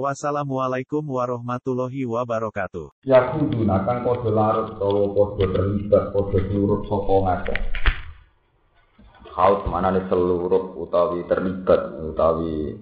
Wassalamualaikum 0.00 1.04
warahmatullahi 1.04 2.08
wabarakatuh. 2.08 3.04
Ya 3.04 3.28
kudu 3.36 3.60
nakang 3.68 4.08
padha 4.08 4.30
larut 4.32 4.80
utawa 4.80 5.04
padha 5.12 5.44
terlibat 5.52 6.04
padha 6.16 6.38
seluruh 6.48 6.80
saka 6.88 7.16
ngakeh. 7.20 7.58
Haut 9.36 9.68
mana 9.68 9.92
nih 9.92 10.08
seluruh 10.08 10.80
utawi 10.80 11.28
terlibat 11.28 11.92
utawi 12.08 12.80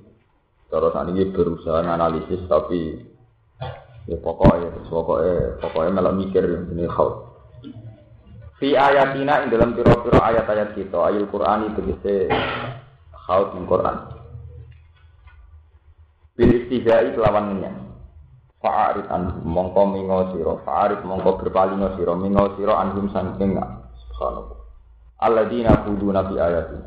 cara 0.70 0.88
sakniki 0.94 1.34
berusaha 1.34 1.82
analisis 1.82 2.46
tapi 2.46 3.02
ya 4.06 4.14
pokoknya 4.22 4.70
pokoknya 4.86 5.58
pokoknya 5.58 5.90
malah 5.90 6.14
mikir 6.14 6.46
ini 6.46 6.86
haut. 6.86 7.26
Fi 8.62 8.78
ayatina 8.78 9.42
ing 9.42 9.50
dalam 9.50 9.74
pira-pira 9.74 10.30
ayat-ayat 10.30 10.78
kita 10.78 10.94
ayat 11.10 11.26
Qur'an 11.26 11.74
itu 11.74 11.90
bisa 11.90 12.30
haut 13.26 13.50
ing 13.58 13.66
Qur'an. 13.66 14.19
Bil 16.34 16.50
istihai 16.50 17.14
kelawan 17.14 17.54
ngenyang 17.54 17.90
fa'arid 18.60 19.08
anhum 19.08 19.40
mongko 19.44 19.82
mingo 19.88 20.18
sira. 20.36 20.54
Fa'arid 20.62 21.00
mongko 21.02 21.40
berpalingo 21.40 21.96
sira. 21.96 22.12
Mingo 22.14 22.54
sira 22.60 22.76
anhum 22.80 23.08
saking 23.10 23.56
subhanallah 24.06 24.60
alladzina 25.20 25.84
khuduna 25.84 26.24
bi 26.28 26.40
ayati. 26.40 26.78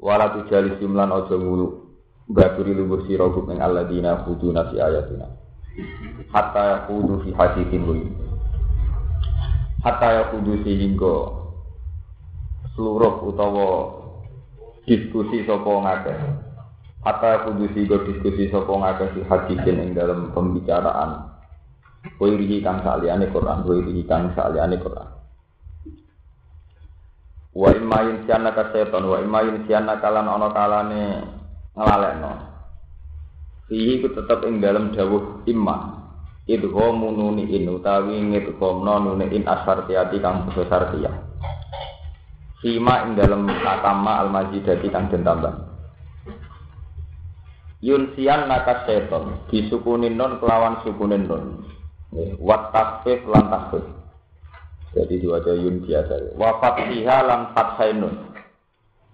Wala 0.00 0.32
tujali 0.36 0.76
simlan 0.80 1.12
aja 1.12 1.36
ngulu 1.36 1.66
baturi 2.28 2.72
lugur 2.76 3.04
sira 3.08 3.28
gum 3.28 3.48
ing 3.52 3.60
alladzina 3.60 4.24
khuduna 4.24 4.68
bi 4.68 4.80
ayatina. 4.80 5.26
Hatta 6.32 6.62
yakhudu 6.76 7.24
fi 7.24 7.30
hadithin 7.32 7.82
wa 7.88 7.96
hatta 9.84 10.08
yakhudu 10.20 10.60
sehingga 10.64 11.16
seluruh 12.76 13.24
utawa 13.24 13.68
diskusi 14.84 15.44
sapa 15.48 15.72
ngakeh 15.72 16.18
Hatta 17.02 17.42
kudu 17.42 17.66
sigo 17.74 18.06
diskusi 18.06 18.46
sopo 18.46 18.78
ngakeh 18.78 19.18
si 19.18 19.20
hadisin 19.26 19.82
ing 19.82 19.90
dalam 19.90 20.30
pembicaraan? 20.30 21.34
Wairihi 22.22 22.62
kang 22.62 22.82
sa'liane 22.82 23.26
Quran, 23.30 23.66
wairihi 23.66 24.06
kang 24.06 24.30
sa'liane 24.38 24.78
Quran. 24.78 25.08
Wa 27.58 27.68
imayin 27.74 28.22
siana 28.22 28.54
ka 28.54 28.70
seton, 28.70 29.06
wa 29.06 29.18
imayin 29.18 29.66
siana 29.66 29.98
kalan 29.98 30.30
ono 30.30 30.54
kalane 30.54 31.02
ngelalekno. 31.74 32.32
Fihi 33.66 33.98
ku 33.98 34.08
tetep 34.14 34.46
ing 34.46 34.62
dalam 34.62 34.94
dawuh 34.94 35.42
imma. 35.50 36.02
Idhomu 36.42 37.14
nuni 37.14 37.54
in 37.54 37.70
utawi 37.70 38.18
ngidhomno 38.18 38.98
nuni 38.98 39.30
in 39.30 39.46
asartiyati 39.46 40.18
kang 40.18 40.50
besar 40.50 40.90
tiyah 40.90 41.14
Fima 42.58 43.06
ing 43.06 43.14
dalam 43.14 43.46
katama 43.46 44.26
al-majidati 44.26 44.90
kang 44.90 45.06
den 45.06 45.22
tambah 45.22 45.54
Yunsian 47.82 48.46
naka 48.46 48.86
seton 48.86 49.42
disukunin 49.50 50.14
non 50.14 50.38
kelawan 50.38 50.78
sukunin 50.86 51.26
non 51.26 51.66
wat 52.38 52.70
tasfif 52.70 53.26
lan 53.26 53.50
tasfif 53.50 53.82
jadi 54.92 55.24
diwaca 55.24 55.56
yun 55.56 55.80
biasa. 55.80 56.36
Wafat 56.36 56.92
siha 56.92 57.16
lan 57.24 57.56
fathainun 57.56 58.14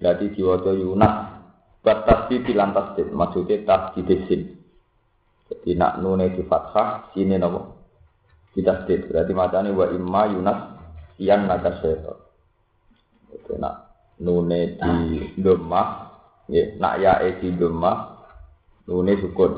jadi 0.03 0.27
diwaca 0.35 0.75
yunas 0.75 1.39
bat 1.87 2.03
tasbih 2.05 2.45
lan 2.53 2.75
tasdid 2.75 3.09
maksudnya 3.15 3.63
tasdid 3.63 4.11
sin. 4.27 4.59
Jadi 5.49 5.81
nak 5.81 6.03
nune 6.05 6.29
di 6.35 6.45
fathah 6.45 7.09
sini 7.17 7.41
nopo? 7.41 7.79
Di 8.53 8.61
tasdid 8.61 9.09
berarti 9.09 9.33
macamnya 9.33 9.73
wa 9.73 9.87
imma 9.89 10.23
yunas 10.29 10.59
sian 11.17 11.47
naka 11.47 11.79
seton 11.79 12.19
jadi 13.31 13.53
nak 13.61 13.75
nune 14.19 14.79
di 14.79 14.99
domah 15.39 15.89
ya 16.51 16.75
nak 16.79 16.95
ya 16.99 17.23
di 17.23 17.49
domah 17.55 18.18
nune 18.89 19.13
sukun. 19.21 19.53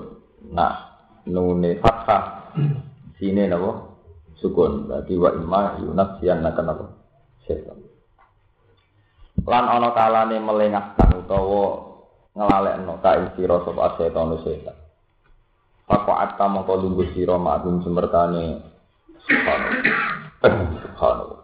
Nah 0.51 0.99
nune 1.31 1.79
fathah. 1.79 2.53
Sini 3.17 3.47
napa? 3.47 3.95
Sukun. 4.43 4.91
Berarti 4.91 5.15
wa 5.15 5.31
imma 5.31 5.61
yunas 5.79 6.19
nakan 6.19 6.65
napa? 6.67 6.87
Setan 7.47 7.91
lan 9.49 9.65
ana 9.69 9.91
kalane 9.97 10.37
melengahkan 10.43 11.25
utawa 11.25 11.97
ngelalekno 12.37 13.01
ka 13.01 13.17
ing 13.17 13.29
sira 13.37 13.59
sapa 13.65 13.97
setan 13.97 14.37
setan 14.45 14.77
Fakwa 15.91 16.23
atta 16.23 16.47
mongko 16.47 16.87
lungguh 16.87 17.11
sira 17.19 17.35
ma'dum 17.35 17.83
semertane. 17.83 18.63
Subhanallah. 20.87 21.41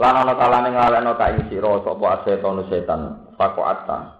Lan 0.00 0.14
ana 0.16 0.32
kalane 0.32 0.68
ngelalekno 0.72 1.12
ka 1.20 1.28
ing 1.36 1.44
sira 1.52 1.72
sapa 1.84 2.24
setan 2.24 2.64
setan 2.72 3.00
Fakwa 3.36 3.64
atta 3.74 4.17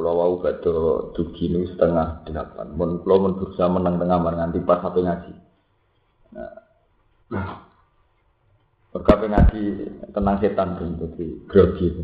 Kulo 0.00 0.16
wau 0.16 0.40
badhe 0.40 0.72
dugi 1.12 1.52
nu 1.52 1.68
setengah 1.68 2.24
delapan. 2.24 2.72
Mun 2.72 3.04
kulo 3.04 3.20
mun 3.20 3.36
berusaha 3.36 3.68
menang 3.68 4.00
tengah 4.00 4.16
nganti 4.32 4.64
pas 4.64 4.80
sampai 4.80 5.04
ngaji. 5.04 5.32
Nah. 7.36 7.68
Berkape 8.96 9.28
ngaji 9.28 9.62
tentang 10.08 10.40
setan 10.40 10.80
kan 10.80 10.96
jadi 11.04 11.26
grogi. 11.44 12.00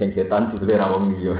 Sing 0.00 0.16
setan 0.16 0.56
dibeli 0.56 0.80
ra 0.80 0.88
wong 0.88 1.12
liya. 1.12 1.36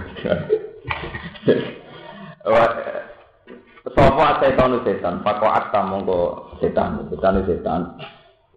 Sopo 3.88 4.22
setan 4.36 4.84
setan, 4.84 5.24
pako 5.24 5.48
atta 5.48 5.80
mongko 5.80 6.20
setan, 6.60 7.08
setan 7.08 7.40
setan. 7.48 7.80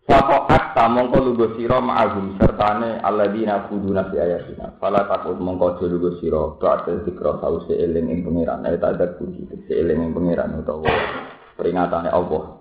Sapa 0.04 0.52
akta 0.52 0.92
mongko 0.92 1.18
lugu 1.24 1.56
sira 1.56 1.80
ma'ahum 1.80 2.36
sertane 2.36 3.00
alladzina 3.00 3.72
kuduna 3.72 4.12
fi 4.12 4.20
ayatina. 4.20 4.76
Fala 4.76 5.08
takut 5.08 5.40
mongko 5.40 5.80
aja 5.80 5.86
lugu 5.88 6.20
sira 6.20 6.60
ba'da 6.60 7.08
zikra 7.08 7.40
sause 7.40 7.72
eling 7.72 8.12
ing 8.12 8.20
pangeran. 8.28 8.68
Ayat 8.68 8.84
ada 8.84 9.16
kunci 9.16 9.48
se 9.48 9.72
eling 9.72 10.04
ing 10.04 10.12
pangeran 10.12 10.60
utawa 10.60 10.92
peringatane 11.56 12.12
Allah. 12.12 12.60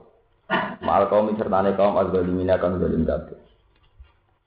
Ma'al 0.86 1.10
kaum 1.10 1.34
sertane 1.34 1.74
kaum 1.74 1.98
azzalimina 1.98 2.62
kang 2.62 2.78
zalim 2.78 3.02
kabeh. 3.02 3.38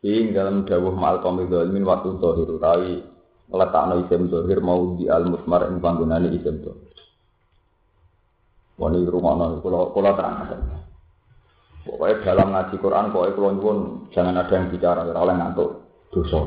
Ing 0.07 0.31
dalam 0.31 0.63
dawuh 0.63 0.95
ma'al 0.95 1.19
kaum 1.19 1.43
zalimin 1.51 1.83
waktu 1.83 2.15
zahir 2.23 2.47
utawi 2.47 3.03
ngletakno 3.51 4.07
isim 4.07 4.31
zahir 4.31 4.63
mau 4.63 4.95
di 4.95 5.11
al 5.11 5.27
musmar 5.27 5.67
ing 5.67 5.83
panggonane 5.83 6.31
isim 6.31 6.63
zahir. 6.63 6.95
Wani 8.79 9.03
rumono 9.03 9.59
kula 9.59 9.91
kula 9.91 10.11
terang. 10.15 10.39
Pokoknya 11.85 12.25
dalam 12.25 12.49
ngaji 12.49 12.75
Quran, 12.81 13.13
pokoknya 13.13 13.35
kalau 13.37 13.51
nyuwun 13.53 13.77
jangan 14.09 14.41
ada 14.41 14.53
yang 14.57 14.73
bicara, 14.73 15.05
oleh 15.05 15.35
ngantuk 15.37 15.69
dosa. 16.09 16.39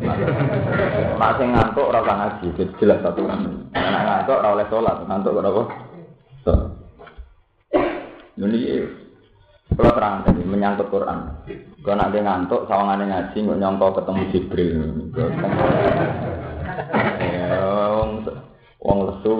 Nah, 0.00 1.32
sing 1.36 1.52
ngantuk 1.52 1.92
ora 1.92 2.00
ngaji, 2.00 2.56
jadi 2.56 2.72
jelas 2.80 3.04
satu. 3.04 3.20
Nek 3.28 4.02
ngantuk 4.08 4.40
ora 4.40 4.48
oleh 4.56 4.66
salat, 4.72 4.96
ngantuk 5.04 5.36
kenapa? 5.36 5.62
Ini 8.32 8.60
kalau 9.76 9.92
terang 9.92 10.24
tadi 10.24 10.42
menyangkut 10.42 10.88
Quran. 10.88 11.18
Kalau 11.84 11.96
nanti 12.00 12.18
ngantuk, 12.24 12.64
sawangane 12.64 13.04
ngaji 13.12 13.36
nggak 13.44 13.60
nyongko 13.60 13.86
ketemu 14.00 14.22
Jibril. 14.32 14.76
Wong 18.82 18.98
lesu, 19.06 19.32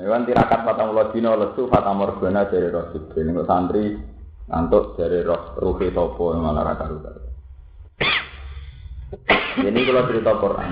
Iwan 0.00 0.24
tirakat 0.24 0.64
patang 0.64 0.94
dino 1.12 1.36
lesu, 1.36 1.68
fatah 1.68 1.92
morgana 1.92 2.48
dari 2.48 2.70
roh 2.70 2.88
Jibril. 2.94 3.44
Santri 3.44 4.15
ngantuk 4.46 4.94
dari 4.94 5.26
roh 5.26 5.58
ruhi 5.58 5.90
topo 5.90 6.34
malah 6.38 6.74
raka 6.74 6.84
ruka. 6.86 7.10
Ini 9.62 9.80
kalau 9.86 10.08
cerita 10.10 10.32
Quran. 10.38 10.70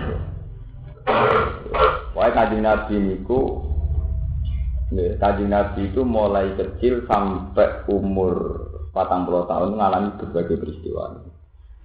Wah 2.15 2.31
kajian 2.31 2.63
Nabi 2.63 2.95
niku, 2.97 3.67
kajian 4.95 5.51
Nabi 5.51 5.91
itu 5.91 6.07
mulai 6.07 6.55
kecil 6.55 7.03
sampai 7.11 7.89
umur 7.91 8.35
patang 8.95 9.27
puluh 9.27 9.45
tahun 9.51 9.75
mengalami 9.75 10.15
berbagai 10.23 10.63
peristiwa. 10.63 11.19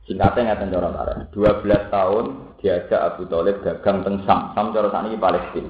Singkatnya 0.05 0.57
nggak 0.57 0.73
cara 0.73 0.89
tarik. 0.89 1.17
12 1.37 1.93
tahun 1.93 2.25
diajak 2.57 2.97
Abu 3.13 3.29
Talib 3.29 3.61
dagang 3.61 4.01
teng 4.01 4.25
Sam. 4.25 4.57
Sam 4.57 4.73
cara 4.73 4.89
ini 5.05 5.21
Palestina. 5.21 5.69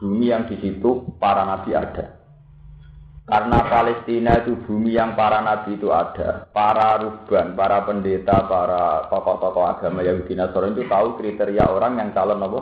Bumi 0.00 0.32
yang 0.32 0.48
di 0.48 0.56
situ 0.56 1.04
para 1.20 1.44
nabi 1.44 1.76
ada. 1.76 2.23
Karena 3.24 3.64
Palestina 3.72 4.36
itu 4.44 4.52
bumi 4.68 5.00
yang 5.00 5.16
para 5.16 5.40
nabi 5.40 5.80
itu 5.80 5.88
ada, 5.88 6.44
para 6.52 7.00
ruban, 7.00 7.56
para 7.56 7.80
pendeta, 7.88 8.44
para 8.44 9.08
tokoh-tokoh 9.08 9.64
agama 9.64 10.04
Yahudi 10.04 10.36
Nasrani 10.36 10.76
itu 10.76 10.84
tahu 10.84 11.16
kriteria 11.16 11.64
orang 11.72 11.96
yang 11.96 12.12
calon 12.12 12.44
apa? 12.44 12.60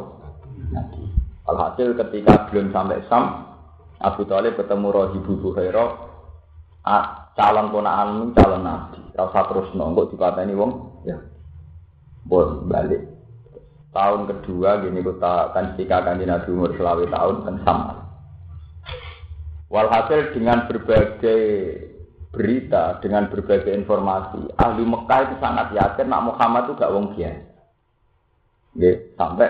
Nabi. 0.70 1.02
Alhasil 1.50 1.98
ketika 1.98 2.46
belum 2.46 2.70
sampai 2.70 3.02
Sam, 3.10 3.42
Abu 3.98 4.22
Thalib 4.22 4.54
ketemu 4.54 4.94
Rahibu 4.94 5.32
Buhairah, 5.42 5.90
ah, 6.86 7.34
calon 7.34 7.74
ponakan 7.74 8.30
calon 8.30 8.62
nabi. 8.62 9.02
Rasa 9.18 9.50
terus 9.50 9.74
nongkok 9.74 10.14
dipateni 10.14 10.54
wong, 10.54 11.02
ya. 11.02 11.18
Bon 12.22 12.70
balik. 12.70 13.02
Tahun 13.92 14.24
kedua 14.24 14.80
gini 14.80 15.04
kita 15.04 15.52
kan 15.52 15.76
kan 15.76 16.16
di 16.16 16.24
Nabi 16.24 16.48
umur 16.48 16.72
tahun 16.80 17.36
kan 17.44 17.56
sama. 17.66 18.01
Walhasil 19.72 20.36
dengan 20.36 20.68
berbagai 20.68 21.40
berita, 22.28 23.00
dengan 23.00 23.32
berbagai 23.32 23.72
informasi, 23.72 24.52
ahli 24.60 24.84
Mekah 24.84 25.20
itu 25.24 25.36
sangat 25.40 25.72
yakin 25.72 26.12
nak 26.12 26.28
Muhammad 26.28 26.68
itu 26.68 26.76
gak 26.76 26.92
wong 26.92 27.06
biasa. 27.16 27.50
sampai 29.16 29.48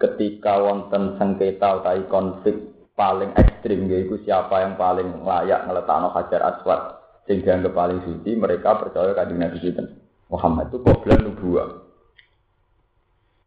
ketika 0.00 0.60
wonten 0.60 1.16
sengketa 1.20 1.80
atau 1.80 2.04
konflik 2.08 2.56
paling 2.96 3.32
ekstrim 3.36 3.88
yaitu 3.88 4.20
siapa 4.24 4.64
yang 4.64 4.74
paling 4.76 5.24
layak 5.24 5.64
ngeletakno 5.64 6.12
hajar 6.12 6.40
aswad 6.40 6.80
sehingga 7.24 7.60
yang 7.60 7.72
paling 7.72 8.00
suci 8.04 8.34
mereka 8.34 8.80
percaya 8.80 9.14
kanjeng 9.14 9.40
Nabi 9.40 9.58
kita 9.60 9.84
Muhammad 10.28 10.72
itu 10.72 10.78
qoblan 10.82 11.20
nubuah 11.22 11.68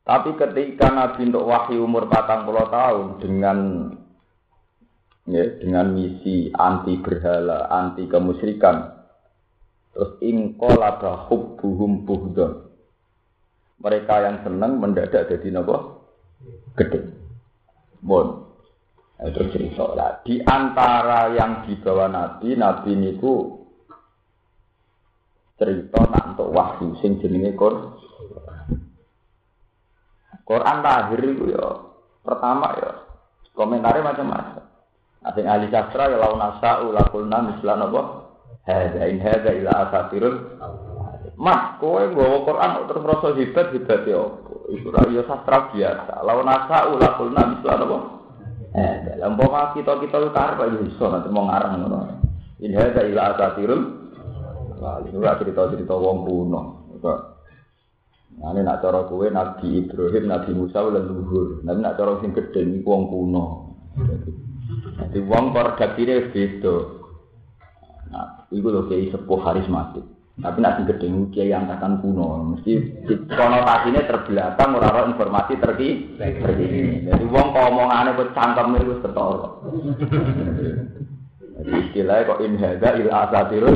tapi 0.06 0.38
ketika 0.38 0.94
Nabi 0.94 1.28
untuk 1.28 1.46
wahyu 1.50 1.82
umur 1.84 2.06
patang 2.08 2.46
puluh 2.46 2.70
tahun 2.70 3.06
dengan 3.20 3.58
ya, 5.30 5.44
dengan 5.62 5.94
misi 5.94 6.50
anti 6.54 6.98
berhala, 7.02 7.70
anti 7.70 8.06
kemusyrikan, 8.06 8.96
terus 9.94 10.18
ingkolaba 10.22 11.30
hubbuhum 11.30 12.06
buhdon. 12.06 12.70
Mereka 13.82 14.16
yang 14.24 14.38
senang 14.42 14.80
mendadak 14.80 15.28
jadi 15.30 15.52
napa? 15.52 16.00
Gede. 16.80 17.12
Bon. 18.00 18.46
Nah, 19.16 19.32
terus 19.32 19.52
cerita 19.56 19.96
lah. 19.96 20.20
Di 20.28 20.44
antara 20.44 21.32
yang 21.32 21.64
dibawa 21.64 22.12
Nabi, 22.12 22.52
Nabi 22.60 22.92
niku 23.00 23.64
cerita 25.56 26.04
nak 26.12 26.36
untuk 26.36 26.52
wahyu 26.52 27.00
sing 27.00 27.24
jenenge 27.24 27.56
Quran. 27.56 27.96
Quran 30.46 30.78
lahir 30.84 31.20
itu 31.26 31.44
ya 31.50 31.66
pertama 32.22 32.76
ya 32.78 32.92
komentarnya 33.56 34.04
macam-macam. 34.04 34.64
Ada 35.26 35.42
yang 35.42 35.50
ahli 35.58 35.68
sastra 35.74 36.06
ya 36.14 36.22
laun 36.22 36.38
asa 36.38 36.86
ulakulna 36.86 37.38
mislan 37.50 37.82
apa? 37.82 38.02
Hada 38.62 39.10
in 39.10 39.18
hada 39.18 39.52
ila 39.58 39.72
asatirul. 39.90 40.36
Mas, 41.36 41.82
kowe 41.82 42.00
nggawa 42.00 42.46
Quran 42.46 42.72
terus 42.86 43.02
merasa 43.02 43.28
hebat 43.34 43.68
hebat 43.74 44.02
ya. 44.06 44.22
Itu 44.70 44.94
ya 44.94 45.24
sastra 45.26 45.74
biasa. 45.74 46.14
Laun 46.22 46.46
asa 46.46 46.78
ulakulna 46.94 47.42
mislan 47.58 47.86
apa? 47.90 47.98
Eh, 48.76 48.96
dalam 49.08 49.40
bawa 49.40 49.72
kita 49.74 49.98
kita 50.04 50.30
karep 50.36 50.60
aja 50.62 50.78
iso 50.84 51.06
nanti 51.10 51.32
mau 51.34 51.50
ngarang 51.50 51.74
ngono. 51.80 52.00
Ini 52.62 52.76
ada 52.78 53.02
ila 53.02 53.22
asatirul. 53.34 53.82
Wah, 54.78 55.02
itu 55.02 55.18
cerita-cerita 55.18 55.96
wong 55.98 56.28
kuno. 56.28 56.62
Nah, 58.36 58.52
ini 58.52 58.68
nak 58.68 58.84
cara 58.84 59.08
kue 59.08 59.32
Nabi 59.32 59.88
Ibrahim, 59.88 60.28
Nabi 60.28 60.52
Musa 60.52 60.84
leluhur. 60.84 61.64
Nanti 61.64 61.80
nak 61.80 61.96
cara 61.96 62.20
sing 62.20 62.36
gede 62.36 62.62
ini 62.68 62.84
wong 62.84 63.08
kuno. 63.08 63.46
Jadi 65.16 65.32
wong 65.32 65.56
ini 65.56 66.28
beda. 66.28 66.76
Nah, 68.12 68.44
itu 68.52 68.68
loh 68.68 68.84
kayak 68.92 69.16
sepuh 69.16 69.40
harismatik. 69.48 70.04
Tapi 70.36 70.60
nanti 70.60 70.92
gede 70.92 71.08
kiai 71.32 71.56
angkatan 71.56 72.04
kuno. 72.04 72.52
Mesti 72.52 73.00
konotasinya 73.32 74.04
terbelakang 74.12 74.76
orang-orang 74.76 75.16
informasi 75.16 75.56
terki 75.64 76.20
terkini. 76.20 77.08
Jadi 77.08 77.24
wong 77.32 77.56
kok 77.56 77.64
omongannya 77.64 78.20
buat 78.20 78.36
cangkem 78.36 78.76
itu 78.76 79.00
setoro. 79.00 79.64
Jadi 81.64 81.72
istilahnya 81.88 82.28
kok 82.28 82.42
inhada 82.44 82.90
il 83.00 83.08
asatirul. 83.08 83.76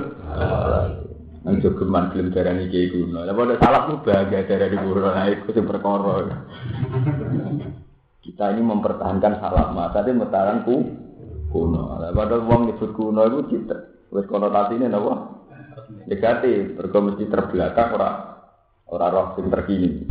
Nang 1.40 1.56
jogeman 1.64 2.12
film 2.12 2.36
darani 2.36 2.68
kiai 2.68 2.92
kuno. 2.92 3.24
Lah 3.24 3.32
padha 3.32 3.56
salah 3.64 3.88
ku 3.88 4.04
bahagia 4.04 4.44
darani 4.44 4.76
kuno. 4.76 5.08
Nah 5.08 5.24
iku 5.32 5.56
sing 5.56 5.64
perkara. 5.64 6.44
Kita 8.20 8.52
ini 8.52 8.60
mempertahankan 8.60 9.40
salah 9.40 9.72
mata, 9.72 10.04
tapi 10.04 10.12
mempertahankan 10.12 10.68
ku 10.68 11.08
kuno. 11.50 12.00
Lah 12.00 12.13
padha 12.13 12.38
wong 12.40 12.69
nyebut 12.69 12.92
kuno 12.96 13.22
iku 13.25 13.40
cita. 13.50 13.78
Wis 14.10 14.25
konotasine 14.25 14.90
napa? 14.90 15.38
Negatif, 16.10 16.78
mergo 16.78 17.00
mesti 17.06 17.25
terbelakang 17.30 17.98
ora 17.98 18.10
ora 18.90 19.07
roh 19.10 19.28
sing 19.38 19.50
terkini. 19.50 20.06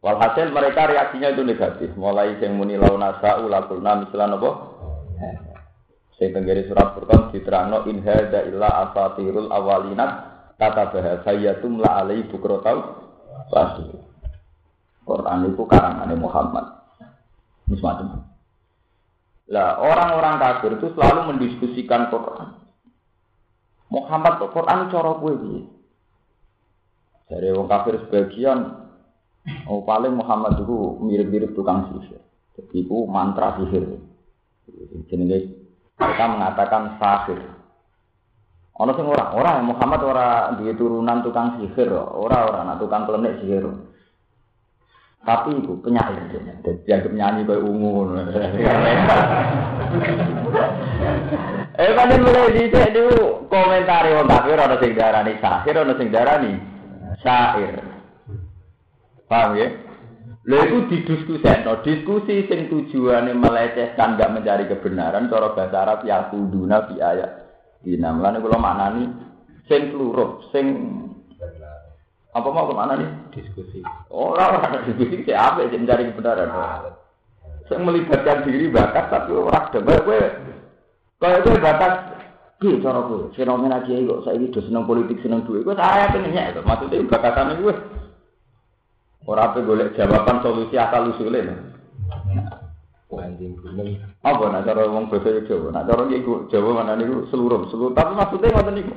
Walhasil 0.00 0.48
mereka 0.54 0.88
reaksinya 0.88 1.34
itu 1.34 1.42
negatif. 1.44 1.90
Mulai 1.98 2.40
yang 2.40 2.56
muni 2.56 2.78
launasa 2.78 3.42
ulakulna 3.42 4.06
misalnya 4.06 4.38
apa? 4.38 4.50
Sing 6.16 6.32
tenggeri 6.32 6.64
surat 6.68 6.96
Furqan 6.96 7.32
diterangno 7.32 7.84
in 7.88 8.00
hadza 8.04 8.44
illa 8.48 8.68
asatirul 8.88 9.52
awwalinat 9.52 10.10
kata 10.56 10.92
bahasa 10.92 11.32
yatum 11.36 11.80
la 11.80 12.04
alai 12.04 12.24
bukrotau 12.28 12.78
pasti. 13.52 13.84
Quran 15.04 15.52
itu 15.52 15.64
karangan 15.66 16.12
Muhammad. 16.16 16.66
Semacam. 17.70 18.29
Lah 19.50 19.82
orang-orang 19.82 20.38
kafir 20.38 20.78
itu 20.78 20.94
selalu 20.94 21.34
mendiskusikan 21.34 22.06
Quran. 22.06 22.54
Muhammad 23.90 24.38
kok 24.38 24.54
Quran 24.54 24.86
cara 24.94 25.10
kowe? 25.18 25.34
Dari 27.26 27.46
orang 27.50 27.66
kafir 27.66 27.98
sebagian 28.06 28.58
oh 29.66 29.82
paling 29.82 30.14
Muhammad 30.14 30.62
itu 30.62 31.02
mirip-mirip 31.02 31.50
tukang 31.58 31.90
sihir. 31.90 32.22
Jadi 32.54 32.86
itu 32.86 32.96
mantra 33.10 33.58
sihir. 33.58 33.98
Jenenge 35.10 35.38
mereka 35.98 36.24
mengatakan 36.30 36.82
sahir. 37.02 37.42
Ono 38.80 38.96
sing 38.96 39.04
ora, 39.04 39.34
ora 39.36 39.60
Muhammad 39.60 40.00
ora 40.06 40.28
duwe 40.56 40.72
turunan 40.78 41.20
tukang 41.26 41.58
sihir, 41.58 41.90
ora 41.92 42.48
ora 42.48 42.60
nah 42.64 42.78
tukang 42.78 43.04
klenik 43.04 43.42
sihir. 43.42 43.66
Tapi 45.20 45.52
itu 45.52 45.76
penyair 45.84 46.16
dia, 46.32 46.40
dianggap 46.88 47.12
nyanyi 47.12 47.44
kayak 47.44 47.60
ungu. 47.60 48.16
eh 51.76 51.92
kan 51.92 52.12
mulai 52.16 52.56
dicek 52.56 52.96
dulu 52.96 53.44
komentar 53.52 54.08
wong 54.08 54.28
kafir 54.32 54.56
ana 54.56 54.76
sing 54.80 54.96
darani 54.96 55.36
sahir, 55.44 55.76
ana 55.76 55.94
sing 56.00 56.08
darani 56.08 56.52
syair. 57.20 57.84
Paham 59.28 59.60
ya? 59.60 59.68
Lha 60.48 60.56
iku 60.66 60.88
didiskusekno, 60.88 61.84
diskusi 61.84 62.48
sing 62.48 62.72
tujuane 62.72 63.36
melecehkan 63.36 64.16
gak 64.16 64.32
mencari 64.32 64.64
kebenaran 64.72 65.28
cara 65.28 65.52
bahasa 65.52 65.76
Arab 65.84 66.00
ya 66.08 66.32
kuduna 66.32 66.88
fi 66.88 66.96
ayat. 66.96 67.30
Dina 67.84 68.16
mlane 68.16 68.40
kula 68.40 68.56
maknani 68.56 69.04
sing 69.68 69.92
pluruh, 69.92 70.48
sing 70.48 70.66
apa 72.30 72.48
mau 72.50 72.70
ke 72.70 72.74
mana 72.78 72.94
nih? 72.94 73.10
Diskusi. 73.34 73.82
Oh, 74.06 74.34
ora 74.34 74.54
ora 74.54 74.86
diskusi 74.86 75.26
sing 75.26 75.34
apik 75.34 75.74
sing 75.74 75.82
mencari 75.82 76.10
kebenaran. 76.14 76.94
Sing 77.66 77.82
melibatkan 77.82 78.46
diri 78.46 78.70
bakat 78.70 79.10
tapi 79.10 79.34
ora 79.34 79.66
debat 79.74 79.98
kowe. 80.06 80.20
Kaya 81.18 81.42
kowe 81.42 81.58
bakat 81.58 81.92
Ki 82.60 82.78
cara 82.84 83.00
kowe 83.02 83.32
fenomena 83.34 83.82
kiai 83.82 84.06
kok 84.06 84.22
saiki 84.28 84.52
do 84.52 84.60
seneng 84.62 84.86
politik 84.86 85.18
seneng 85.24 85.42
duit. 85.42 85.66
Kowe 85.66 85.74
saya 85.74 86.12
pengen 86.14 86.30
nyek 86.30 86.62
maksudnya 86.62 87.02
bakatane 87.10 87.58
kowe. 87.58 87.74
Ora 89.26 89.50
pe 89.50 89.66
golek 89.66 89.98
jawaban 89.98 90.38
solusi 90.44 90.78
asal 90.78 91.10
usule. 91.10 91.40
Anjing 93.10 93.58
gunung. 93.58 93.98
Apa 94.22 94.54
nak 94.54 94.64
cara 94.70 94.86
wong 94.86 95.10
basa 95.10 95.42
Jawa? 95.42 95.74
Nak 95.74 95.86
cara 95.90 96.06
iki 96.06 96.22
Jawa 96.46 96.70
mana 96.78 96.94
niku 96.94 97.26
seluruh, 97.28 97.66
seluruh. 97.66 97.90
Tapi 97.90 98.14
maksudnya 98.14 98.54
ngoten 98.54 98.74
niku. 98.78 98.94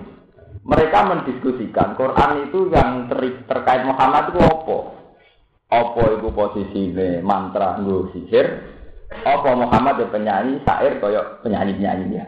Mereka 0.63 0.99
mendiskusikan 1.11 1.99
Quran 1.99 2.47
itu 2.47 2.71
yang 2.71 3.11
ter 3.11 3.19
terkait 3.43 3.83
Muhammad 3.83 4.31
itu 4.31 4.39
apa? 4.39 4.77
Apa 5.73 6.03
itu 6.15 6.29
posisine 6.31 7.19
mantra 7.19 7.81
nggo 7.83 8.15
sihir? 8.15 8.63
Apa 9.27 9.53
Muhammad 9.59 9.99
itu 9.99 10.07
penyanyi 10.09 10.63
syair 10.63 11.03
kaya 11.03 11.43
penyanyi-penyanyi 11.43 12.05
dia? 12.15 12.25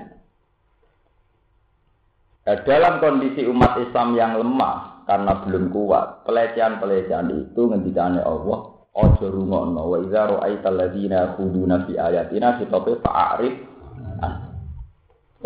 Nah, 2.46 2.62
dalam 2.62 3.02
kondisi 3.02 3.42
umat 3.50 3.74
Islam 3.82 4.14
yang 4.14 4.38
lemah, 4.38 4.96
karena 5.10 5.34
belum 5.46 5.74
kuat. 5.74 6.26
Pelecehan-pelecehan 6.30 7.30
itu 7.34 7.62
ngendikane 7.70 8.22
Allah, 8.22 8.86
ojo 8.94 9.26
rungokno 9.26 9.82
wa 9.82 9.98
idza 10.02 10.30
ra'aital 10.30 10.78
ladzina 10.78 11.34
khuduna 11.38 11.90
fi 11.90 11.98
ayatina 11.98 12.62
sitope 12.62 13.02
fa'arif. 13.02 13.56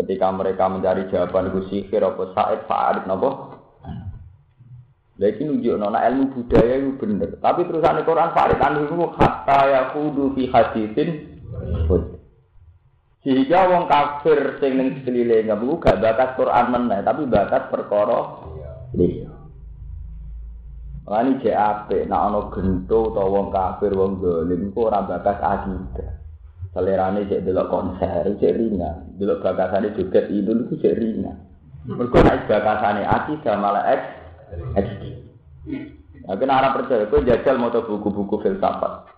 Ketika 0.00 0.32
mereka 0.32 0.64
mencari 0.72 1.12
jawaban 1.12 1.52
itu 1.52 1.60
sihir 1.68 2.00
apa 2.00 2.32
said 2.32 2.64
fa'arif 2.64 3.04
napa? 3.04 3.60
Lagi 5.20 5.44
nunjuk 5.44 5.76
nona 5.76 6.00
ilmu 6.08 6.32
budaya 6.32 6.80
itu 6.80 6.96
bener. 6.96 7.36
Tapi 7.36 7.68
terusan 7.68 8.00
Quran 8.08 8.32
Farid 8.32 8.56
anu 8.56 8.88
itu 8.88 8.96
hatta 9.20 9.60
ya 9.68 9.80
kudu 9.92 10.32
fi 10.32 10.48
hadithin. 10.48 11.08
Sehingga 13.20 13.68
wong 13.68 13.84
kafir 13.84 14.56
sing 14.64 14.80
ning 14.80 14.88
sekeliling 14.96 15.52
gak 15.52 16.00
bakat 16.00 16.40
Quran 16.40 16.66
meneh, 16.72 17.04
tapi 17.04 17.28
bakat 17.28 17.68
perkara 17.68 18.48
liya. 18.96 19.28
Lani 21.04 21.36
jek 21.44 21.52
apik, 21.52 22.08
nak 22.08 22.32
ana 22.32 22.40
gento 22.56 23.12
utawa 23.12 23.28
wong 23.28 23.46
kafir 23.52 23.92
wong 23.92 24.24
dolim 24.24 24.72
kok 24.72 24.88
ora 24.88 25.04
bakas 25.04 25.36
akidah. 25.36 26.19
Selerane 26.70 27.26
cek 27.26 27.42
delok 27.42 27.66
konser, 27.66 28.30
cek 28.38 28.54
ringan. 28.54 29.18
Delok 29.18 29.42
bakasane 29.42 29.90
joget 29.98 30.30
itu 30.30 30.54
niku 30.54 30.78
cek 30.78 30.94
ringan. 30.94 31.36
Mergo 31.90 32.18
nek 32.22 32.46
bakasane 32.46 33.02
akidah 33.02 33.56
malah 33.58 33.84
eks. 33.90 34.04
Nah, 36.20 36.36
kena 36.36 36.60
arah 36.60 36.76
percaya, 36.76 37.08
kau 37.08 37.24
jajal 37.24 37.56
mau 37.56 37.72
buku-buku 37.72 38.44
filsafat, 38.44 39.08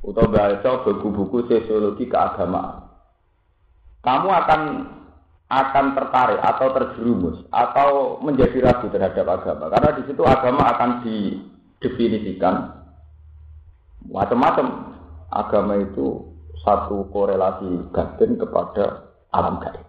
atau 0.00 0.26
baca 0.32 0.70
buku-buku 0.82 1.44
sosiologi 1.46 2.08
keagamaan. 2.08 2.88
Kamu 4.02 4.28
akan 4.32 4.60
akan 5.52 5.86
tertarik 5.92 6.40
atau 6.40 6.72
terjerumus 6.72 7.44
atau 7.52 8.16
menjadi 8.24 8.64
ragu 8.64 8.88
terhadap 8.88 9.28
agama, 9.28 9.68
karena 9.68 9.90
di 10.00 10.02
situ 10.08 10.22
agama 10.24 10.62
akan 10.72 10.90
didefinisikan 11.04 12.54
macam-macam. 14.08 14.96
Agama 15.32 15.80
itu 15.80 16.31
satu 16.62 17.10
korelasi 17.10 17.90
batin 17.90 18.38
kepada 18.38 19.10
alam 19.34 19.58
gaib. 19.62 19.86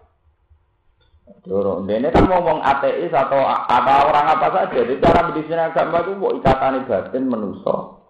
Ini 1.44 2.08
kan 2.08 2.24
ngomong 2.24 2.64
ateis 2.64 3.12
atau 3.12 3.40
apa 3.44 4.08
orang 4.08 4.26
apa 4.32 4.46
saja. 4.48 4.80
Jadi 4.80 4.96
cara 5.00 5.28
mendesain 5.28 5.60
agama 5.60 6.00
itu 6.00 6.12
mau 6.16 6.32
ikatan 6.32 6.88
batin 6.88 7.24
menuso, 7.28 8.00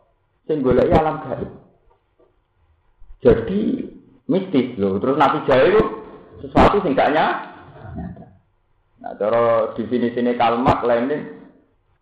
singgulai 0.46 0.90
alam 0.90 1.18
gaib. 1.26 1.50
Jadi 3.24 3.60
mistis 4.28 4.76
loh. 4.76 5.00
Terus 5.00 5.16
nanti 5.18 5.38
jahil 5.48 5.74
itu 5.74 5.84
sesuatu 6.44 6.78
singkatnya. 6.84 7.56
Nah, 9.04 9.12
cara 9.20 9.72
definisi 9.76 10.20
ini 10.20 10.32
kalimat 10.36 10.80
lainnya 10.80 11.24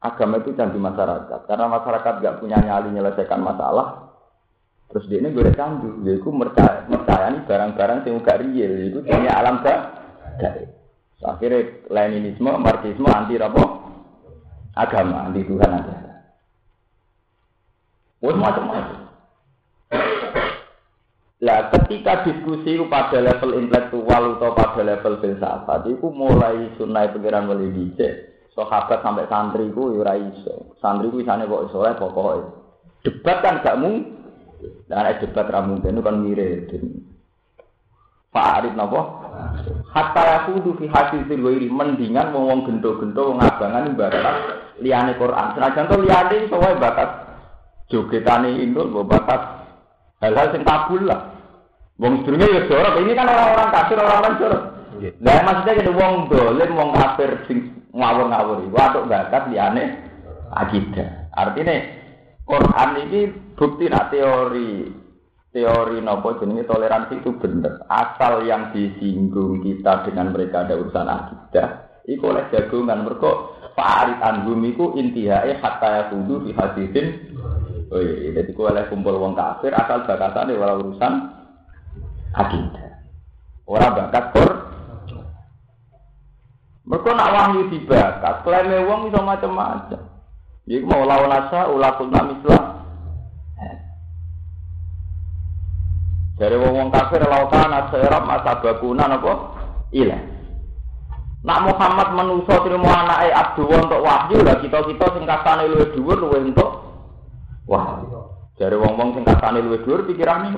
agama 0.02 0.42
itu 0.42 0.54
candu 0.58 0.82
masyarakat. 0.82 1.46
Karena 1.46 1.66
masyarakat 1.70 2.14
gak 2.22 2.38
punya 2.42 2.58
nyali 2.58 2.90
menyelesaikan 2.90 3.38
masalah, 3.38 4.01
Terus 4.92 5.08
dia 5.08 5.24
ini 5.24 5.32
gue 5.32 5.56
candu, 5.56 6.04
dia 6.04 6.20
itu 6.20 6.28
percaya, 6.28 6.84
percaya 6.84 7.32
nih 7.32 7.42
barang-barang 7.48 8.04
yang 8.04 8.20
gak 8.20 8.44
real, 8.44 8.72
itu 8.76 9.00
punya 9.00 9.32
alam 9.32 9.64
gak. 9.64 9.80
So, 11.16 11.32
akhirnya 11.32 11.88
Leninisme, 11.88 12.52
Marxisme 12.60 13.08
anti 13.08 13.40
apa? 13.40 13.62
Agama, 14.76 15.32
anti 15.32 15.48
Tuhan 15.48 15.72
aja. 15.72 15.96
Wah 18.20 18.36
macam-macam. 18.36 18.98
Lah 21.42 21.74
ketika 21.74 22.22
diskusi 22.22 22.78
pada 22.86 23.18
level 23.18 23.58
intelektual 23.58 24.38
atau 24.38 24.54
pada 24.54 24.78
level 24.86 25.18
filsafat 25.18 25.90
itu 25.90 26.06
mulai 26.14 26.70
sunai 26.78 27.10
pikiran 27.10 27.50
mulai 27.50 27.74
dicek. 27.74 28.30
Sahabat 28.54 29.02
sampai 29.02 29.26
santri 29.26 29.66
ku 29.74 29.90
ya 29.90 30.06
ora 30.06 30.14
iso. 30.14 30.78
Santri 30.78 31.10
ku 31.10 31.18
isane 31.18 31.50
kok 31.50 31.66
iso 31.66 31.82
pokoknya. 31.82 32.46
Debat 33.02 33.42
kan 33.42 33.58
gak 33.66 33.78
mungkin 33.82 34.21
Dan 34.86 34.96
ada 35.02 35.18
debat 35.18 35.46
ramu 35.50 35.82
itu 35.82 36.00
kan 36.02 36.16
mirip. 36.22 36.70
Pak 38.32 38.64
Arif 38.64 38.72
nopo, 38.72 39.00
hatta 39.92 40.22
aku 40.40 40.64
tuh 40.64 40.74
di 40.80 40.88
hati 40.88 41.20
itu 41.20 41.36
mendingan 41.68 42.32
ngomong 42.32 42.64
gendo-gendo 42.64 43.36
abangan 43.36 43.92
ibarat 43.92 44.36
liyane 44.80 45.20
Quran. 45.20 45.52
Senajan 45.52 45.84
tuh 45.84 46.00
liyane 46.00 46.48
itu 46.48 46.56
wae 46.56 46.80
batas 46.80 47.10
jogetane 47.92 48.56
indul, 48.64 48.88
bawa 48.88 49.04
batas 49.04 49.42
hal-hal 50.24 50.48
yang 50.48 50.64
kabul 50.64 51.04
lah. 51.04 51.28
Wong 52.00 52.24
sedurunge 52.24 52.48
ya 52.48 52.62
jorok, 52.72 53.04
ini 53.04 53.12
kan 53.12 53.28
orang-orang 53.28 53.68
kafir, 53.68 53.96
orang-orang 54.00 54.34
jorok. 54.40 54.62
Lah 55.20 55.38
maksudnya 55.44 55.76
kan 55.76 55.88
wong 55.92 56.14
dolen, 56.32 56.70
wong 56.72 56.90
kafir 56.96 57.30
sing 57.44 57.58
ngawur-ngawur 57.92 58.64
iku 58.64 58.76
atuk 58.80 59.04
bakat 59.12 59.44
liane 59.52 60.00
akidah. 60.56 61.28
Artinya 61.36 61.76
Quran 62.52 62.90
ini 63.08 63.20
bukti 63.56 63.88
nak 63.88 64.12
teori 64.12 64.84
teori 65.56 66.04
nopo 66.04 66.36
jenenge 66.36 66.68
toleransi 66.68 67.24
itu 67.24 67.32
benar. 67.40 67.88
Asal 67.88 68.44
yang 68.44 68.76
disinggung 68.76 69.64
kita 69.64 70.04
dengan 70.04 70.36
mereka 70.36 70.68
ada 70.68 70.76
urusan 70.76 71.08
akidah, 71.08 71.68
iku 72.04 72.36
oleh 72.36 72.44
jagungan 72.52 73.08
mereka 73.08 73.56
Fa'arid 73.72 74.20
anhum 74.20 74.60
iku 74.68 74.92
intihae 75.00 75.56
hatta 75.56 76.04
yakudu 76.04 76.44
fi 76.44 76.50
hadithin 76.52 77.32
Oh 77.92 78.00
iya, 78.00 78.36
jadi 78.40 78.56
ku 78.56 78.68
oleh 78.68 78.88
kumpul 78.88 79.20
wong 79.20 79.36
kafir 79.36 79.72
asal 79.72 80.08
bakatane 80.08 80.56
ora 80.56 80.80
urusan 80.80 81.12
akidah. 82.32 82.88
Ora 83.68 83.92
bakat 83.92 84.32
kor. 84.32 84.50
Mereka 86.88 87.10
nak 87.12 87.32
wahyu 87.32 87.68
dibakat, 87.68 88.44
klaime 88.48 88.88
wong 88.88 89.12
iso 89.12 89.20
macam-macam. 89.20 90.11
Iku 90.72 90.88
mau 90.88 91.04
lawan 91.04 91.28
asa 91.28 91.68
ulakul 91.68 92.08
namislah 92.08 92.80
Dari 96.40 96.56
wong 96.56 96.74
wong 96.74 96.88
kafir 96.88 97.22
lautan 97.28 97.70
serap 97.92 98.24
masa 98.24 98.58
bakunan 98.58 99.14
apa? 99.14 99.32
Ilah. 99.94 100.18
Nak 101.44 101.62
Muhammad 101.68 102.08
menuso 102.18 102.54
terima 102.66 103.04
anake 103.04 103.30
Abdul 103.30 103.70
untuk 103.70 104.02
wahyu 104.02 104.42
lah 104.42 104.58
kita 104.58 104.82
kita 104.90 105.06
sing 105.12 105.22
kasane 105.22 105.70
luwih 105.70 105.92
dhuwur 105.94 106.18
untuk 106.34 106.70
wahyu. 107.68 108.26
Dari 108.58 108.74
wong 108.74 108.96
wong 108.98 109.08
sing 109.14 109.22
kasane 109.28 109.62
luwih 109.62 109.86
dhuwur 109.86 110.02
pikirane. 110.08 110.50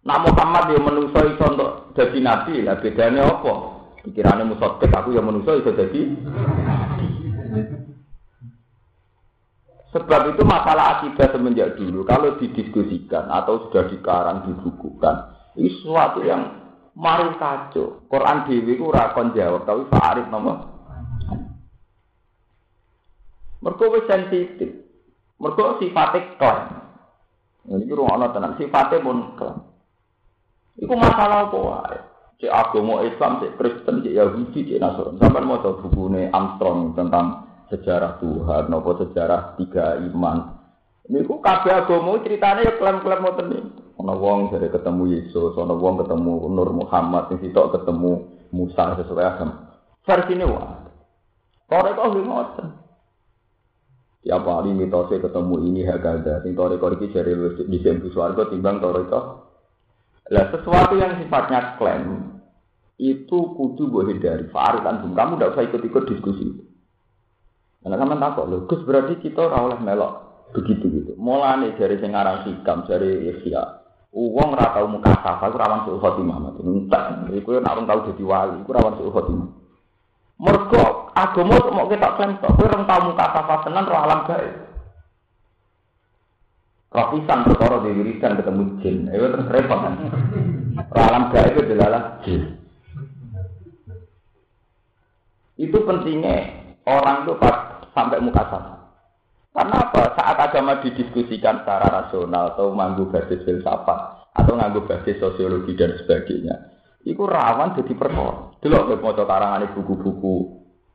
Nak 0.00 0.20
Muhammad 0.24 0.72
dia 0.72 0.80
menuso 0.80 1.20
iso 1.26 1.44
untuk 1.44 1.92
jadi 1.92 2.18
nabi 2.24 2.64
lah 2.64 2.80
bedanya 2.80 3.26
apa? 3.26 3.52
Pikirannya 4.00 4.48
musotek 4.48 4.96
aku 4.96 5.12
yang 5.12 5.28
menuso 5.28 5.60
iso 5.60 5.76
jadi 5.76 6.08
Sebab 9.90 10.34
itu 10.34 10.42
masalah 10.46 11.02
akidah 11.02 11.34
semenjak 11.34 11.74
dulu 11.74 12.06
kalau 12.06 12.38
didiskusikan 12.38 13.26
atau 13.26 13.66
sudah 13.66 13.90
dikarang 13.90 14.46
dibukukan 14.46 15.34
ini 15.58 15.70
sesuatu 15.76 16.22
yang 16.22 16.62
mari 16.94 17.34
kacau. 17.36 18.06
Quran 18.06 18.46
dewi 18.46 18.78
itu 18.78 18.86
rakon 18.86 19.34
jawab 19.34 19.66
tapi 19.66 19.82
Fa'arif 19.90 20.26
nomor. 20.30 20.56
Mereka 23.60 24.08
sensitif. 24.08 24.70
Mereka 25.36 25.82
sifatnya 25.82 26.38
klaim. 26.38 26.68
Ini 27.68 27.92
ruang 27.92 28.24
tenang 28.32 28.56
sifatnya 28.56 29.04
pun. 29.04 29.18
Itu 30.80 30.94
masalah 30.96 31.50
apa 31.50 32.08
Cek 32.40 32.48
agama 32.48 33.04
Islam, 33.04 33.36
cek 33.44 33.60
Kristen, 33.60 34.00
cek 34.00 34.16
Yahudi, 34.16 34.64
cek 34.64 34.80
Nasrani. 34.80 35.20
Sampai 35.20 35.44
mau 35.44 35.60
tahu 35.60 35.84
bukunya 35.84 36.32
Armstrong 36.32 36.96
tentang 36.96 37.49
sejarah 37.70 38.18
Tuhan, 38.18 38.68
nopo 38.68 38.98
sejarah 38.98 39.54
tiga 39.56 39.96
iman. 40.10 40.58
Ini 41.06 41.26
ku 41.26 41.38
kabeh 41.42 41.70
agama 41.74 42.18
ceritanya 42.22 42.66
ya 42.66 42.72
klaim-klaim 42.78 43.22
ngoten 43.22 43.46
nih. 43.50 43.62
Ono 43.98 44.14
wong 44.16 44.54
dari 44.54 44.70
ketemu 44.70 45.02
Yesus, 45.18 45.54
ono 45.58 45.74
wong 45.78 46.06
ketemu 46.06 46.50
Nur 46.50 46.70
Muhammad, 46.74 47.30
sing 47.30 47.38
sitok 47.42 47.80
ketemu 47.80 48.30
Musa 48.50 48.98
sesuai 48.98 49.24
agama. 49.24 49.54
Versi 50.06 50.34
ini 50.34 50.46
wah. 50.46 50.86
Toreko 51.70 52.02
nggih 52.10 52.24
ngoten. 52.26 52.66
Tiap 54.20 54.44
hari 54.44 54.70
mitosnya 54.76 55.24
ketemu 55.24 55.54
ini 55.64 55.80
hagada, 55.82 56.44
sing 56.44 56.52
toreko 56.54 56.94
iki 56.94 57.10
jare 57.10 57.32
di 57.56 57.78
sembu 57.80 58.12
swarga 58.12 58.46
timbang 58.52 58.78
toreko. 58.78 59.20
Lah 60.30 60.46
sesuatu 60.54 60.94
yang 60.94 61.18
sifatnya 61.18 61.74
klaim 61.74 62.38
itu 63.00 63.38
kudu 63.58 63.90
gue 63.90 64.14
hindari. 64.14 64.46
Farid 64.54 64.86
antum, 64.86 65.16
kamu 65.16 65.40
tidak 65.40 65.50
usah 65.56 65.64
ikut-ikut 65.66 66.04
diskusi 66.06 66.44
itu. 66.46 66.69
Karena 67.80 67.96
sama 67.96 68.20
takut 68.20 68.44
loh, 68.44 68.60
Gus 68.68 68.84
berarti 68.84 69.16
kita 69.24 69.40
ora 69.40 69.80
melok 69.80 70.12
begitu 70.52 70.84
gitu. 70.92 71.12
Mulane 71.16 71.72
dari 71.80 71.96
sing 71.96 72.12
aran 72.12 72.44
sikam, 72.44 72.84
dari 72.84 73.32
Ihya. 73.32 73.62
Uang 74.12 74.52
ora 74.52 74.74
tau 74.74 74.90
muka 74.90 75.16
safa, 75.22 75.48
iku 75.48 75.56
rawan 75.56 75.86
suul 75.86 76.02
khotimah. 76.02 76.60
Entek, 76.60 77.04
iku 77.40 77.56
nek 77.56 77.72
ora 77.72 77.82
tau 77.88 78.04
dadi 78.10 78.24
wali, 78.26 78.56
iku 78.60 78.70
rawan 78.74 78.94
suul 79.00 79.14
khotimah. 79.14 79.48
Mergo 80.40 81.12
agama 81.16 81.56
mau 81.72 81.88
kita 81.88 82.16
klaim 82.16 82.36
kowe 82.40 82.64
ora 82.64 82.84
tau 82.84 83.00
muka 83.08 83.26
safa 83.32 83.54
tenan 83.64 83.88
roh 83.88 84.00
alam 84.00 84.20
gaib. 84.28 84.54
Rapisan 86.90 87.46
perkara 87.46 87.86
di 87.86 87.90
wiridan 87.94 88.34
ketemu 88.34 88.62
jin. 88.82 88.96
Itu 89.14 89.26
terus 89.30 89.46
repot 89.46 89.78
kan. 89.78 89.94
Roh 90.96 91.04
alam 91.06 91.30
gaib 91.30 91.54
itu 91.54 91.78
adalah 91.78 92.18
jin. 92.26 92.58
Itu 95.54 95.86
pentingnya 95.86 96.50
orang 96.90 97.28
itu 97.28 97.38
pas 97.38 97.69
sampai 97.94 98.22
muka 98.22 98.42
sama. 98.48 98.74
Karena 99.50 99.76
apa? 99.82 100.14
Saat 100.14 100.36
agama 100.38 100.78
didiskusikan 100.78 101.66
secara 101.66 101.90
rasional 101.90 102.54
atau 102.54 102.70
manggu 102.70 103.10
basis 103.10 103.42
filsafat 103.42 104.30
atau 104.30 104.54
nganggu 104.54 104.86
basis 104.86 105.18
sosiologi 105.18 105.74
dan 105.74 105.98
sebagainya, 105.98 106.54
itu 107.02 107.18
rawan 107.18 107.74
jadi 107.74 107.92
perkara. 107.98 108.54
Dulu 108.62 108.94
mau 109.02 109.10
karangan 109.16 109.66
buku-buku, 109.74 110.36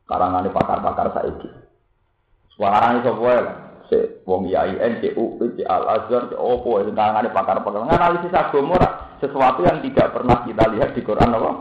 karangan 0.08 0.48
pakar-pakar 0.48 1.12
saiki. 1.12 1.50
Suaranya 2.56 3.04
sebuah 3.04 3.38
si 3.92 4.24
wong 4.24 4.48
IAIN, 4.48 5.04
si 5.04 5.12
UI, 5.12 5.60
si 5.60 5.62
Al 5.68 5.84
Azhar, 5.84 6.32
si 6.32 6.36
Opo, 6.40 6.80
si 6.80 6.90
karangan 6.96 7.28
pakar-pakar. 7.28 7.84
Analisis 7.84 8.32
agama 8.32 8.80
sesuatu 9.20 9.68
yang 9.68 9.84
tidak 9.84 10.16
pernah 10.16 10.40
kita 10.48 10.64
lihat 10.72 10.96
di 10.96 11.04
Quran 11.04 11.36
apa? 11.36 11.52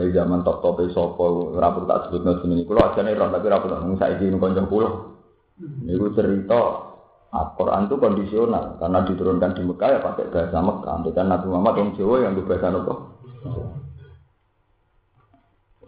Mulai 0.00 0.16
zaman 0.16 0.40
top 0.40 0.64
top 0.64 0.80
sopo 0.96 1.52
rapor 1.60 1.84
tak 1.84 2.08
sebut 2.08 2.24
nggak 2.24 2.40
sini. 2.40 2.64
Kalau 2.64 2.88
aja 2.88 3.04
nih 3.04 3.20
tapi 3.20 3.46
rapor 3.52 3.68
nggak 3.68 4.00
saya 4.00 4.16
ini 4.16 4.40
konjung 4.40 4.64
pulau. 4.64 5.20
Ini 5.60 5.92
cerita 6.16 6.88
Al-Quran 7.36 7.84
itu 7.84 8.00
kondisional 8.00 8.80
karena 8.80 9.04
diturunkan 9.04 9.52
di 9.52 9.62
Mekah 9.68 9.88
ya 9.92 10.00
pakai 10.00 10.32
bahasa 10.32 10.56
Mekah. 10.56 10.92
Nanti 10.96 11.10
kan 11.12 11.28
Nabi 11.28 11.46
Muhammad 11.52 11.74
yang 11.76 11.88
Jawa 12.00 12.16
yang 12.24 12.32
bahasa 12.48 12.72
apa? 12.72 12.94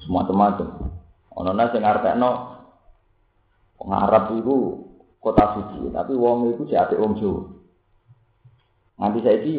Semua 0.05 0.29
macam 0.29 0.69
Ono 1.33 1.51
nasi 1.57 1.81
ngartekno 1.81 2.31
Arab 3.81 4.37
itu 4.37 4.57
kota 5.25 5.57
suci, 5.57 5.89
tapi 5.89 6.13
wong 6.13 6.53
itu 6.53 6.69
si 6.69 6.77
ate 6.77 7.01
wong 7.01 7.17
Jawa. 7.17 7.49
Nanti 9.01 9.25
saya 9.25 9.41
itu 9.41 9.57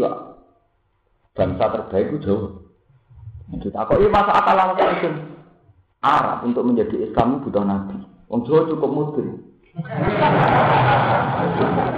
bangsa 1.34 1.66
terbaik 1.74 2.14
itu 2.14 2.30
Jawa. 2.30 2.63
Tak 3.52 3.84
kok 3.90 4.00
masa 4.12 4.32
akal 4.32 4.56
langsung 4.56 5.16
Arab 6.04 6.44
untuk 6.44 6.68
menjadi 6.68 7.08
Islam 7.08 7.40
butuh 7.44 7.64
nabi. 7.64 7.96
Wong 8.28 8.44
Jawa 8.44 8.68
cukup 8.68 8.90
mudin. 8.92 9.40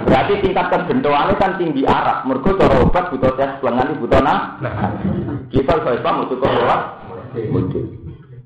Berarti 0.06 0.32
tingkat 0.40 0.66
kebentuannya 0.70 1.34
kan 1.36 1.58
tinggi 1.58 1.82
Arab. 1.84 2.24
Mereka 2.24 2.54
cara 2.54 2.86
obat 2.86 3.04
butuh 3.10 3.34
tes 3.34 3.58
pelangani 3.58 3.98
butuh 3.98 4.22
nah. 4.22 4.56
Kita 5.50 5.82
kalau 5.82 5.98
Islam 5.98 6.30
cukup 6.30 6.50
lewat 6.54 6.80
muncul. 7.50 7.84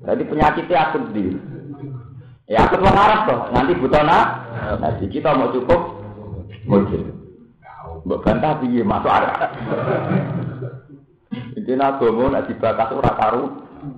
Jadi 0.01 0.23
penyakitnya 0.25 0.77
akut 0.81 1.03
di. 1.13 1.37
Ya 2.49 2.65
akut 2.65 2.81
orang 2.81 2.97
Arab 2.97 3.19
toh. 3.29 3.39
Nanti 3.53 3.71
butuh 3.77 4.01
nah. 4.01 4.25
Nanti 4.81 5.05
kita 5.13 5.37
mau 5.37 5.53
cukup 5.53 6.01
muncul. 6.65 7.01
Mbak 8.01 8.19
bantah 8.25 8.57
piye 8.59 8.81
masuk 8.81 9.13
Arab. 9.13 9.37
Intinya 11.31 11.95
agama 11.95 12.27
nak 12.27 12.51
dibakas 12.51 12.91
ora 12.91 13.11
karu 13.15 13.43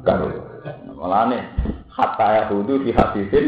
karu. 0.05 0.29
Malah 0.93 1.33
nih 1.33 1.41
hatta 1.89 2.27
yahudu 2.45 2.85
fi 2.85 2.89
hadisin 2.93 3.45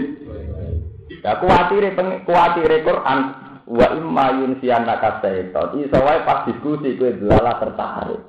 Ya 1.22 1.38
kuatire 1.42 1.94
kuatire 2.26 2.82
Quran 2.82 3.20
wa 3.66 3.88
imma 3.94 4.26
yunsiyanna 4.42 4.98
kasaiton. 5.02 5.86
Iso 5.86 5.98
wae 6.02 6.22
pas 6.26 6.46
diskusi 6.50 6.98
kowe 6.98 7.14
delala 7.14 7.62
tertarik. 7.62 8.22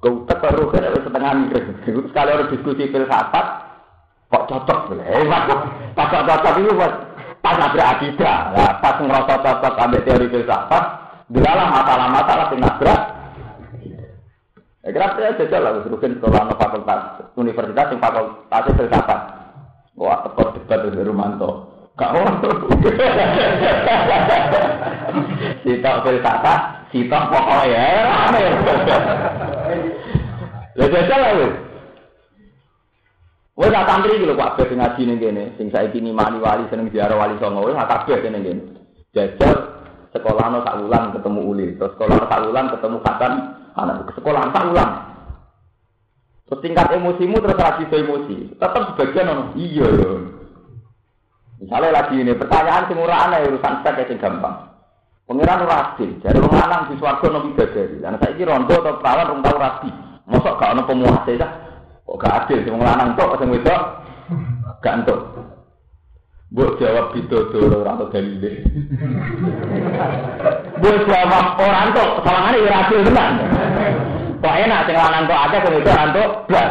Kau 0.00 0.24
terus 0.24 0.68
kan 0.72 0.88
setengah 1.04 1.32
mirip. 1.36 1.64
Sekali 2.12 2.30
orang 2.32 2.50
diskusi 2.52 2.84
filsafat 2.88 3.46
kok 4.28 4.44
cocok 4.44 4.96
hebat. 5.04 5.44
Pas 5.96 6.08
cocok 6.12 6.56
itu 6.60 6.72
pas 6.76 6.92
pas 7.44 7.54
nabrak 7.56 7.88
akidah. 7.96 8.38
Nah, 8.56 8.72
pas 8.80 8.96
ngerasa 9.00 9.34
cocok 9.40 9.80
ambil 9.88 10.04
teori 10.04 10.26
filsafat, 10.28 10.84
delala 11.32 11.64
masalah-masalah 11.72 12.46
sing 12.52 12.60
nabrak 12.60 13.17
Ya 14.88 14.96
kira 14.96 15.12
saya 15.20 15.36
jajal 15.36 15.60
lah, 15.60 15.84
Rukin 15.84 16.16
sekolah 16.16 16.48
fakultas 16.56 17.20
universitas 17.36 17.92
yang 17.92 18.00
fakultas 18.00 18.72
filsafat. 18.72 19.20
Wah, 20.00 20.24
tekor 20.24 20.56
debat 20.56 20.80
dari 20.80 21.04
Rumanto. 21.04 21.68
Gak 22.00 22.16
Sitok 25.60 25.96
filsafat, 26.08 26.88
sitok 26.88 27.20
pokoknya 27.28 27.84
rame. 28.00 28.44
Lah 30.72 30.88
jajal 30.88 31.20
lah 31.20 31.32
wis. 31.36 31.52
Wis 33.60 33.68
tak 33.68 33.86
santri 33.92 34.16
iki 34.16 34.32
Pak 34.32 34.56
Bes 34.56 34.72
ngaji 34.72 35.02
ning 35.04 35.18
kene, 35.20 35.44
sing 35.60 35.68
saiki 35.68 36.00
mani 36.00 36.40
wali 36.40 36.64
seneng 36.72 36.88
ziarah 36.88 37.20
wali 37.20 37.36
songo 37.36 37.68
wis 37.68 37.76
kabeh 37.76 38.24
kene 38.24 38.40
kene. 38.40 38.62
Jajal 39.12 39.84
sekolahno 40.16 40.64
sak 40.64 40.80
wulan 40.80 41.12
ketemu 41.12 41.40
uli, 41.44 41.66
terus 41.76 41.92
sekolah 41.92 42.24
sak 42.24 42.40
wulan 42.48 42.72
ketemu 42.72 42.96
katan 43.04 43.57
anak 43.78 44.10
sekolah 44.18 44.50
sak 44.50 44.66
wulan. 44.68 44.90
Terus 46.48 46.62
tingkat 46.64 46.88
emosimu 46.96 47.36
terus 47.44 47.60
lagi 47.60 47.84
emosi. 47.86 48.56
Tetap 48.56 48.82
sebagian 48.94 49.30
ono. 49.30 49.44
Iya 49.54 49.86
ya. 49.86 50.10
Misalnya 51.58 51.90
lagi 51.90 52.14
ini 52.16 52.32
pertanyaan 52.38 52.86
sing 52.86 52.96
ora 52.96 53.28
aneh 53.28 53.50
urusan 53.50 53.82
sek 53.82 54.06
sing 54.06 54.18
gampang. 54.18 54.68
Pengiran 55.28 55.68
ora 55.68 55.92
adil, 55.92 56.16
jadi 56.24 56.40
wong 56.40 56.56
lanang 56.56 56.88
di 56.88 56.96
swarga 56.96 57.28
nopo 57.28 57.52
bidadari. 57.52 58.00
Lan 58.00 58.16
saiki 58.16 58.48
rondo 58.48 58.80
atau 58.80 58.96
perawan 58.96 59.28
rong 59.28 59.40
tau 59.44 59.60
rabi. 59.60 59.90
Mosok 60.24 60.56
gak 60.56 60.72
ono 60.72 60.82
pemuase 60.88 61.36
ta? 61.36 61.48
Kok 62.08 62.16
gak 62.16 62.36
adil 62.44 62.64
sing 62.64 62.72
lanang 62.80 63.12
tok 63.12 63.36
sing 63.36 63.52
wedok 63.52 63.80
gak 64.80 65.04
entuk. 65.04 65.20
Mbok 66.48 66.80
jawab 66.80 67.12
bidodoro 67.12 67.84
ora 67.84 67.92
ono 68.00 68.08
dalile. 68.08 68.64
Mbok 70.80 70.96
jawab 71.04 71.46
ora 71.60 71.78
entuk, 71.84 72.10
sawangane 72.24 72.58
ora 72.64 72.78
adil 72.88 73.00
tenan. 73.04 73.32
Kok 74.40 74.56
enak 74.64 74.84
sing 74.88 74.96
lanang 74.96 75.24
tok 75.28 75.42
akeh 75.44 75.60
sing 75.60 75.72
wedok 75.76 75.98
entuk 76.08 76.30
blas. 76.48 76.70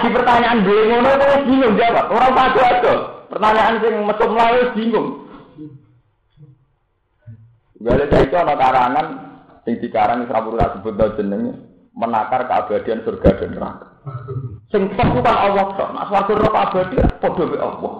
Di 0.00 0.08
pertanyaan 0.08 0.62
gue 0.62 0.80
ngono 0.88 1.08
itu 1.10 1.26
bingung 1.50 1.74
jawab. 1.74 2.06
Orang 2.14 2.32
padu 2.38 2.60
aja. 2.62 2.94
Pertanyaan 3.26 3.76
sing 3.82 3.94
metu 4.06 4.24
mlayu 4.30 4.62
bingung. 4.78 5.08
Gale 7.80 8.04
saya 8.12 8.24
itu 8.28 8.36
ana 8.36 8.54
karangan 8.54 9.06
sing 9.66 9.74
dikarang 9.82 10.28
Israfurlah 10.28 10.78
sebut 10.78 10.94
jenenge 11.18 11.56
menakar 11.98 12.46
keabadian 12.46 13.02
surga 13.02 13.30
dan 13.42 13.50
neraka. 13.56 13.86
Sing 14.70 14.82
kan 14.94 15.10
Allah 15.26 15.66
tok. 15.74 15.90
Nak 15.90 16.06
swarga 16.06 16.32
neraka 16.38 16.60
abadi 16.70 16.96
padha 17.18 17.44
be 17.46 17.56
Allah. 17.58 17.94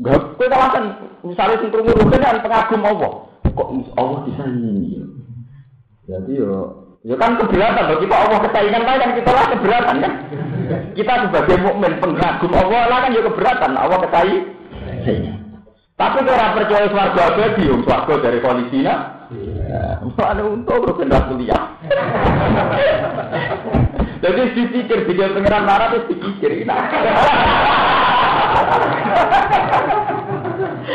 Gak 0.00 0.40
kowe 0.40 0.46
kan 0.48 0.84
misalnya 1.20 1.60
sing 1.60 1.68
krungu 1.68 1.92
kan 1.92 2.40
pengagum 2.40 2.80
Allah. 2.80 3.12
Kok 3.52 3.68
Allah 4.00 4.18
bisa 4.24 4.44
ini? 4.48 5.04
Jadi 6.08 6.32
yo 6.40 6.82
Ya 7.02 7.18
kan 7.18 7.34
keberatan 7.34 7.90
bagi 7.90 8.06
Pak 8.06 8.20
Allah 8.30 8.38
kesayangan 8.46 8.86
kan 8.86 9.10
kita 9.18 9.30
lah 9.34 9.46
keberatan 9.50 9.96
kan. 10.06 10.12
Kita 10.94 11.12
sebagai 11.26 11.56
mukmin 11.58 11.98
pengagum 11.98 12.52
Allah 12.54 12.82
lah 12.86 12.98
kan 13.02 13.10
ya 13.10 13.22
keberatan 13.26 13.72
Allah 13.74 13.98
kesai. 14.06 14.36
Tapi 15.98 16.18
kalau 16.24 16.54
percaya 16.56 16.86
swarga 16.88 17.22
abadi, 17.30 17.64
om 17.70 17.82
swarga 17.82 18.14
dari 18.22 18.38
Palestina, 18.38 18.94
ada 20.14 20.42
untuk 20.46 20.78
berkendak 20.82 21.26
kuliah. 21.30 21.62
Jadi 24.22 24.54
dipikir 24.54 25.02
video 25.02 25.34
pengiran 25.34 25.66
marah 25.66 25.90
terus 25.90 26.06
dipikir. 26.06 26.62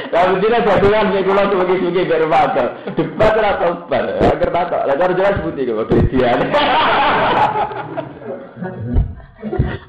Kalau 0.07 0.39
tidak 0.39 0.63
jadikan 0.63 1.11
ya 1.11 1.19
kula 1.27 1.43
sebagai-sebagai 1.51 2.07
biar 2.07 2.23
baca. 2.31 2.63
Debat 2.95 3.33
ora 3.35 3.51
sabar. 3.59 4.03
Agar 4.31 4.49
tak 4.71 4.81
lah 4.87 4.95
cara 4.95 5.11
jelas 5.11 5.43
putih 5.43 5.63
kok 5.67 5.91
kredian. 5.91 6.39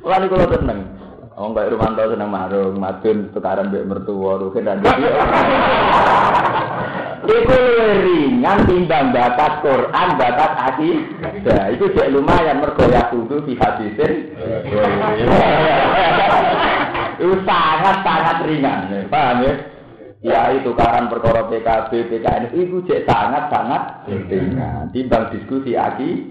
Lan 0.03 0.23
kula 0.27 0.47
seneng. 0.51 0.81
Wong 1.39 1.55
kaya 1.55 1.71
Rumanto 1.71 2.03
seneng 2.03 2.35
marung, 2.35 2.83
madun 2.83 3.31
tukaran 3.31 3.71
mbek 3.71 3.87
mertua, 3.87 4.43
rugen 4.43 4.67
dan 4.67 4.83
Iku 7.29 7.61
ringan 8.03 8.67
timbang 8.67 9.15
batas 9.15 9.63
Quran, 9.63 10.09
batas 10.19 10.53
hadis. 10.59 10.99
Nah, 11.47 11.71
itu 11.71 11.95
jek 11.95 12.11
lumayan 12.11 12.59
mergo 12.59 12.91
ya 12.91 13.07
kudu 13.15 13.47
fi 13.47 13.55
hadisin. 13.55 14.35
Itu 17.19 17.35
sangat-sangat 17.43 18.47
ringan, 18.47 19.11
paham 19.11 19.43
ya? 19.43 19.55
Ya 20.23 20.55
itu 20.55 20.71
karan 20.75 21.11
perkara 21.11 21.51
PKB, 21.51 21.91
PKN 22.11 22.45
itu 22.55 22.83
cek 22.87 23.07
sangat-sangat 23.07 24.07
ringan. 24.07 24.91
Timbang 24.95 25.31
diskusi 25.35 25.75
aki. 25.75 26.31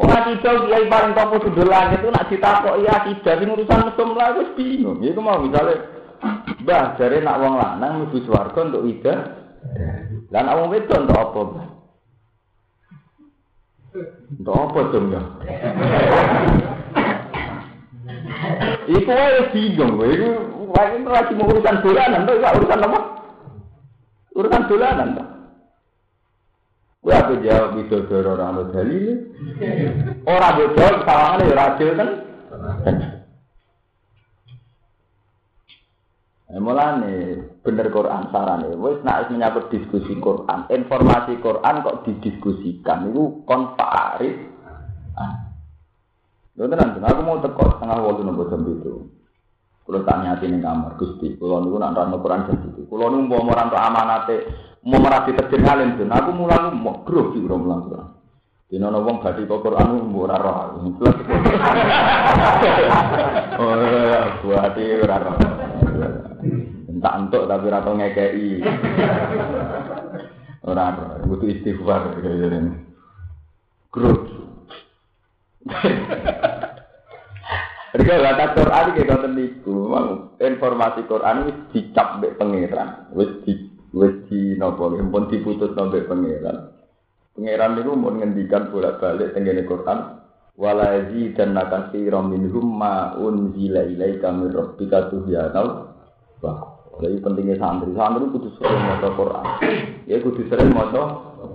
Orang 0.00 0.32
kita 0.32 0.64
kiai 0.64 0.88
paling 0.88 1.12
topo 1.12 1.36
sudah 1.44 1.66
langit 1.68 2.00
itu 2.00 2.08
nak 2.08 2.32
ditakok 2.32 2.80
iya 2.80 3.04
tidak 3.04 3.36
sing 3.36 3.52
urusan 3.52 3.80
mesum 3.84 4.16
lah 4.16 4.32
wis 4.32 4.48
bingung. 4.56 5.04
Iku 5.04 5.20
mau 5.20 5.36
misalnya 5.44 6.00
Mbah 6.60 7.00
jare 7.00 7.24
nak 7.24 7.40
wong 7.40 7.54
lanang 7.56 7.92
mlebu 8.04 8.20
swarga 8.28 8.60
untuk 8.68 8.84
ida. 8.84 9.14
Lah 10.28 10.40
nak 10.44 10.56
wong 10.60 10.76
untuk 10.76 11.16
apa? 11.16 11.40
Untuk 14.36 14.54
apa 14.56 14.80
dong 14.92 15.06
ya? 15.12 15.22
Iku 18.88 19.10
wae 19.10 19.40
bingung, 19.52 19.96
iku 20.04 20.28
wae 20.76 20.96
mau 21.00 21.48
urusan 21.48 21.80
dolanan, 21.80 22.28
tuh 22.28 22.36
urusan 22.36 22.84
apa? 22.84 23.00
Urusan 24.36 24.62
dolanan, 24.68 25.08
tuh. 25.16 25.29
Gue 27.00 27.16
apa 27.16 27.32
jawab 27.40 27.80
itu 27.80 27.96
doro 28.04 28.36
ada 28.36 28.60
dalil. 28.76 29.32
Orang 30.28 30.56
bojol 30.60 30.94
sawangan 31.08 31.48
ya 31.48 31.54
racil 31.56 31.90
kan. 31.96 32.10
Mulane 36.60 37.40
bener 37.64 37.88
Quran 37.88 38.28
sarane 38.28 38.74
wis 38.76 39.00
nek 39.00 39.32
menyangkut 39.32 39.70
diskusi 39.72 40.18
Quran, 40.18 40.68
informasi 40.68 41.40
Quran 41.40 41.80
kok 41.80 42.04
didiskusikan 42.04 43.08
itu 43.08 43.46
kon 43.48 43.78
farid. 43.78 44.36
Ah. 45.16 45.56
Lho 46.58 46.68
aku 46.68 47.20
mau 47.24 47.40
teko 47.40 47.80
tengah 47.80 48.02
waktu 48.02 48.22
nopo 48.26 48.50
jam 48.52 48.66
itu. 48.66 49.19
Kulo 49.84 50.04
tak 50.04 50.22
nyati 50.22 50.46
ning 50.46 50.60
kamar 50.60 50.94
Gusti, 51.00 51.34
kulo 51.40 51.64
niku 51.64 51.80
nak 51.80 51.96
nerangno 51.96 52.20
Quran 52.20 52.46
jam 52.46 52.56
itu. 52.68 52.84
Kulo 52.86 53.10
nu 53.10 53.26
mau 53.26 53.42
ora 53.42 53.64
amanate 53.64 54.36
mau 54.84 55.00
merasi 55.00 55.32
terjun 55.34 55.64
ngalim 55.64 55.96
tuh. 55.96 56.06
Aku 56.06 56.30
mulang 56.36 56.76
mau 56.78 57.02
grogi 57.02 57.40
bro 57.40 57.56
mulang 57.56 57.88
Quran. 57.88 58.08
Di 58.70 58.78
nono 58.78 59.02
wong 59.02 59.18
gadi 59.18 59.48
kok 59.48 59.66
Quran 59.66 60.06
mau 60.06 60.28
ora 60.28 60.36
roh. 60.38 60.78
Oh, 63.60 63.76
buati 64.40 64.84
ora 65.04 65.16
roh. 65.20 65.36
Tak 67.00 67.16
entuk 67.16 67.48
tapi 67.48 67.64
ora 67.66 67.80
tau 67.80 67.96
ngekeki. 67.96 68.50
Ora 70.64 70.84
butuh 71.24 71.48
istighfar 71.48 72.20
kaya 72.20 72.60
Mereka 77.90 78.22
kata 78.22 78.44
Quran 78.54 78.86
kayak 78.94 79.06
ngoten 79.10 79.32
niku. 79.34 79.74
Informasi 80.38 81.00
Quran 81.10 81.36
wis 81.50 81.58
dicap 81.74 82.22
mbek 82.22 82.38
pangeran. 82.38 83.10
Wis 83.18 83.30
di 83.42 83.52
wis 83.90 84.14
di 84.30 84.54
napa 84.54 84.94
pun 84.94 85.26
diputus 85.26 85.74
mbek 85.74 86.06
pangeran. 86.06 86.70
Pangeran 87.34 87.74
niku 87.74 87.92
mun 87.98 88.22
ngendikan 88.22 88.70
bolak-balik 88.70 89.34
tengene 89.34 89.66
Quran 89.66 90.22
wala 90.60 90.92
yazidanna 90.92 91.66
katsiran 91.72 92.30
minhum 92.30 92.78
ma 92.78 93.16
unzila 93.16 93.80
ilaika 93.80 94.28
min 94.28 94.52
rabbika 94.52 95.08
tuhyana 95.08 95.88
wa 96.44 96.54
Jadi 97.00 97.16
pentingnya 97.24 97.56
santri, 97.56 97.96
santri 97.96 98.28
kudu 98.28 98.60
sering 98.60 98.82
maca 98.84 99.08
Quran. 99.16 99.44
Ya 100.04 100.20
kudu 100.20 100.44
sering 100.52 100.68
maca 100.68 101.00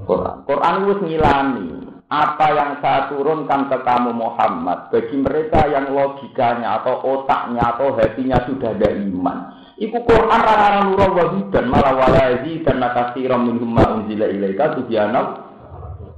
Quran. 0.09 0.35
Quran 0.41 0.73
itu 0.81 0.93
ngilani 1.05 1.74
apa 2.05 2.47
yang 2.53 2.71
saya 2.85 3.09
turunkan 3.09 3.65
ke 3.65 3.77
kamu 3.81 4.13
Muhammad 4.13 4.93
bagi 4.93 5.17
mereka 5.17 5.65
yang 5.65 5.89
logikanya 5.89 6.81
atau 6.81 7.01
otaknya 7.01 7.65
atau 7.65 7.97
hatinya 7.97 8.45
sudah 8.45 8.77
ada 8.77 8.93
iman. 8.93 9.37
Iku 9.81 10.05
Quran 10.05 10.39
rara 10.39 10.85
nurul 10.85 11.49
dan 11.49 11.65
malah 11.67 11.97
walazi 11.97 12.61
dan 12.61 12.79
nakasiram 12.79 13.49
minhum 13.49 13.73
unzila 13.73 14.29
ilaika 14.29 14.77
tuhyana 14.77 15.21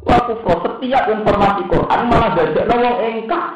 wa 0.04 0.18
kufra 0.28 0.56
setiap 0.62 1.04
informasi 1.10 1.62
Quran 1.72 2.02
malah 2.12 2.30
dadekno 2.36 2.76
wong 2.78 2.98
engkang. 3.02 3.50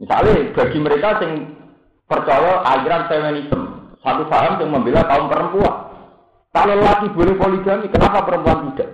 Misalnya 0.00 0.32
bagi 0.56 0.78
mereka 0.80 1.08
yang 1.20 1.32
percaya 2.08 2.64
aliran 2.64 3.04
feminisme, 3.10 3.62
satu 4.00 4.24
paham 4.32 4.62
yang 4.64 4.70
membela 4.72 5.04
kaum 5.04 5.28
perempuan. 5.28 5.76
Kalau 6.50 6.76
laki 6.82 7.12
boleh 7.14 7.34
poligami, 7.36 7.86
kenapa 7.92 8.26
perempuan 8.26 8.72
tidak? 8.72 8.90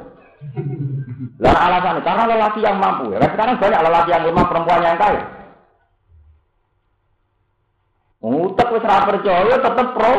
Lah 1.37 1.53
alasannya 1.53 2.01
karena 2.01 2.25
lelaki 2.25 2.61
yang 2.65 2.81
mampu. 2.81 3.13
Ya, 3.13 3.21
sekarang 3.29 3.61
banyak 3.61 3.81
lelaki 3.85 4.11
yang 4.13 4.25
lemah, 4.25 4.47
perempuan 4.49 4.87
yang 4.87 4.97
kaya. 4.97 5.23
Ngutek 8.25 8.73
wis 8.73 8.87
ora 8.89 9.07
percaya 9.07 9.55
tetep 9.61 9.89
pro 9.95 10.13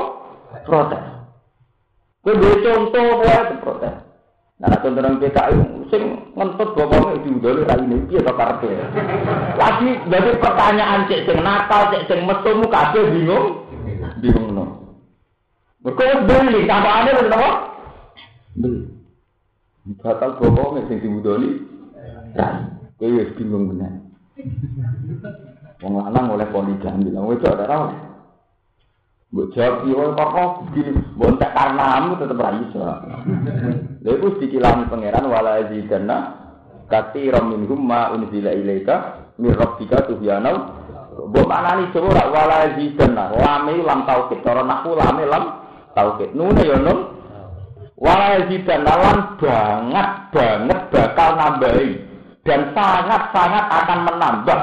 protes. 0.63 1.03
Kowe 2.21 2.51
contoh 2.61 3.05
wae 3.19 3.57
protes. 3.59 3.95
Nah, 4.57 4.73
contoh 4.81 5.01
nang 5.05 5.21
PKI 5.21 5.53
sing 5.93 6.33
ngentut 6.33 6.73
bapaknya 6.73 7.21
diudoli 7.21 7.61
ra 7.61 7.77
ini 7.77 8.09
piye 8.09 8.25
to 8.25 8.33
karepe. 8.33 8.73
Lagi 9.53 9.89
dadi 10.09 10.31
pertanyaan 10.41 11.05
cek 11.05 11.29
sing 11.29 11.37
nakal, 11.45 11.93
cek 11.93 12.09
sing 12.09 12.25
metu 12.25 12.65
kabeh 12.65 13.05
bingung. 13.13 13.45
Bingung 14.17 14.49
no. 14.57 14.65
Mergo 15.85 16.25
beli 16.25 16.65
tambahannya 16.65 17.11
lho 17.21 17.29
apa? 17.29 17.49
Beli. 18.57 18.96
Batal 19.95 20.35
bapaknya 20.35 20.83
sing 20.91 20.99
diudoli. 20.99 21.63
Ra. 22.35 22.67
Kowe 22.99 23.07
wis 23.13 23.31
bingung 23.39 23.71
bener. 23.71 24.03
Wong 25.79 26.01
lanang 26.01 26.33
oleh 26.33 26.49
poligami, 26.49 27.13
wong 27.13 27.29
wedok 27.29 27.55
ora 27.55 27.75
oleh. 27.87 27.99
Mbok 29.27 29.51
jawab 29.53 29.83
yo 29.85 30.15
kok 30.15 30.71
begini, 30.71 30.97
mbok 31.13 31.35
tak 31.37 31.51
karena 31.53 32.15
tetep 32.15 32.39
ra 32.41 32.51
iso. 32.57 32.79
Lha 34.01 34.71
pangeran 34.87 35.25
wala 35.27 35.67
zidanna 35.67 36.17
katsiran 36.87 37.51
minhum 37.51 37.81
ma 37.85 38.15
unzila 38.15 38.55
ilaika 38.55 39.27
mir 39.37 39.53
rabbika 39.53 40.07
tuhyana. 40.09 40.51
Mbok 41.17 41.45
manani 41.45 41.91
coba 41.93 42.07
ora 42.17 42.23
wala 42.33 42.57
zidanna, 42.79 43.23
lame 43.37 43.73
lam 43.83 44.07
tauhid, 44.09 44.41
cara 44.41 44.65
naku 44.65 44.95
lame 44.97 45.23
lam 45.27 45.43
tauhid. 45.93 46.33
Nune 46.33 46.63
yo 46.65 46.77
nun. 46.81 47.16
Wala 47.97 48.45
zidanna 48.45 48.93
lan 48.93 49.17
banget 49.41 50.09
banget 50.29 50.79
bakal 50.93 51.29
nambahi 51.33 51.97
dan 52.45 52.69
sangat-sangat 52.77 53.65
akan 53.73 53.99
menambah 54.05 54.59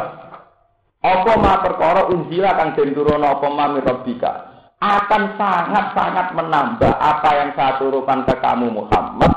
apa 1.04 1.32
ma 1.36 1.60
perkara 1.60 2.08
unzila 2.14 2.54
kang 2.54 2.78
den 2.78 2.94
turuna 2.94 3.34
apa 3.34 3.46
ma 3.50 3.74
rabbika 3.74 4.32
akan 4.78 5.22
sangat-sangat 5.34 6.26
menambah 6.38 6.92
apa 6.94 7.30
yang 7.42 7.50
saya 7.58 7.80
turunkan 7.82 8.22
ke 8.22 8.34
kamu 8.38 8.70
Muhammad. 8.70 9.32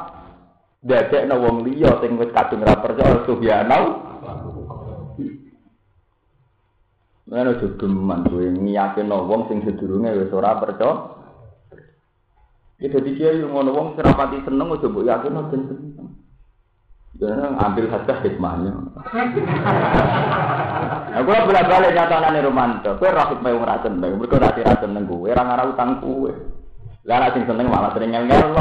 Dadek 0.84 1.26
no 1.26 1.42
wong 1.42 1.66
liya 1.66 1.98
sing 2.04 2.22
wis 2.22 2.32
kadung 2.32 2.64
ra 2.64 2.78
percaya 2.78 3.26
subhanau. 3.26 3.84
Mana 7.28 7.60
jogeman 7.60 8.24
kowe 8.30 8.46
ngiyakino 8.46 9.26
wong 9.26 9.50
sing 9.50 9.66
sedurunge 9.66 10.14
wis 10.16 10.32
ora 10.32 10.60
percaya. 10.62 11.17
Ya 12.78 12.94
jadi 12.94 13.10
dia 13.18 13.34
yang 13.34 13.50
ngono 13.58 13.74
wong 13.74 13.88
serapati 13.98 14.38
seneng 14.46 14.70
aja 14.70 14.86
mbok 14.86 15.02
yakin 15.10 15.34
mah 15.34 15.50
ben 15.50 15.66
seneng. 15.66 16.14
Ya 17.18 17.34
ambil 17.58 17.90
saja 17.90 18.22
hikmahnya. 18.22 18.70
Aku 21.18 21.30
ora 21.34 21.42
bela 21.50 21.66
bali 21.66 21.90
nyatanane 21.90 22.46
romanto. 22.46 22.94
Kowe 23.02 23.10
ra 23.10 23.34
hikmah 23.34 23.50
wong 23.58 23.66
ra 23.66 23.82
seneng, 23.82 24.22
mergo 24.22 24.38
ra 24.38 24.54
dira 24.54 24.78
seneng 24.78 25.10
kowe, 25.10 25.26
ora 25.26 25.42
ngara 25.42 25.74
utang 25.74 25.98
kowe. 26.06 26.30
Lah 27.10 27.18
ra 27.18 27.34
sing 27.34 27.50
seneng 27.50 27.66
malah 27.66 27.98
sering 27.98 28.14
ngel-ngel. 28.14 28.46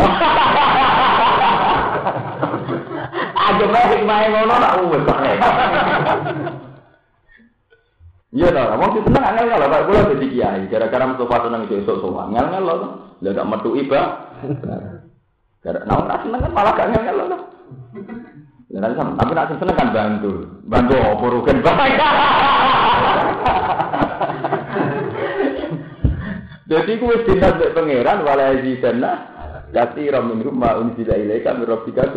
Aja 3.53 3.65
mah 3.69 3.85
hikmahnya 3.93 4.29
ngono 4.33 4.55
lah 4.57 4.81
kowe. 4.81 4.97
Iya 8.37 8.53
tau, 8.53 8.77
mau 8.77 8.93
sih 8.93 9.01
seneng 9.01 9.25
ngel 9.25 9.49
ngel. 9.49 9.65
Kalau 9.65 9.89
gue 9.89 10.13
jadi 10.13 10.27
kiai, 10.29 10.69
gara-gara 10.69 11.09
Mustafa 11.09 11.49
seneng 11.49 11.65
itu 11.65 11.81
esok 11.81 12.05
soal 12.05 12.29
ngel 12.29 12.47
ngel 12.53 12.69
loh. 12.69 13.17
Lah 13.25 13.33
gak 13.33 13.49
metu 13.49 13.73
iba. 13.81 14.29
Gara, 15.65 15.81
nah 15.89 16.21
seneng 16.21 16.45
kan 16.45 16.53
malah 16.53 16.77
gak 16.77 16.93
ngel 16.93 17.01
ngel 17.01 17.17
loh. 17.17 17.41
Ya, 18.69 18.85
tapi 18.93 19.33
nak 19.33 19.57
seneng 19.57 19.73
kan 19.73 19.89
bantu, 19.89 20.61
bantu 20.69 21.01
apa 21.01 21.25
rugen 21.33 21.65
Jadi 26.67 26.99
kuwi 26.99 27.23
dinat 27.25 27.63
mek 27.63 27.79
pangeran 27.79 28.27
wala 28.27 28.59
yazidana 28.59 29.13
kasira 29.71 30.19
min 30.19 30.43
rumma 30.43 30.83
unzila 30.83 31.15
ilaika 31.15 31.55
min 31.55 31.63
rabbika 31.63 32.11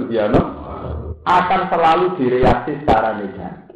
akan 1.21 1.61
selalu 1.69 2.17
direaksi 2.17 2.81
secara 2.81 3.13
negatif. 3.13 3.68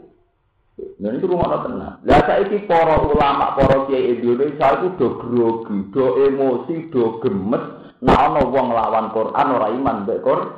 Dan 0.99 1.19
itu 1.19 1.25
rumah 1.27 1.63
tenang. 1.63 1.99
Lah 2.03 2.21
saiki 2.23 2.63
para 2.69 3.01
ulama, 3.03 3.55
para 3.57 3.85
kiai 3.89 4.15
Indonesia 4.17 4.67
itu 4.79 4.87
do 4.99 5.07
grogi, 5.19 5.77
do 5.91 6.05
emosi, 6.29 6.87
do 6.93 7.19
gemes. 7.19 7.63
Nah 8.03 8.17
ana 8.31 8.43
wong 8.43 8.75
lawan 8.75 9.15
Quran 9.15 9.47
ora 9.55 9.67
iman 9.71 10.03
mbek 10.03 10.19
Quran. 10.23 10.49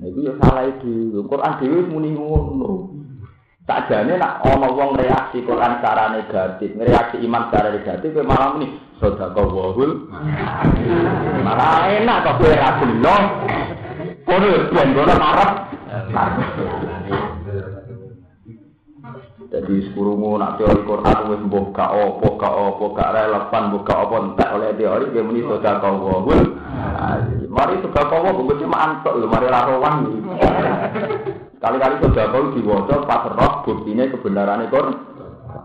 Nah, 0.00 0.06
itu 0.08 0.20
ya 0.24 0.32
salah 0.40 0.64
itu. 0.64 1.20
Quran 1.28 1.56
dewi 1.60 1.80
muni 1.88 2.10
ngono. 2.16 2.96
Sakjane 3.68 4.16
nak 4.16 4.40
ana 4.42 4.68
wong 4.72 4.96
reaksi 4.96 5.44
Quran 5.44 5.78
secara 5.78 6.16
negatif, 6.16 6.72
reaksi 6.74 7.20
iman 7.22 7.48
secara 7.48 7.68
negatif 7.76 8.08
kowe 8.16 8.24
malah 8.24 8.48
muni 8.56 8.66
sedekah 8.96 9.46
wahul. 9.46 10.08
Malah 11.44 11.88
enak 12.00 12.18
kok 12.24 12.36
kowe 12.40 12.52
ra 12.52 12.70
beno. 12.80 13.16
Kono 14.24 14.48
ben 14.72 14.88
kono 14.96 15.14
marah. 15.20 15.50
Jadi 19.50 19.90
sekurungu 19.90 20.38
nak 20.38 20.62
teori 20.62 20.86
Quran 20.86 21.20
wis 21.26 21.42
mbok 21.42 21.74
gak 21.74 21.90
apa 21.90 22.26
gak 22.38 22.54
apa 22.54 22.84
gak 22.94 23.12
relevan 23.18 23.62
mbok 23.74 23.82
gak 23.82 23.98
apa 24.06 24.14
entek 24.22 24.48
oleh 24.54 24.70
teori 24.78 25.04
dia 25.10 25.26
muni 25.26 25.42
sedekah 25.42 25.90
wahul. 25.98 26.40
Mari 27.50 27.82
sedekah 27.82 28.14
wahul 28.14 28.46
mbok 28.46 28.62
cuma 28.62 28.78
antuk 28.78 29.18
lho 29.18 29.26
mari 29.26 29.50
ra 29.50 29.66
rowan. 29.66 30.06
Kali-kali 31.58 31.94
sudah 31.98 32.30
kau 32.30 32.54
diwaca 32.54 32.96
pas 33.10 33.26
roh 33.26 33.54
buktinya 33.66 34.06
kebenaran 34.14 34.70
itu 34.70 34.80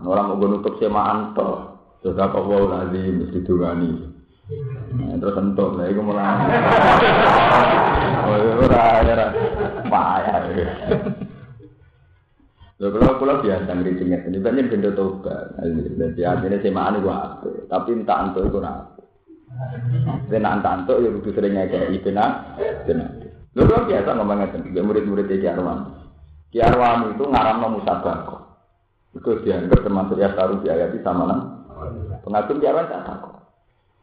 orang 0.02 0.34
mau 0.34 0.46
nutup 0.50 0.74
semaan 0.82 1.30
to. 1.38 1.78
Sudah 2.02 2.26
kau 2.34 2.42
wow 2.42 2.66
lagi 2.66 3.06
mesti 3.06 3.38
durani. 3.46 4.18
Nah, 4.98 5.14
terus 5.14 5.38
entuk 5.38 5.78
lah 5.78 5.86
iku 5.86 6.02
mulai. 6.02 6.26
Oh 8.26 8.34
ora 8.34 9.06
ora 9.06 9.26
payah. 9.86 11.25
Lho 12.76 12.92
kalau 12.92 13.16
kalau 13.16 13.40
biasa 13.40 13.72
ngerincingnya 13.72 14.28
ini 14.28 14.36
banyak 14.36 14.68
benda 14.68 14.92
toba. 14.92 15.48
Jadi 15.64 16.20
artinya 16.20 16.60
semaan 16.60 17.00
itu 17.00 17.08
apa? 17.08 17.48
Tapi 17.72 17.88
entah 17.96 18.16
antuk 18.20 18.52
itu 18.52 18.60
apa. 18.60 19.00
Saya 20.28 20.44
entah 20.44 20.72
antuk 20.84 21.00
ya 21.00 21.08
butuh 21.08 21.32
sering 21.32 21.56
ibena. 21.56 22.52
Benar. 22.84 23.10
Lalu 23.56 23.88
biasa 23.88 24.10
ngomong 24.12 24.36
ngeten, 24.44 24.76
murid-murid 24.76 25.32
Ki 25.32 25.48
Arwan. 25.48 25.88
Ki 26.52 26.60
Arwan 26.60 27.16
itu 27.16 27.24
ngaram 27.24 27.64
no 27.64 27.80
musabako. 27.80 28.36
Itu 29.16 29.40
dianggap 29.40 29.80
termasuk 29.80 30.20
ya 30.20 30.36
taruh 30.36 30.60
di 30.60 30.68
ayat 30.68 30.92
sama 31.00 31.24
nang. 31.24 31.40
Pengatur 32.28 32.60
Ki 32.60 32.68
Arwan 32.68 32.92
tak 32.92 33.08
takut. 33.08 33.40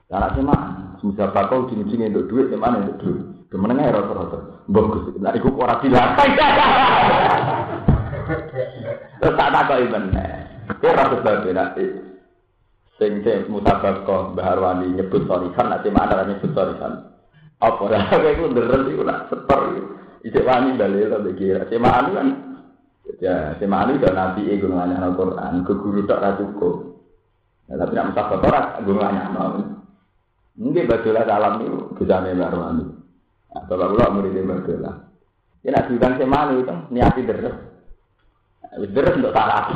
Anak 0.10 0.34
sih 0.34 0.42
mah, 0.42 0.98
musabako 1.06 1.70
ujung-ujungnya 1.70 2.10
untuk 2.10 2.26
duit, 2.30 2.50
di 2.50 2.58
mana 2.58 2.82
untuk 2.82 2.98
duit? 3.06 3.22
Kemenengah 3.54 3.94
rata-rata. 3.94 4.66
Bagus, 4.66 5.14
nah 5.22 5.34
itu 5.38 5.50
orang 5.54 5.82
dilakai. 5.86 6.30
Terus 9.20 9.36
tak 9.38 9.52
takut 9.52 9.78
ibu 9.84 9.98
nih. 10.12 10.32
Dia 10.80 10.96
rasa 10.96 11.16
sebab 11.20 11.48
nanti. 11.52 11.86
Sing 13.02 13.26
sing 13.26 13.50
mutabaqah 13.50 14.38
Mbah 14.38 14.48
Arwani 14.54 14.94
nyebut 14.94 15.26
sorikan, 15.26 15.74
nanti 15.74 15.90
mana 15.90 16.24
nyebut 16.24 16.54
sorikan. 16.54 17.10
Apa 17.58 17.80
ora 17.90 18.00
kowe 18.12 18.30
iku 18.30 18.44
nderen 18.54 18.92
iku 18.92 19.02
nak 19.08 19.32
setor 19.34 19.62
iku. 19.74 19.84
Isik 20.24 20.46
wani 20.46 20.78
dalil 20.78 21.10
ta 21.10 21.20
kira. 21.34 21.66
Semaan 21.68 22.06
kan 22.14 22.28
ya 23.18 23.58
semaan 23.58 23.98
itu 23.98 24.08
nabi 24.08 24.46
iku 24.46 24.68
nganyar 24.70 25.04
Al-Qur'an, 25.10 25.64
ke 25.66 25.74
guru 25.80 26.06
tok 26.06 26.22
ra. 26.22 26.32
Ya, 27.72 27.80
tapi 27.80 27.94
nak 27.96 28.08
musafir 28.14 28.40
ora 28.46 28.62
gue 28.84 28.94
nganyar 28.94 29.28
mau. 29.32 29.58
Mungkin 30.54 30.86
badola 30.86 31.22
salam 31.26 31.54
itu 31.66 31.78
bisa 31.98 32.22
Mbah 32.22 32.48
Arwani. 32.54 32.86
Nah, 33.54 33.64
bapak 33.66 33.88
kula 33.90 34.14
murid 34.14 34.38
badola. 34.46 34.92
Ya 35.66 35.70
nak 35.74 35.90
diundang 35.90 36.14
semaan 36.22 36.62
itu 36.62 36.76
niati 36.94 37.26
deres. 37.26 37.73
Deres 38.74 39.18
untuk 39.18 39.34
salah. 39.34 39.70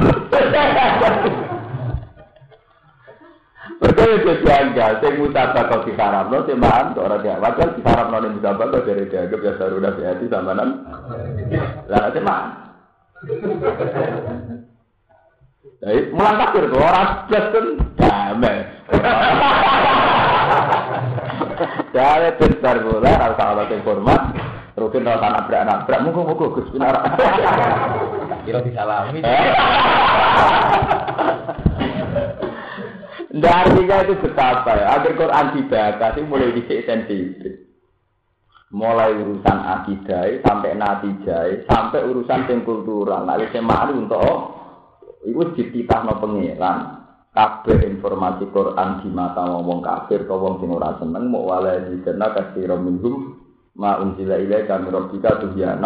Betul 3.77 4.09
itu 4.23 4.41
janggal, 4.41 4.97
saya 4.97 5.17
mutabak 5.21 5.69
kau 5.69 5.85
diharap 5.85 6.33
lo, 6.33 6.41
saya 6.49 6.57
mahan, 6.57 6.97
orang 6.97 7.21
dia 7.21 7.37
wajar 7.37 7.77
diharap 7.77 8.09
lo 8.09 8.17
nih 8.25 8.33
mutabak 8.33 8.73
kau 8.73 8.81
dari 8.81 9.05
dia, 9.05 9.29
gue 9.29 9.37
biasa 9.37 9.69
udah 9.69 9.93
hati 9.93 10.25
sama 10.33 10.57
nan, 10.57 10.81
lah 11.85 12.09
saya 12.09 12.25
mahan. 12.25 12.47
Jadi 15.77 16.09
mulang 16.09 16.41
kafir 16.41 16.63
tuh 16.73 16.81
orang 16.81 17.09
plus 17.29 17.45
kan 17.53 17.65
damai. 18.01 18.57
Dari 21.93 22.29
pintar 22.41 22.81
bola, 22.81 23.11
rasa 23.13 23.43
Allah 23.45 23.69
yang 23.69 23.85
hormat, 23.85 24.21
rutin 24.73 25.05
rasa 25.05 25.27
nabrak 25.37 25.61
nabrak, 25.69 26.01
muka 26.01 26.21
muka 26.25 26.45
gus 26.57 26.67
benar. 26.73 26.97
Kira 28.47 28.63
disalami. 28.63 29.19
Nggak 33.27 33.55
artinya 33.59 33.95
itu 34.07 34.13
betapa 34.23 34.71
ya. 34.71 34.85
Agar 34.95 35.11
Quran 35.19 35.47
dibaca 35.51 36.07
sih 36.15 36.23
mulai 36.23 36.55
dicek 36.55 36.87
sensitif. 36.87 37.53
Mulai 38.71 39.19
urusan 39.19 39.57
akidah 39.63 40.43
sampai 40.47 40.79
natijah 40.79 41.67
sampai 41.67 42.07
urusan 42.07 42.47
yang 42.47 42.63
kultural. 42.63 43.27
Nah, 43.27 43.35
itu 43.39 43.59
malu 43.59 44.07
untuk 44.07 44.23
itu 45.27 45.43
dititahno 45.59 46.15
pengiran. 46.23 47.03
Kabeh 47.35 47.85
informasi 47.85 48.49
Quran 48.49 49.05
di 49.05 49.13
mata 49.13 49.45
ngomong 49.45 49.85
kafir 49.85 50.25
atau 50.25 50.41
wong 50.41 50.57
sing 50.57 50.73
ora 50.73 50.97
seneng 50.97 51.29
mau 51.29 51.45
wala 51.45 51.85
di 51.85 52.01
kasih 52.01 52.65
minhum 52.81 53.37
ma 53.77 54.01
unzila 54.01 54.41
ilaika 54.41 54.81
min 54.81 54.89
rabbika 54.89 55.37
tuhyana 55.45 55.85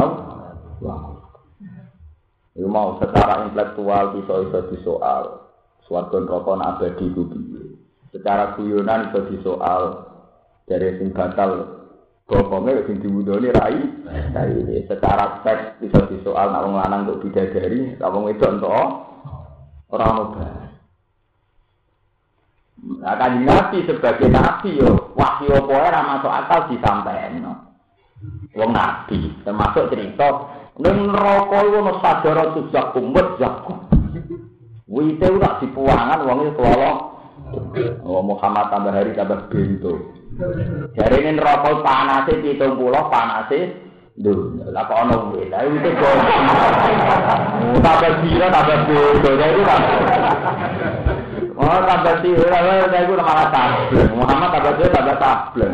wa 0.80 1.11
Itu 2.51 2.67
mau 2.67 2.99
secara 2.99 3.47
intelektual 3.47 4.19
bisa-bisa 4.19 4.59
disoal. 4.75 5.47
Suarga 5.87 6.19
neraka 6.19 6.51
abadi 6.55 7.05
ku 7.15 7.23
Secara 8.11 8.59
guyonan 8.59 9.07
iso 9.11 9.23
disoal 9.31 9.83
dari 10.67 10.99
sing 10.99 11.15
batal 11.15 11.79
bokongnya 12.27 12.83
sing 12.83 12.99
diwudoni 12.99 13.55
rai. 13.55 13.79
Rai 14.35 14.83
secara 14.83 15.39
seks 15.47 15.79
iso 15.79 15.99
disoal 16.11 16.51
nak 16.51 16.63
wong 16.67 16.75
lanang 16.75 17.07
untuk 17.07 17.27
bidadari, 17.27 17.95
nak 17.95 18.11
wong 18.11 18.27
itu 18.27 18.43
untuk 18.43 18.71
orang 19.91 20.15
muda. 20.15 20.47
Nah, 22.81 23.13
kan 23.13 23.45
nabi 23.45 23.85
sebagai 23.85 24.27
nabi 24.27 24.81
yo 24.81 25.13
wahyu 25.13 25.53
apa 25.53 25.71
ora 25.71 25.99
masuk 26.03 26.31
akal 26.33 26.59
disampaikan. 26.67 27.39
Wong 28.59 28.71
nabi 28.75 29.31
termasuk 29.47 29.87
cerita 29.87 30.61
ning 30.81 30.97
neraka 31.13 31.57
iku 31.61 31.77
ono 31.77 31.93
sadara 32.01 32.43
tuzak 32.57 32.85
kumbet 32.97 33.27
zakum. 33.37 33.77
Wite 34.89 35.23
ora 35.29 35.61
dipuangan 35.61 36.25
wong 36.25 36.37
itu 36.41 36.51
kelolo. 36.57 36.91
Oh 38.03 38.25
Muhammad 38.25 38.73
tambah 38.73 38.91
hari 38.91 39.13
tambah 39.13 39.47
bento. 39.47 39.93
Jare 40.97 41.15
ini 41.21 41.37
neraka 41.37 41.79
panase 41.85 42.39
70 42.43 42.75
panase 43.11 43.59
Duh, 44.11 44.59
lah 44.75 44.83
kok 44.91 45.07
ono 45.07 45.15
wite. 45.31 45.47
Lah 45.47 45.63
wite 45.63 45.89
kok. 45.95 46.15
Tambah 47.79 48.11
sira 48.25 48.47
tambah 48.51 48.77
bento. 48.89 49.29
Jadi 49.37 49.61
kan. 49.63 49.81
Oh, 51.55 51.79
tambah 51.87 52.15
sira 52.25 52.57
lah 52.57 52.99
iku 53.05 53.13
malah 53.15 53.47
tableng. 53.53 54.11
Muhammad 54.17 54.49
tambah 54.49 54.73
sira 54.75 54.89
tambah 54.91 55.17
tableng. 55.21 55.73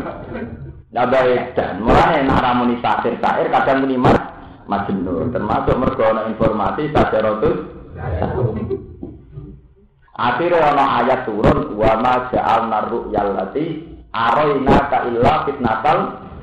Tambah 0.94 1.22
edan. 1.26 1.74
Mulane 1.82 2.16
nek 2.22 2.38
ora 2.38 2.50
muni 2.54 2.76
sahir 2.78 3.46
kadang 3.50 3.82
muni 3.82 3.98
mas 3.98 4.37
majnun 4.68 5.32
termasuk 5.32 5.74
mergo 5.80 6.06
informasi 6.28 6.92
sajaratus 6.92 7.58
Akhirnya 10.18 10.74
ana 10.74 10.84
ayat 11.02 11.30
turun 11.30 11.78
wa 11.78 11.94
ma 12.02 12.26
ja'alna 12.26 12.90
ru'yal 12.90 13.38
lati 13.38 13.86
araina 14.10 14.90
ka 14.90 15.06
illa 15.06 15.46
fitnatal 15.46 15.98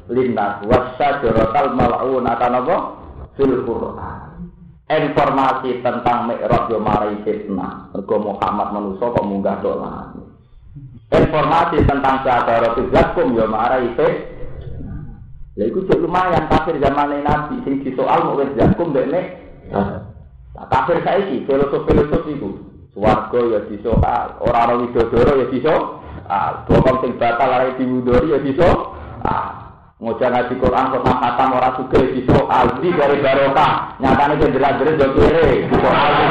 linnas 0.08 0.64
wasajaratal 0.64 1.76
mal'unata 1.76 2.48
napa 2.56 2.78
fil 3.36 3.68
Qur'an. 3.68 4.48
Informasi 4.88 5.84
tentang 5.84 6.32
Mi'raj 6.32 6.72
yo 6.72 6.80
marai 6.80 7.20
fitnah. 7.28 7.92
Mergo 7.92 8.16
Muhammad 8.16 8.68
manusa 8.72 9.12
kok 9.12 9.28
munggah 9.28 9.60
tok 9.60 9.84
Informasi 11.12 11.78
tentang 11.84 12.24
Syahadatul 12.24 12.96
Zakum 12.96 13.36
yo 13.36 13.44
marai 13.52 13.92
fitnah. 14.00 14.35
Iku 15.56 15.88
cek 15.88 16.04
lumayan 16.04 16.52
kafir 16.52 16.76
zaman 16.84 17.24
Nabi 17.24 17.64
sing 17.64 17.80
disoal 17.80 18.28
mau 18.28 18.36
wis 18.36 18.52
Zakum 18.60 18.92
mbekne. 18.92 19.40
Nah, 19.72 20.04
kafir 20.68 21.00
saiki 21.00 21.48
filosof-filosof 21.48 22.28
iku. 22.28 22.60
Swarga 22.92 23.40
ya 23.40 23.60
disoal, 23.72 24.36
ora 24.44 24.68
ana 24.68 24.84
widodoro 24.84 25.32
ya 25.40 25.48
disoal. 25.48 26.04
Bokong 26.68 27.08
sing 27.08 27.12
batal 27.16 27.48
lari 27.48 27.72
diwudori 27.80 28.36
ya 28.36 28.40
disoal. 28.44 29.00
Ngocah 29.96 30.28
ngaji 30.28 30.54
Quran 30.60 30.92
kok 30.92 31.08
khatam 31.08 31.56
ora 31.56 31.70
suge 31.80 32.04
ya 32.04 32.10
disoal. 32.20 32.66
Di 32.84 32.90
dari 32.92 33.18
barokah, 33.24 33.96
nyatane 34.04 34.36
ke 34.36 34.52
jelas-jelas 34.60 35.00
yo 35.00 35.08
kere 35.16 35.48
disoal. 35.72 36.12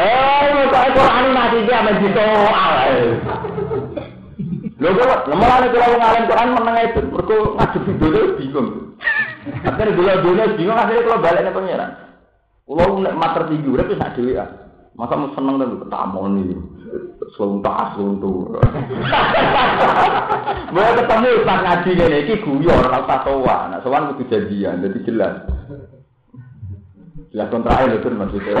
Eh, 0.00 0.64
kok 0.70 0.96
Quran 0.96 1.34
nanti 1.34 1.66
dia 1.66 1.82
men 1.82 1.98
disoal. 1.98 3.49
Lho 4.80 4.96
kok 4.96 5.28
lemane 5.28 5.68
kula 5.68 5.92
wong 5.92 6.24
Quran 6.24 6.56
meneng 6.56 6.76
itu 6.88 7.00
mergo 7.12 7.52
ngadep 7.52 7.84
video 7.84 8.22
bingung. 8.40 8.68
Akhirnya 9.60 9.92
dulu 9.92 10.08
dunia 10.24 10.56
bingung 10.56 10.80
akhirnya 10.80 11.04
kalau 11.04 11.20
baliknya. 11.20 11.86
Kulo 12.64 12.84
nek 13.04 13.16
mater 13.20 13.42
tinggi 13.52 13.68
urip 13.68 13.92
sak 14.00 14.16
dhewean. 14.16 14.48
Masa 14.96 15.20
mau 15.20 15.32
seneng 15.36 15.60
dan 15.60 15.76
ketamon 15.84 16.40
ini. 16.44 16.56
Selalu 17.36 17.62
tak 17.62 17.94
suntu. 17.94 18.50
Mulai 20.74 20.98
ketemu 20.98 21.28
Ustaz 21.40 21.58
ngaji 21.62 21.90
ini, 21.94 22.18
ini 22.26 22.34
guyor, 22.42 22.84
kalau 22.90 23.06
tak 23.06 23.22
sowan. 23.22 23.70
Nah, 23.70 23.78
sowan 23.86 24.10
itu 24.12 24.26
jadian, 24.26 24.82
jadi 24.82 24.98
jelas. 25.06 25.46
Jelas 27.30 27.50
kontra 27.50 27.86
itu 27.86 28.10
maksudnya. 28.10 28.58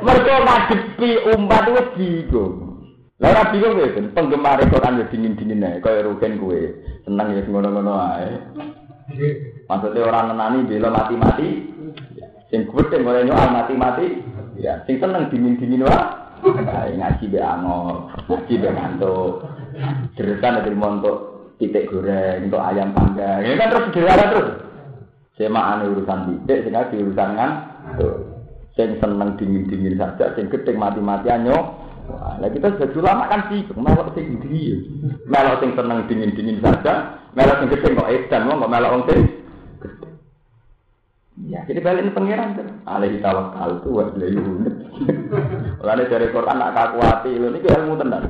Mereka 0.00 0.34
ngadepi 0.44 1.10
umat 1.36 1.64
itu 1.68 1.82
bingung. 1.94 2.52
Lalu 3.20 3.42
bingung 3.52 3.76
ya, 3.76 3.88
penggemar 4.16 4.58
Quran 4.64 5.00
ya 5.00 5.04
dingin-dingin 5.12 5.60
aja, 5.60 5.84
kayak 5.84 6.08
rugen 6.08 6.40
gue. 6.40 6.72
Seneng 7.04 7.36
ya, 7.36 7.44
ngono-ngono 7.44 7.92
aja. 8.00 8.40
Maksudnya 9.68 10.08
orang 10.08 10.32
nenani 10.32 10.64
bela 10.64 10.88
mati-mati, 10.88 11.68
Sing 12.50 12.66
gedhe 12.66 12.98
mulai 12.98 13.22
nyoal 13.22 13.54
mati-mati, 13.54 14.26
ya 14.58 14.82
sing 14.82 14.98
seneng 14.98 15.30
dingin-dingin 15.30 15.86
wae. 15.86 16.02
Ngaji 16.98 17.24
be 17.30 17.38
angor, 17.38 18.10
ngaji 18.26 18.54
be 18.58 18.68
ngantuk. 18.74 19.46
Deretan 20.18 20.66
dari 20.66 20.74
montok 20.74 21.16
titik 21.62 21.86
goreng, 21.86 22.50
untuk 22.50 22.58
ayam 22.58 22.90
panggang. 22.90 23.46
Ini 23.46 23.54
kan 23.54 23.70
terus 23.70 23.86
sederhana 23.92 24.24
terus. 24.34 24.48
Semaan 25.40 25.88
urusan 25.88 26.28
titik, 26.28 26.68
sing 26.68 26.72
ngaji 26.76 27.00
urusan 27.00 27.30
kan. 27.32 27.50
Sing 28.76 29.00
seneng 29.00 29.40
dingin-dingin 29.40 29.96
saja, 29.96 30.36
sing 30.36 30.52
gedhe 30.52 30.76
mati-matian 30.76 31.48
yo. 31.48 31.80
Nah, 32.12 32.48
kita 32.52 32.76
sebagai 32.76 33.00
ulama 33.00 33.24
kan 33.32 33.48
sih, 33.48 33.64
melok 33.72 34.12
sing 34.12 34.36
dingin. 34.44 34.84
Melok 35.24 35.64
sing 35.64 35.72
seneng 35.72 36.04
dingin-dingin 36.12 36.60
saja, 36.60 37.24
melok 37.32 37.56
sing 37.56 37.68
gedhe 37.72 37.88
kok 37.96 38.10
edan, 38.12 38.52
kok 38.52 38.68
melok 38.68 38.92
wong 38.92 39.04
Ya, 41.48 41.64
jadi 41.64 41.80
balik 41.80 42.04
ini 42.04 42.12
pangeran 42.12 42.52
kan. 42.52 42.68
Alaihi 42.84 43.24
tawakal 43.24 43.80
tu 43.80 43.96
wa 43.96 44.12
ilaihi 44.12 44.44
unib. 44.60 44.74
Mulane 45.80 46.04
dari 46.12 46.28
Quran 46.28 46.56
nak 46.60 46.74
kakuati, 46.76 47.32
lho 47.32 47.48
niki 47.48 47.68
ilmu 47.72 47.96
tenan. 47.96 48.24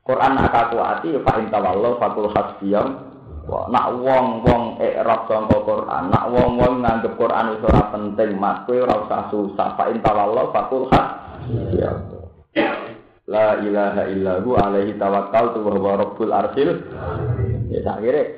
Quran 0.00 0.32
nak 0.32 0.48
kakuati 0.56 1.12
fa 1.20 1.32
in 1.44 1.52
tawallahu 1.52 2.00
fakul 2.00 2.32
hasbiyam. 2.32 3.07
Wah, 3.48 3.64
nak 3.72 3.96
wong-wong 4.04 4.76
ikrab 4.76 5.24
sangka 5.24 5.64
Quran, 5.64 6.12
nak 6.12 6.24
wong-wong 6.28 6.84
nganggep 6.84 7.16
Quran 7.16 7.56
wis 7.56 7.64
ora 7.64 7.82
penting, 7.88 8.36
mak 8.36 8.68
kowe 8.68 8.76
ora 8.76 9.08
usah 9.08 9.22
susah. 9.32 9.68
Fa 9.72 9.88
in 9.88 10.04
tawallahu 10.04 10.52
fakul 10.52 10.84
hasbiyam. 10.92 11.96
La 13.28 13.56
ilaha 13.60 14.04
illahu 14.08 14.50
alaihi 14.56 15.00
tawakal 15.00 15.56
tu 15.56 15.64
wa 15.64 15.96
rabbul 15.96 16.32
arsil. 16.32 16.76
Ya 17.72 17.80
akhirnya 17.88 18.36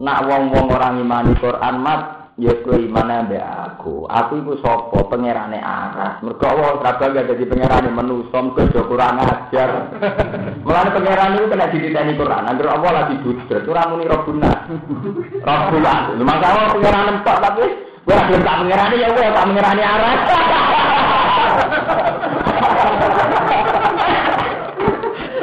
nak 0.00 0.24
wong-wong 0.24 0.66
orang 0.72 1.04
imani 1.04 1.36
Quran 1.36 1.76
mat 1.84 2.19
ya 2.40 2.56
kowe 2.64 2.72
iman 2.72 3.12
ambek 3.12 3.44
aku. 3.44 4.08
Aku 4.08 4.40
iku 4.40 4.56
sapa? 4.64 5.04
Pangerane 5.12 5.60
aras. 5.60 6.24
Mergo 6.24 6.40
Allah 6.48 6.80
ora 6.80 6.96
bangga 6.96 7.28
dadi 7.28 7.44
pangerane 7.44 7.92
manusa, 7.92 8.40
mergo 8.40 8.64
do 8.72 8.80
kurang 8.88 9.20
ajar. 9.20 9.92
Mulane 10.64 10.90
pangeran 10.96 11.36
iku 11.36 11.52
kena 11.52 11.68
dititeni 11.68 12.16
Quran. 12.16 12.48
Angger 12.48 12.72
Allah 12.72 13.04
lagi 13.04 13.20
budret, 13.20 13.68
ora 13.68 13.92
muni 13.92 14.08
Rabbuna. 14.08 14.52
Rabbuna. 15.48 16.16
Lha 16.16 16.24
masalah 16.24 16.72
pangeran 16.72 17.12
empok 17.20 17.36
tapi 17.44 17.64
kowe 18.08 18.16
ora 18.16 18.24
gelem 18.24 18.40
tak 18.40 18.56
pangerane 18.64 18.96
ya 18.96 19.08
kowe 19.12 19.20
tak 19.20 19.44
pangerane 19.44 19.82
aras. 19.84 20.20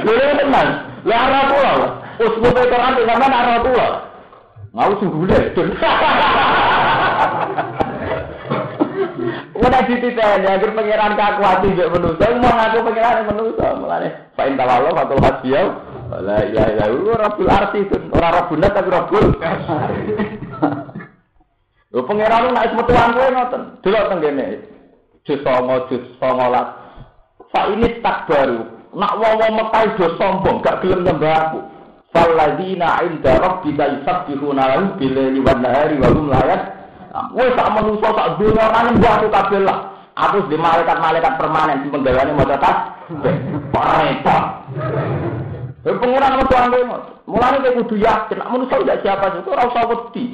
Lha 0.08 0.34
tenan. 0.34 0.68
Lah 1.06 1.20
ora 1.30 1.42
kula. 1.46 1.74
Usbul 2.18 2.50
Quran 2.58 2.94
sampean 3.06 3.38
ora 3.38 3.62
kula. 3.62 3.88
Mau 4.74 4.94
sungguh 4.98 5.26
deh. 5.30 5.44
Udah 9.58 9.82
dititeni 9.90 10.48
agar 10.48 10.70
pangeran 10.74 11.14
kaku 11.18 11.42
hati 11.42 11.68
mbek 11.74 11.92
manusa, 11.92 12.26
mau 12.38 12.54
ngaku 12.54 12.78
pangeran 12.88 13.26
manusa, 13.26 13.66
mulane 13.78 14.10
fa 14.38 14.44
in 14.46 14.54
tawallo 14.58 14.90
fatul 14.94 15.22
hasbiyau. 15.22 15.68
La 16.08 16.40
ilaha 16.46 16.70
illallah 16.72 17.16
rabbul 17.20 17.52
arsi 17.52 17.80
ora 18.14 18.30
rabbun 18.32 18.64
tapi 18.64 18.90
rabbul. 18.90 19.26
Lho 21.94 22.02
pangeran 22.06 22.44
lu 22.46 22.50
nek 22.54 22.74
metuan 22.78 23.16
kowe 23.18 23.28
ngoten. 23.34 23.62
Delok 23.82 24.06
teng 24.12 24.20
kene. 24.22 24.46
Jus 25.28 25.42
9 25.44 25.90
jus 25.92 26.04
19. 26.22 27.52
Fa 27.52 27.62
ini 27.74 27.88
tak 28.00 28.30
baru. 28.32 28.62
Nak 28.96 29.14
wong-wong 29.20 29.54
mekai 29.62 29.94
do 30.00 30.16
sombong, 30.16 30.64
gak 30.64 30.80
gelem 30.82 31.04
nyembah 31.04 31.36
aku. 31.52 31.60
Falladzina 32.16 33.04
'inda 33.04 33.36
rabbika 33.36 33.84
yusabbihuna 33.94 34.64
lahu 34.64 34.96
bil-laili 34.96 35.44
wan-nahari 35.44 36.00
wa 36.00 36.08
hum 36.08 36.32
la 36.32 36.42
Wes 37.34 37.54
tak 37.58 37.72
manusa 37.74 38.10
sak 38.14 38.38
dunya 38.38 38.62
ora 38.62 38.90
mbah 38.94 39.14
aku 39.18 39.28
kabeh 39.34 39.62
lah. 39.66 39.80
Aku 40.18 40.50
di 40.50 40.58
malaikat-malaikat 40.58 41.38
permanen 41.38 41.86
sing 41.86 41.94
penggaweane 41.94 42.34
maca 42.34 42.58
tas. 42.58 42.78
Repot. 43.70 44.44
Eh 45.86 45.96
pengiran 46.02 46.42
metu 46.42 46.56
anggo. 46.58 46.78
Mulane 47.30 47.62
kowe 47.62 47.76
kudu 47.84 47.96
yakin 48.02 48.42
nek 48.42 48.50
manusa 48.50 48.82
ndak 48.82 49.02
siapa 49.06 49.30
itu 49.38 49.50
ora 49.54 49.70
usah 49.70 49.84
wedi. 49.86 50.26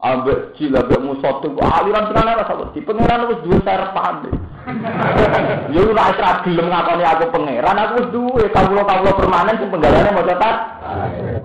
Ambek 0.00 0.56
cila 0.56 0.80
ambek 0.84 1.00
musuh 1.04 1.40
tuh 1.40 1.56
aliran 1.56 2.12
tenan 2.12 2.36
ora 2.36 2.44
usah 2.44 2.58
wedi. 2.68 2.78
Pengiran 2.84 3.28
wis 3.32 3.40
duwe 3.44 3.58
sarapan. 3.64 4.28
Ya 5.72 5.80
ora 5.80 6.12
isra 6.12 6.44
gelem 6.44 6.68
ngakoni 6.68 7.04
aku 7.06 7.24
pangeran, 7.32 7.80
aku 7.80 7.92
wis 7.96 8.08
duwe 8.12 8.44
kawula-kawula 8.52 9.12
permanen 9.16 9.56
sing 9.56 9.72
penggaweane 9.72 10.10
maca 10.12 10.34
tas. 10.36 10.56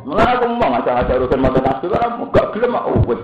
Mulane 0.03 0.31
aku 0.36 0.45
mau 0.51 0.69
ngajak-ngajak 0.75 1.15
urusan 1.15 1.39
maca 1.39 1.60
tas 1.63 1.79
ora 1.79 2.08
gak 2.12 2.49
gelem 2.51 2.75
aku. 2.75 3.15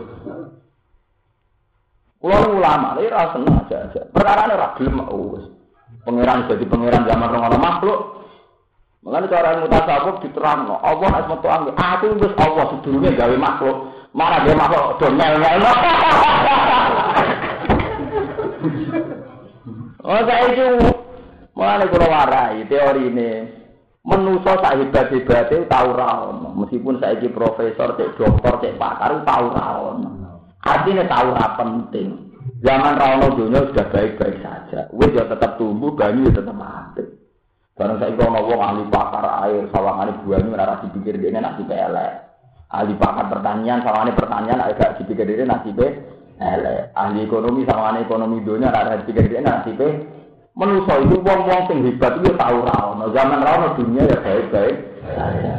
Kulo 2.21 2.61
ulama, 2.61 2.93
lha 3.01 3.09
ora 3.09 3.33
seneng 3.33 3.65
aja 3.65 3.89
aja. 3.89 4.01
Perkara 4.13 4.45
ora 4.45 4.77
gelem 4.77 5.01
wis. 5.33 5.45
Pangeran 6.05 6.45
jadi 6.45 6.65
pangeran 6.69 7.09
zaman 7.09 7.33
ana 7.33 7.57
makhluk. 7.57 7.99
Mulane 9.01 9.25
cara 9.25 9.57
ilmu 9.57 9.65
tasawuf 9.65 10.21
diterangno, 10.21 10.77
Allah 10.85 11.25
metu 11.25 11.49
anggo, 11.49 11.73
aku 11.73 12.21
wis 12.21 12.33
Allah 12.37 12.63
sedurunge 12.77 13.17
gawe 13.17 13.35
makhluk. 13.41 13.77
Mana 14.13 14.45
dia 14.45 14.53
makhluk 14.53 15.01
do 15.01 15.07
nyel-nyel. 15.09 15.65
Oh, 20.01 20.17
itu 20.17 20.67
mulane 21.53 21.85
kula 21.85 22.09
warai 22.09 22.65
teori 22.65 23.05
ini. 23.13 23.31
Menusa 24.01 24.57
sak 24.57 24.81
hebat-hebate 24.81 25.69
tau 25.69 25.93
ra 25.93 26.25
ono. 26.25 26.57
Meskipun 26.57 26.97
saiki 26.97 27.29
profesor, 27.29 27.93
cek 27.93 28.17
dokter, 28.17 28.53
cek 28.65 28.77
pakar 28.81 29.21
tau 29.21 29.45
ra. 29.53 29.77
Artinya 30.61 31.03
tahu 31.09 31.27
ora 31.33 31.47
penting. 31.57 32.09
Zaman 32.61 32.93
Rano 32.97 33.33
dunia 33.33 33.65
sudah 33.69 33.85
baik-baik 33.89 34.37
saja. 34.45 34.85
Wis 34.93 35.13
ya 35.17 35.25
tetap 35.25 35.57
tumbuh, 35.57 35.93
banyu 35.97 36.29
ya 36.29 36.41
tetap 36.41 36.53
mati. 36.53 37.01
Barang 37.73 37.97
saya 37.97 38.13
kalau 38.13 38.45
wong 38.45 38.61
ahli 38.61 38.83
pakar 38.93 39.25
air, 39.49 39.65
sawangan 39.73 40.21
banyu 40.21 40.53
ora 40.53 40.77
dipikir 40.85 41.17
dia 41.17 41.41
nasib 41.41 41.65
elek. 41.65 42.13
Ahli 42.69 42.93
pakar 43.01 43.33
pertanian, 43.33 43.81
sawangan 43.81 44.13
pertanian 44.13 44.61
agak 44.61 45.01
dipikir 45.01 45.25
dia 45.25 45.49
nasib 45.49 45.81
elek. 46.37 46.93
Ahli 46.93 47.25
ekonomi, 47.25 47.65
sawangan 47.65 48.05
ekonomi 48.05 48.45
dunia 48.45 48.69
ora 48.69 49.01
dipikir 49.01 49.25
dia 49.33 49.41
nasib 49.41 49.81
Menusa 50.51 50.99
itu 50.99 51.15
wong-wong 51.23 51.61
sing 51.71 51.79
hebat 51.87 52.19
itu 52.19 52.35
tahu 52.35 52.57
Rano. 52.67 53.07
Zaman 53.15 53.39
Rano 53.39 53.71
dunia 53.79 54.03
ya 54.03 54.17
baik-baik 54.19 54.75
saja. 55.15 55.55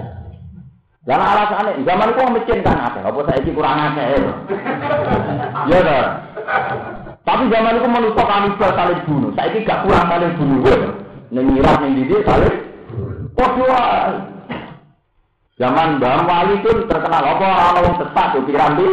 Dan 1.03 1.19
alasannya, 1.19 1.83
zaman 1.83 2.15
itu 2.15 2.23
miskin 2.31 2.63
kan 2.63 2.79
ada, 2.79 3.03
apa 3.03 3.21
saya 3.27 3.51
kurang 3.51 3.75
ada 3.75 4.03
ya. 4.07 4.19
Ya 5.67 5.79
kan? 5.83 6.07
Tapi 7.27 7.51
zaman 7.51 7.75
itu 7.75 7.89
manusia 7.91 8.23
kanibal 8.23 8.71
saling 8.79 9.03
bunuh, 9.03 9.31
saya 9.35 9.51
ini 9.51 9.67
gak 9.67 9.83
kurang 9.83 10.07
saling 10.07 10.35
bunuh. 10.39 10.63
Neng 11.35 11.47
mirah, 11.51 11.75
neng 11.83 11.99
didi 11.99 12.23
saling. 12.23 12.57
Kok 13.35 13.59
Zaman 15.61 16.01
Mbah 16.01 16.27
Wali 16.27 16.59
itu 16.59 16.71
terkenal 16.89 17.23
apa 17.23 17.45
orang-orang 17.45 17.95
sesat, 18.01 18.29
pikiran 18.41 18.73
di, 18.79 18.89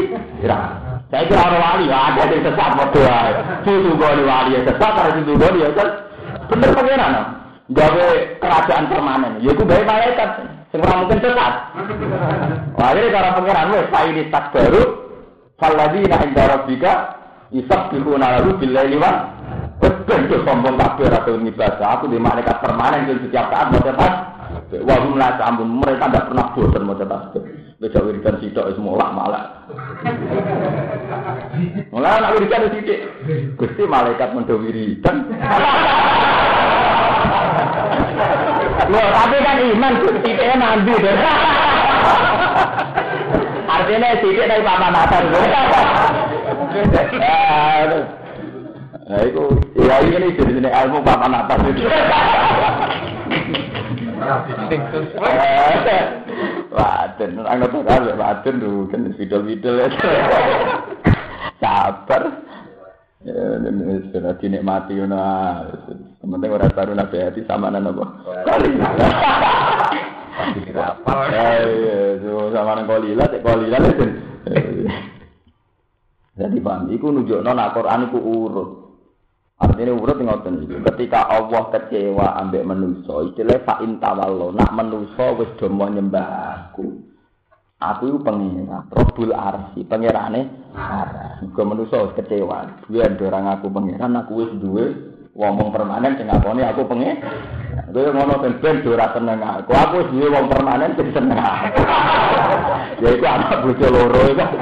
Saya 1.09 1.25
kira 1.25 1.41
orang 1.41 1.61
wali, 1.65 1.89
ya 1.89 1.97
ada 2.13 2.29
yang 2.29 2.45
sesat, 2.45 2.69
bodoh 2.77 3.05
aja. 3.09 3.41
Cucu 3.65 3.89
di 3.97 4.23
wali 4.27 4.53
ya 4.53 4.59
sesat, 4.67 4.91
karena 4.93 5.17
cucu 5.17 5.31
gue 5.33 5.49
dia 5.57 5.69
kan. 5.73 5.89
Bener 6.45 6.69
pengiran, 6.75 7.13
gawe 7.73 8.07
kerajaan 8.37 8.85
permanen. 8.85 9.33
Ya 9.41 9.49
itu 9.55 9.63
baik 9.65 9.87
malaikat. 9.87 10.29
Ora 10.69 11.01
mungkin 11.01 11.17
sesat. 11.17 11.53
Ini 12.89 13.13
cara 13.13 13.38
pengiran 13.38 13.73
wes 13.73 13.89
ini 14.10 14.34
tak 14.34 14.49
baru 14.53 14.82
falladzina 15.60 16.25
inda 16.25 16.43
rabbika 16.45 16.93
yusabbihuna 17.53 18.39
lahu 18.39 18.58
bil 18.58 18.73
laili 18.73 18.97
wa 18.97 19.12
Betul 19.79 20.43
sombong 20.43 20.75
kabeh 20.75 21.08
ora 21.08 21.23
tau 21.23 21.39
ngibadah. 21.39 21.88
Aku 21.95 22.12
di 22.12 22.19
malaikat 22.19 22.60
permanen 22.60 23.08
di 23.08 23.23
setiap 23.23 23.47
saat 23.47 23.71
mau 23.71 23.79
cepat. 23.79 24.13
Wa 24.84 24.95
hum 25.05 25.15
la 25.15 25.39
ta'amun. 25.39 25.79
Mereka 25.79 26.12
tidak 26.12 26.27
pernah 26.27 26.51
bosan 26.51 26.84
mau 26.84 26.99
cepat. 26.99 27.39
Besok 27.79 28.12
wiridan 28.12 28.36
sitok 28.43 28.75
wis 28.75 28.79
mulak 28.82 29.15
malah. 29.15 29.71
Mulai 31.95 32.19
anak 32.19 32.34
wiridan 32.36 32.67
sidik. 32.75 33.08
Gusti 33.55 33.88
malaikat 33.88 34.36
mendo 34.36 34.60
wiridan. 34.60 35.32
Loh, 38.87 39.07
tapi 39.11 39.37
kan 39.43 39.59
iman 39.59 39.93
titiknya 39.99 40.55
nanti. 40.55 40.93
Artinya 43.69 44.09
sidik 44.23 44.47
dari 44.47 44.63
pamanatan. 44.63 45.23
Nah, 49.09 49.21
itu 49.25 49.43
ya 49.77 49.95
ini 50.05 50.31
ini 50.31 50.69
ilmu 50.69 50.99
pamanatan 51.03 51.59
itu. 51.69 51.81
Waden, 56.69 57.31
anggap 57.43 57.73
aja 57.89 58.13
waden 58.13 58.55
dulu 58.61 58.85
kan 58.93 59.09
video-video 59.17 59.89
Sabar. 61.59 62.23
Ya, 63.19 63.35
ini 63.59 63.99
sudah 64.15 64.33
dinikmati, 64.39 64.95
nah. 65.03 65.67
Sementing 66.19 66.51
orang 66.51 66.75
baru 66.75 66.91
nabi 66.99 67.15
hati 67.23 67.47
sama 67.47 67.71
nana 67.71 67.95
apa? 67.95 68.05
Kolila. 68.43 68.88
Sama 72.51 72.71
nana 72.75 72.84
kolila, 72.84 73.23
cek 73.32 73.39
kolila 73.39 73.77
itu. 73.79 74.05
Jadi 76.39 76.58
paham, 76.63 76.91
iku 76.91 77.08
nunjuk 77.12 77.39
nona 77.39 77.71
Quran 77.71 78.12
iku 78.12 78.19
urut. 78.19 78.69
Artinya 79.60 79.91
urut 79.95 80.19
ngoten 80.19 80.67
iki. 80.67 80.75
Ketika 80.91 81.27
Allah 81.27 81.67
kecewa 81.71 82.36
ambek 82.39 82.67
manusa, 82.67 83.27
istilah 83.27 83.60
fa 83.67 83.79
intawallo, 83.84 84.55
nak 84.55 84.71
manusa 84.75 85.36
wis 85.39 85.51
do 85.55 85.67
nyembah 85.67 86.27
aku. 86.71 86.99
Aku 87.79 88.12
itu 88.12 88.19
pengira, 88.19 88.84
Robul 88.91 89.32
Arsi, 89.32 89.88
pengirane 89.88 90.51
arah. 90.75 91.39
Gue 91.47 91.63
manusia 91.63 92.12
kecewa, 92.12 92.84
gue 92.91 93.08
orang 93.08 93.55
aku 93.55 93.71
pengiran, 93.71 94.19
aku 94.19 94.43
wis 94.43 94.51
duwe 94.60 95.08
wong 95.39 95.71
permanen 95.71 96.19
sing 96.19 96.28
ngakoni 96.28 96.67
aku 96.67 96.84
pengen. 96.84 97.23
Gue 97.95 98.12
ngono 98.12 98.43
ben 98.43 98.60
ben 98.60 98.84
ora 98.84 99.08
seneng 99.15 99.39
aku. 99.39 99.71
Aku 99.71 99.93
wis 100.04 100.12
duwe 100.12 100.27
wong 100.35 100.52
permanen 100.52 101.00
sing 101.00 101.08
seneng 101.15 101.40
aku. 101.40 101.79
ya 103.04 103.10
iku 103.15 103.25
anak 103.25 103.63
bojo 103.63 103.87
loro 103.87 104.21
iku. 104.35 104.46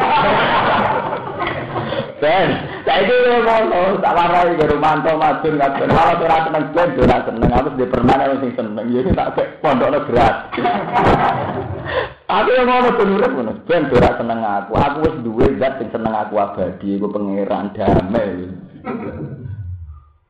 Ben, 2.18 2.50
saiki 2.82 3.14
ngono, 3.46 4.02
tak 4.02 4.18
warai 4.18 4.58
karo 4.58 4.82
mantu 4.82 5.14
madun 5.22 5.62
kabeh. 5.62 5.86
Kalau 5.86 6.18
ora 6.18 6.38
seneng 6.50 6.64
ben 6.74 6.90
ora 6.98 7.18
seneng, 7.30 7.52
aku 7.54 7.68
di 7.78 7.86
permanen 7.86 8.42
sing 8.42 8.52
seneng. 8.58 8.86
Ya 8.90 9.06
tak 9.14 9.38
pondokno 9.62 10.02
gratis. 10.10 10.66
Aku 12.28 12.50
yang 12.58 12.68
ngono 12.68 12.90
penurut 12.98 13.32
ngono, 13.38 13.54
ben 13.70 13.88
ora 13.94 14.18
seneng 14.18 14.42
aku. 14.42 14.74
Aku 14.76 14.98
wis 15.06 15.16
duwe 15.22 15.48
zat 15.62 15.78
sing 15.78 15.94
seneng 15.94 16.12
aku 16.12 16.42
abadi, 16.42 16.98
iku 16.98 17.08
pangeran 17.08 17.70
damai. 17.78 18.50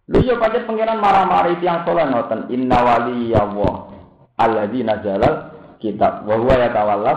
Lha 0.08 0.20
yo 0.24 0.40
pancet 0.40 0.64
pangeran 0.64 1.04
marah-marah 1.04 1.60
yang 1.60 1.84
saleh 1.84 2.08
ngoten, 2.08 2.48
inna 2.48 2.80
wali 2.80 3.36
ya 3.36 3.44
Allah 3.44 3.92
alladzi 4.40 4.86
nazala 4.86 5.30
kitab 5.84 6.24
wa 6.24 6.40
huwa 6.40 6.56
yatawalla 6.56 7.14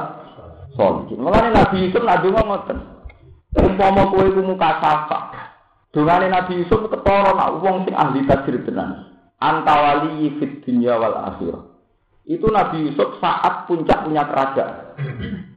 sholihin. 0.74 1.22
Mulane 1.22 1.55
Nabi 1.55 1.86
Yusuf 1.86 2.03
nak 2.03 2.26
donga 2.26 2.43
ngoten. 2.43 2.78
Umpama 3.51 4.11
kowe 4.11 4.24
iku 4.26 4.43
muka 4.43 4.82
sapa. 4.82 5.18
Dungane 5.91 6.30
Nabi 6.30 6.62
Yusuf 6.62 6.86
ketara 6.91 7.34
nak 7.34 7.62
wong 7.62 7.86
sing 7.86 7.95
ahli 7.95 8.26
tajir 8.26 8.62
tenan. 8.66 9.11
Antawali 9.38 10.38
fit 10.38 10.62
dunya 10.66 10.95
wal 10.99 11.14
akhirah. 11.14 11.62
Itu 12.26 12.47
Nabi 12.51 12.91
Yusuf 12.91 13.18
saat 13.18 13.66
puncak 13.66 14.07
punya 14.07 14.22
kerajaan. 14.26 14.99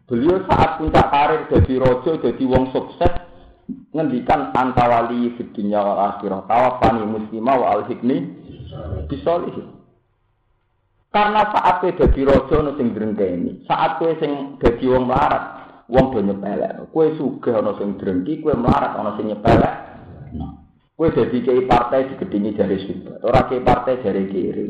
Beliau 0.10 0.42
saat 0.50 0.82
puncak 0.82 1.06
karir 1.10 1.42
jadi 1.48 1.74
rojo, 1.80 2.12
jadi 2.20 2.44
wong 2.44 2.74
sukses, 2.76 3.14
ngendikan 3.68 4.52
antawali 4.52 5.32
fit 5.38 5.54
dunya 5.56 5.80
wal 5.80 6.00
akhirah. 6.16 6.44
Tawafani 6.50 7.04
muslimah 7.08 7.56
wa 7.56 7.68
al-hikni. 7.80 8.18
Karena 11.14 11.46
saat 11.54 11.78
kowe 11.78 11.94
dadi 11.94 12.26
raja 12.26 12.56
ana 12.58 12.74
sing 12.74 12.90
drengkeni, 12.90 13.70
saat 13.70 14.02
kowe 14.02 14.10
sing 14.18 14.58
dadi 14.58 14.90
wong 14.90 15.06
melarat, 15.06 15.46
wong 15.86 16.10
do 16.10 16.20
nyepelek. 16.26 16.90
Kowe 16.90 17.06
sugih 17.14 17.54
ana 17.54 17.78
sing 17.78 18.02
drengki, 18.02 18.42
kowe 18.42 18.58
melarat 18.58 18.98
ana 18.98 19.14
sing 19.14 19.30
nyepelek. 19.30 19.76
Kowe 20.98 21.08
dadi 21.14 21.38
kiai 21.46 21.70
partai 21.70 22.10
digedingi 22.10 22.58
jari 22.58 22.78
sibuk, 22.82 23.22
ora 23.22 23.46
kiai 23.46 23.62
partai 23.62 24.02
jari 24.02 24.26
kiri. 24.26 24.68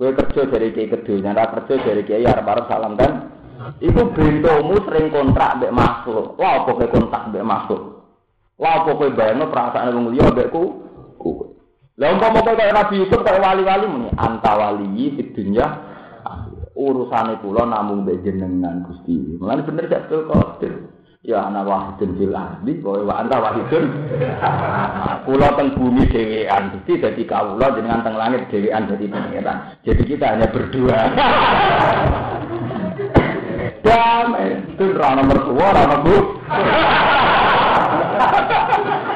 Kowe 0.00 0.10
kerja 0.16 0.48
dari 0.48 0.72
kiai 0.72 0.88
kedunya, 0.88 1.36
ora 1.36 1.60
kerja 1.60 1.74
dari 1.84 2.02
kiai 2.08 2.24
arep-arep 2.24 2.64
salam 2.72 2.96
kan. 2.96 3.12
Iku 3.82 4.14
bentomu 4.14 4.78
sering 4.86 5.10
kontrak 5.10 5.58
mbek 5.58 5.74
makhluk. 5.74 6.38
Lah 6.38 6.62
apa 6.62 6.70
kowe 6.70 6.86
kontrak 6.86 7.22
mbek 7.30 7.46
makhluk? 7.46 7.82
Lah 8.58 8.82
apa 8.82 8.90
kowe 8.94 9.08
bayangno 9.10 9.50
perasaan 9.50 9.94
wong 9.94 10.14
liya 10.14 10.30
mbek 10.30 10.50
ku? 10.54 10.62
Kowe. 11.18 11.46
Lah 11.98 12.08
umpama 12.14 12.46
kowe 12.46 12.54
kaya 12.54 12.72
Nabi 12.74 13.02
Yusuf 13.02 13.20
kaya 13.26 13.42
wali-wali 13.42 13.86
muni 13.90 14.08
antawali 14.14 14.86
di 14.94 15.22
dunya 15.34 15.66
urusane 16.72 17.36
kula 17.44 17.68
namung 17.68 18.02
mbek 18.06 18.24
jenengan 18.24 18.86
Gusti. 18.88 19.38
Mulane 19.38 19.62
bener 19.66 19.84
gak 19.90 20.08
betul. 20.08 20.88
Ya 21.22 21.46
ana 21.46 21.62
wahidun 21.62 22.18
fil 22.18 22.34
ardi 22.34 22.82
wa 22.82 22.98
wa 23.06 23.14
anta 23.22 23.38
wahidun. 23.38 23.84
Kula 25.22 25.48
teng 25.54 25.78
bumi 25.78 26.10
dhewean 26.10 26.74
Gusti 26.74 26.98
dadi 26.98 27.22
kawula 27.22 27.78
jenengan 27.78 28.02
teng 28.02 28.18
langit 28.18 28.50
dhewean 28.50 28.90
dadi 28.90 29.06
pangeran. 29.06 29.78
Jadi 29.86 30.02
kita 30.02 30.34
hanya 30.34 30.50
berdua. 30.50 30.98
Damai, 33.82 34.62
itu 34.70 34.94
rana 34.94 35.22
mertua, 35.26 35.66
rana 35.74 35.96
bu. 36.06 36.16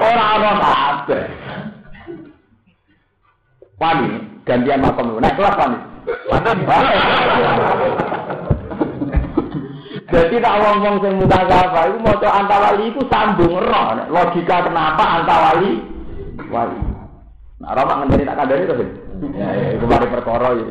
Orang-orang 0.02 0.58
apa? 0.58 1.18
Wani, 3.78 4.08
gantian 4.42 4.82
makom. 4.82 5.22
Nah, 5.22 5.32
kelas 5.38 5.54
wani. 5.54 5.78
Jadi 10.06 10.38
tak 10.38 10.56
ngomong 10.62 11.02
sing 11.02 11.12
mutasyafa 11.18 11.80
itu 11.90 11.98
maca 11.98 12.28
antawali 12.30 12.84
itu 12.94 13.02
sambung 13.10 13.58
roh. 13.58 13.90
Logika 14.10 14.66
kenapa 14.66 15.22
antawali 15.22 15.82
wali. 16.46 16.78
Nah, 17.58 17.70
roh 17.74 17.84
mak 17.86 18.06
tak 18.14 18.36
kandani 18.38 18.70
to, 18.70 18.74
Ya, 19.32 19.48
ya 19.48 19.80
iku 19.80 19.88
mari 19.88 20.12
perkara 20.12 20.52
ya 20.52 20.64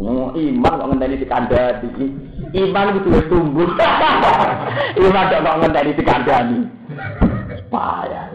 iku. 0.00 0.32
Iman 0.36 0.78
kok 0.80 0.88
ngenteni 0.88 1.16
dikandani. 1.20 1.88
Iman 2.56 2.96
itu 2.96 3.08
wis 3.12 3.26
tumbuh. 3.28 3.68
Iman 5.04 5.24
kok 5.28 5.58
ngenteni 5.60 5.92
dikandani. 5.98 6.58
Payah. 7.68 8.26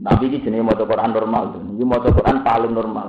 Tapi 0.00 0.24
ini 0.32 0.40
jenis 0.40 0.64
maca 0.64 0.84
Quran 0.88 1.12
normal. 1.12 1.44
Ini 1.60 1.84
maca 1.84 2.08
Quran 2.08 2.40
paling 2.40 2.72
normal. 2.72 3.08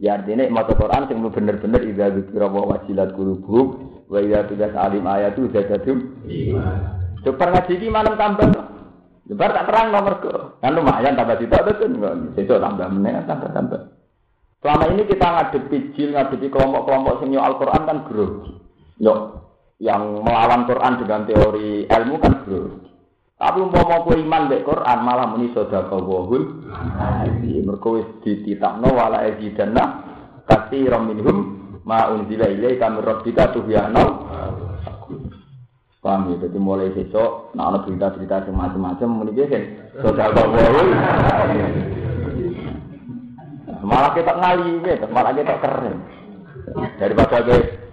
Ya 0.00 0.18
artinya 0.18 0.48
maca 0.50 0.72
Quran 0.74 1.06
sing 1.06 1.22
bener-bener 1.22 1.80
idza 1.86 2.10
dzikra 2.10 2.50
wa 2.50 2.66
wajilat 2.74 3.14
qulubuhum 3.14 4.02
wa 4.10 4.18
idza 4.18 4.48
tugas 4.50 4.74
alim 4.74 5.06
ayatu 5.06 5.46
zadatum 5.54 6.18
Coba 7.22 7.44
ngaji 7.52 7.72
iki 7.78 7.88
malam 7.92 8.18
tambah. 8.18 8.48
Coba 9.28 9.44
tak 9.54 9.66
terang 9.70 9.88
nomor 9.94 10.14
ke. 10.20 10.34
Kan 10.60 10.76
lumayan 10.76 11.16
tambah 11.16 11.40
itu 11.40 11.52
betul 11.52 11.88
enggak. 11.94 12.14
Besok 12.36 12.58
tambah 12.60 12.88
meneh 12.90 13.22
tambah 13.24 13.50
tambah. 13.54 13.80
Selama 14.64 14.96
ini 14.96 15.04
kita 15.04 15.28
ngadepi 15.28 15.92
jil, 15.92 16.16
ngadepi 16.16 16.48
kelompok-kelompok 16.48 17.20
sing 17.20 17.36
Al-Qur'an 17.36 17.84
kan 17.84 18.08
grogi. 18.08 18.56
Yo, 18.96 19.44
yang 19.76 20.24
melawan 20.24 20.64
Quran 20.64 21.04
dengan 21.04 21.28
teori 21.28 21.84
ilmu 21.84 22.16
kan 22.16 22.48
grogi. 22.48 22.88
Tapi 23.36 23.60
umpama 23.60 24.00
kowe 24.08 24.16
iman 24.16 24.48
mek 24.48 24.64
Quran 24.64 24.98
malah 25.04 25.28
muni 25.36 25.52
sedekah 25.52 26.00
wahul. 26.00 26.64
Mergo 27.44 28.00
wis 28.00 28.08
dititakno 28.24 28.88
wala 28.88 29.28
ajidanna 29.28 29.84
katsiran 30.48 31.12
minhum 31.12 31.38
ma 31.84 32.08
unzila 32.08 32.48
ilaika 32.48 32.88
min 32.88 33.04
rabbika 33.04 33.52
tuhyana. 33.52 34.04
Paham 36.00 36.36
ya, 36.36 36.48
jadi 36.48 36.56
mulai 36.60 36.92
besok, 36.92 37.52
nah 37.56 37.72
ada 37.72 37.80
berita-berita 37.80 38.44
semacam-macam, 38.48 39.08
muni 39.08 39.32
biasa, 39.32 39.56
sedekah 40.04 40.48
wahul. 40.52 40.88
Malah 43.84 44.16
kita 44.16 44.32
ngali, 44.32 44.80
malah 45.12 45.32
kita 45.36 45.54
keren. 45.60 45.98
Daripada 46.96 47.44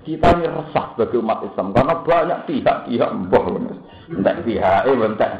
kita 0.02 0.28
ini 0.38 0.46
resah 0.50 0.86
bagi 0.98 1.18
umat 1.22 1.46
Islam 1.46 1.78
karena 1.78 1.94
banyak 2.02 2.40
pihak-pihak 2.50 3.10
mbah 3.30 3.46
entek 4.10 4.36
pihak 4.42 4.82
eh 4.90 4.98
entek 4.98 5.32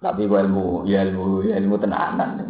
tapi 0.00 0.24
ilmu 0.24 0.88
ya 0.88 1.04
ilmu 1.04 1.44
ya 1.44 1.60
ilmu 1.60 1.76
tenanan 1.76 2.40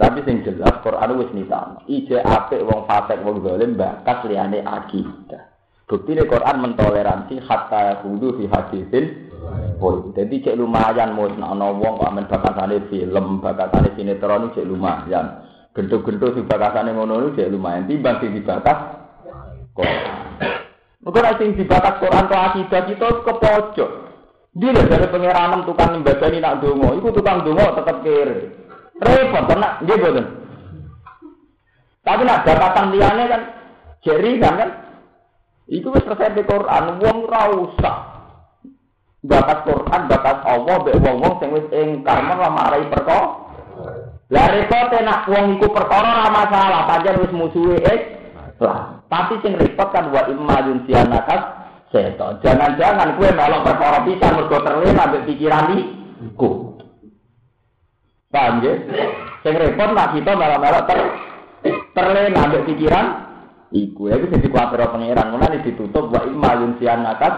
tapi 0.00 0.18
sing 0.24 0.40
jelas 0.42 0.80
Quran 0.80 1.20
wis 1.20 1.30
nitano 1.36 1.84
ije 1.86 2.16
apik 2.18 2.64
wong 2.64 2.88
fasik 2.88 3.20
wong 3.20 3.44
zalim 3.44 3.76
bakat 3.76 4.24
liyane 4.24 4.64
akidah. 4.64 5.52
Bukti 5.84 6.16
Quran 6.16 6.64
mentoleransi 6.64 7.44
hatta 7.44 8.00
kudu 8.00 8.40
fi 8.40 8.44
hadisin 8.48 9.19
Oh, 9.80 10.12
jadi 10.12 10.34
cek 10.44 10.60
lumayan 10.60 11.16
mau 11.16 11.24
ana 11.24 11.72
wong 11.72 12.04
kok 12.04 12.08
amen 12.12 12.28
bakatane 12.28 12.84
film, 12.92 13.40
bakatane 13.40 13.96
sinetron 13.96 14.52
cek 14.52 14.68
lumayan. 14.68 15.40
Gendut-gendut 15.72 16.36
sing 16.36 16.44
bakasane 16.44 16.92
ngono 16.92 17.32
iki 17.32 17.48
lumayan 17.48 17.88
timbang 17.88 18.20
sing 18.20 18.36
dibakas 18.36 18.76
Quran. 19.72 20.12
Mungkin 21.00 21.22
nek 21.24 21.36
sing 21.40 21.56
dibakas 21.56 21.96
Quran 21.96 22.28
to 22.28 22.36
akidah 22.36 22.82
kita 22.84 23.06
ke 23.24 23.32
pojok. 23.40 23.90
Dia 24.50 24.74
dari 24.74 25.06
pengiranan 25.08 25.62
tukang 25.62 26.02
ini 26.02 26.42
nak 26.42 26.58
dongo, 26.58 26.98
itu 26.98 27.08
tukang 27.14 27.46
dongo 27.46 27.70
tetap 27.70 28.02
kere. 28.02 28.50
Repot, 28.98 29.46
karena 29.46 29.78
dia 29.86 29.96
boten. 29.96 30.26
Tapi 32.02 32.22
nak 32.26 32.42
bakatan 32.44 32.90
liane 32.92 33.24
kan, 33.30 33.42
jeri 34.02 34.42
kan 34.42 34.58
kan, 34.58 34.70
itu 35.70 35.86
wis 35.88 36.04
di 36.04 36.42
Quran, 36.44 36.98
wong 36.98 37.16
ora 37.30 37.42
usah. 37.54 38.19
Bakat 39.20 39.68
Quran, 39.68 40.08
bakat 40.08 40.38
Allah, 40.48 40.80
be 40.80 40.96
wong-wong 40.96 41.36
sing 41.44 41.52
wis 41.52 41.68
ingkar 41.76 42.24
malah 42.24 42.48
marai 42.48 42.88
perkara. 42.88 43.36
Lah 44.32 44.46
repot 44.48 44.94
nak 45.04 45.28
wong 45.28 45.60
iku 45.60 45.68
perkara 45.74 46.24
ora 46.24 46.28
masalah, 46.32 46.88
pancen 46.88 47.20
wis 47.20 47.34
musuhe 47.34 47.76
eh. 47.84 48.00
Lah, 48.64 49.04
tapi 49.12 49.36
sing 49.44 49.60
repot 49.60 49.92
kan 49.92 50.08
wa 50.08 50.24
imma 50.24 50.64
yunsianakas 50.64 51.42
seto. 51.92 52.40
Jangan-jangan 52.40 53.20
kue 53.20 53.28
melok 53.28 53.66
perkara 53.66 54.06
bisa 54.08 54.32
mergo 54.32 54.56
terlena 54.64 55.04
ambek 55.04 55.26
pikiran 55.28 55.74
iku. 56.24 56.80
Paham 58.32 58.64
ya? 58.64 58.72
Sing 59.44 59.52
repot 59.52 59.90
nak 59.92 60.16
kita 60.16 60.32
melok-melok 60.32 60.84
ter 60.88 60.98
terlena 61.92 62.40
ambek 62.46 62.72
pikiran 62.72 63.06
iku. 63.68 64.08
Ya 64.08 64.16
wis 64.16 64.32
dikuatiro 64.32 64.96
pangeran, 64.96 65.28
mulane 65.28 65.60
ditutup 65.60 66.08
wa 66.08 66.24
imma 66.24 66.56
yunsianakas 66.56 67.34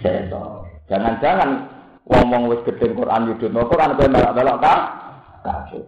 seto. 0.00 0.63
Jangan-jangan 0.88 1.50
ngomong 2.04 2.52
wis 2.52 2.60
gedhe 2.68 2.92
Quran 2.92 3.32
yudhno 3.32 3.64
Quran 3.64 3.96
kowe 3.96 4.08
melok-melok 4.08 4.56
ka 4.60 4.74
kafir. 5.40 5.84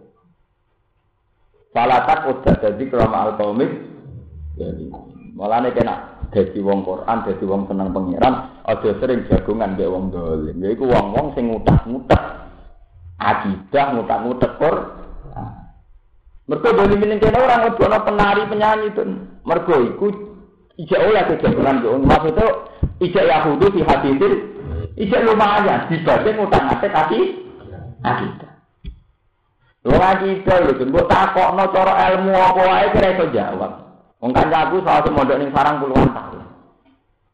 Falatak 1.69 2.19
udah 2.25 2.55
jadi 2.57 2.83
kerama 2.89 3.17
alkomik. 3.29 3.69
Jadi 4.57 4.89
malah 5.37 5.61
nih 5.61 5.69
kena 5.77 6.17
jadi 6.33 6.59
wong 6.65 6.81
Quran, 6.81 7.23
jadi 7.29 7.43
wong 7.45 7.69
seneng 7.69 7.93
pangeran, 7.93 8.33
aja 8.65 8.89
sering 8.99 9.23
jagungan 9.29 9.77
be 9.77 9.85
wong 9.85 10.09
dolim. 10.09 10.57
Jadi 10.57 10.81
wong 10.81 11.05
wong 11.13 11.27
sing 11.37 11.53
ngutak 11.53 11.85
ngutak 11.85 12.21
akidah 13.21 13.85
ngutak 13.93 14.19
ngutak 14.25 14.51
kor. 14.57 14.75
Mereka 16.47 16.69
dolim 16.73 17.03
ini 17.05 17.21
kena 17.21 17.43
orang 17.43 17.61
ngebono 17.69 17.97
penari 18.01 18.43
penyanyi 18.49 18.87
itu. 18.89 19.03
Mereka 19.45 19.73
ikut 19.93 20.15
ijak 20.81 21.01
oleh 21.05 21.23
kejagungan 21.29 21.83
be 21.83 21.87
Maksudnya 22.01 22.47
ijak 23.03 23.27
Yahudi 23.29 23.67
di 23.77 23.81
hati 23.85 24.09
itu 24.97 25.13
ijak 25.13 25.29
lumayan 25.29 25.85
dibanding 25.93 26.35
ngutak 26.41 26.61
ngutak 26.65 26.89
kaki 26.89 27.19
akidah. 28.01 28.51
Wong 29.85 30.01
akidah 30.01 30.57
lho, 30.65 30.83
mbok 30.89 31.05
takokno 31.05 31.63
cara 31.69 31.93
ilmu 32.17 32.33
apa 32.33 32.61
wae 32.65 32.87
kira 32.97 33.13
iso 33.13 33.25
jawab. 33.29 33.71
Wong 34.17 34.33
kancaku 34.33 34.81
soal 34.81 35.05
mondok 35.13 35.37
ning 35.37 35.53
sarang 35.53 35.77
puluhan 35.77 36.09
tahun. 36.09 36.43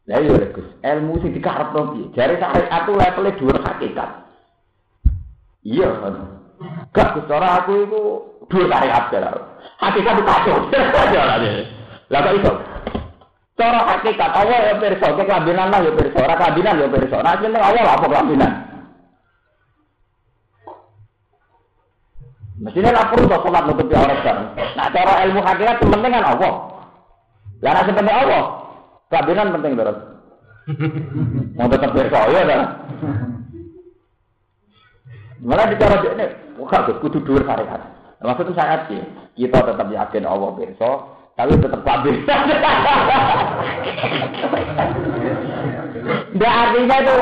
Lah 0.04 0.20
iya 0.20 0.52
Gus, 0.52 0.68
ilmu 0.84 1.16
sing 1.24 1.32
dikarepno 1.32 1.96
piye? 1.96 2.12
Jare 2.12 2.36
syariat 2.36 2.68
aku 2.68 2.92
level 3.00 3.32
dhuwur 3.40 3.56
hakikat. 3.64 4.10
Iya. 5.64 5.88
Gak 6.92 7.16
Gus 7.16 7.24
cara 7.24 7.64
aku 7.64 7.72
iku 7.88 8.00
dhuwur 8.52 8.68
syariat 8.68 9.08
kira. 9.08 9.32
Hakikat 9.80 10.14
itu 10.20 10.24
kacau. 10.28 10.56
Lah 12.12 12.20
kok 12.20 12.36
iso? 12.36 12.52
Cara 13.54 13.80
hakikat 13.86 14.30
Allah 14.34 14.58
ya 14.66 14.74
pirsa, 14.82 15.14
ke 15.14 15.22
kelambinan 15.22 15.70
lah 15.70 15.78
ya 15.78 15.94
pirsa, 15.94 16.18
ora 16.18 16.34
kelambinan 16.34 16.74
ya 16.74 16.88
pirsa. 16.90 17.16
Nah 17.22 17.34
jeneng 17.38 17.62
Allah 17.62 17.82
lah 17.86 17.94
apa 17.94 18.06
kelambinan? 18.10 18.52
Mestinya 22.58 22.90
lah 22.90 23.04
perlu 23.14 23.30
kok 23.30 23.42
sholat 23.46 23.62
nutupi 23.70 23.94
aurat 23.94 24.18
kan. 24.26 24.38
Nah 24.58 24.86
cara 24.90 25.22
ilmu 25.26 25.38
hakikat 25.38 25.78
penting 25.86 26.10
kan 26.10 26.26
Allah. 26.26 26.52
Lah 27.62 27.70
nek 27.78 27.94
penting 27.94 28.16
Allah, 28.18 28.42
kelambinan 29.14 29.54
penting 29.54 29.72
terus. 29.78 29.98
Mau 31.54 31.70
tetap 31.70 31.90
pirsa 31.94 32.20
ya 32.34 32.42
kan. 32.42 32.60
Malah 35.44 35.66
dicara 35.70 36.00
ini, 36.00 36.26
wah 36.58 36.88
kudu 36.88 37.22
dhuwur 37.22 37.44
syariat. 37.46 37.80
Maksudnya 38.18 38.56
syariat 38.56 38.82
sih, 38.88 39.02
kita 39.36 39.60
tetap 39.60 39.86
yakin 39.92 40.24
Allah 40.24 40.50
pirsa, 40.56 41.13
tapi 41.34 41.58
tetap 41.58 41.82
kabeh. 41.82 42.14
Ndak 46.34 46.54
artinya 46.54 46.96
itu 47.02 47.16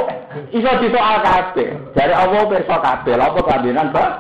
iso 0.61 0.71
disoal 0.85 1.17
kabeh. 1.25 1.69
Dari 1.97 2.13
Allah 2.13 2.43
pirsa 2.49 2.77
kabeh, 2.77 3.13
lha 3.17 3.25
apa 3.29 3.41
kabenan, 3.41 3.89
Pak? 3.93 4.11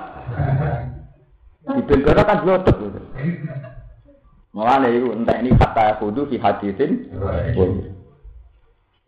Dibengkara 1.76 2.22
kan 2.24 2.40
blotek. 2.44 2.76
Mulane 4.52 4.92
iku 4.92 5.16
entek 5.16 5.40
ini 5.40 5.56
kata 5.56 5.96
kudu 6.00 6.28
fi 6.28 6.36
hadisin. 6.36 7.08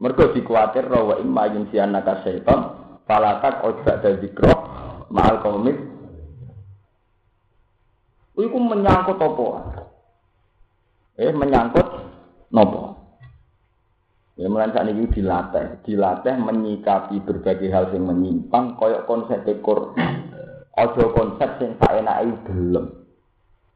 Mergo 0.01 0.33
dikuatir 0.37 0.89
wa 0.89 1.17
imma 1.21 1.49
yunsianaka 1.53 2.25
syaitan 2.25 2.77
falatak 3.09 3.61
ojak 3.65 4.01
dan 4.05 4.21
zikro 4.21 4.53
ma'al 5.09 5.41
komit 5.41 5.77
Iku 8.35 8.59
menyangkut 8.59 9.15
apa? 9.23 9.47
Eh 11.15 11.31
menyangkut 11.31 11.87
nopo? 12.51 12.95
Ya 14.35 14.51
mulai 14.51 14.75
saat 14.75 14.91
ini 14.91 15.07
dilatih, 15.07 15.87
dilatih 15.87 16.35
menyikapi 16.43 17.23
berbagai 17.23 17.71
hal 17.71 17.95
yang 17.95 18.11
menyimpang, 18.11 18.75
koyok 18.75 19.07
konsep 19.07 19.47
dekor, 19.47 19.95
ojo 20.75 21.05
konsep 21.15 21.55
yang 21.63 21.79
tak 21.79 22.03
enak 22.03 22.19
itu 22.27 22.51
belum. 22.51 22.87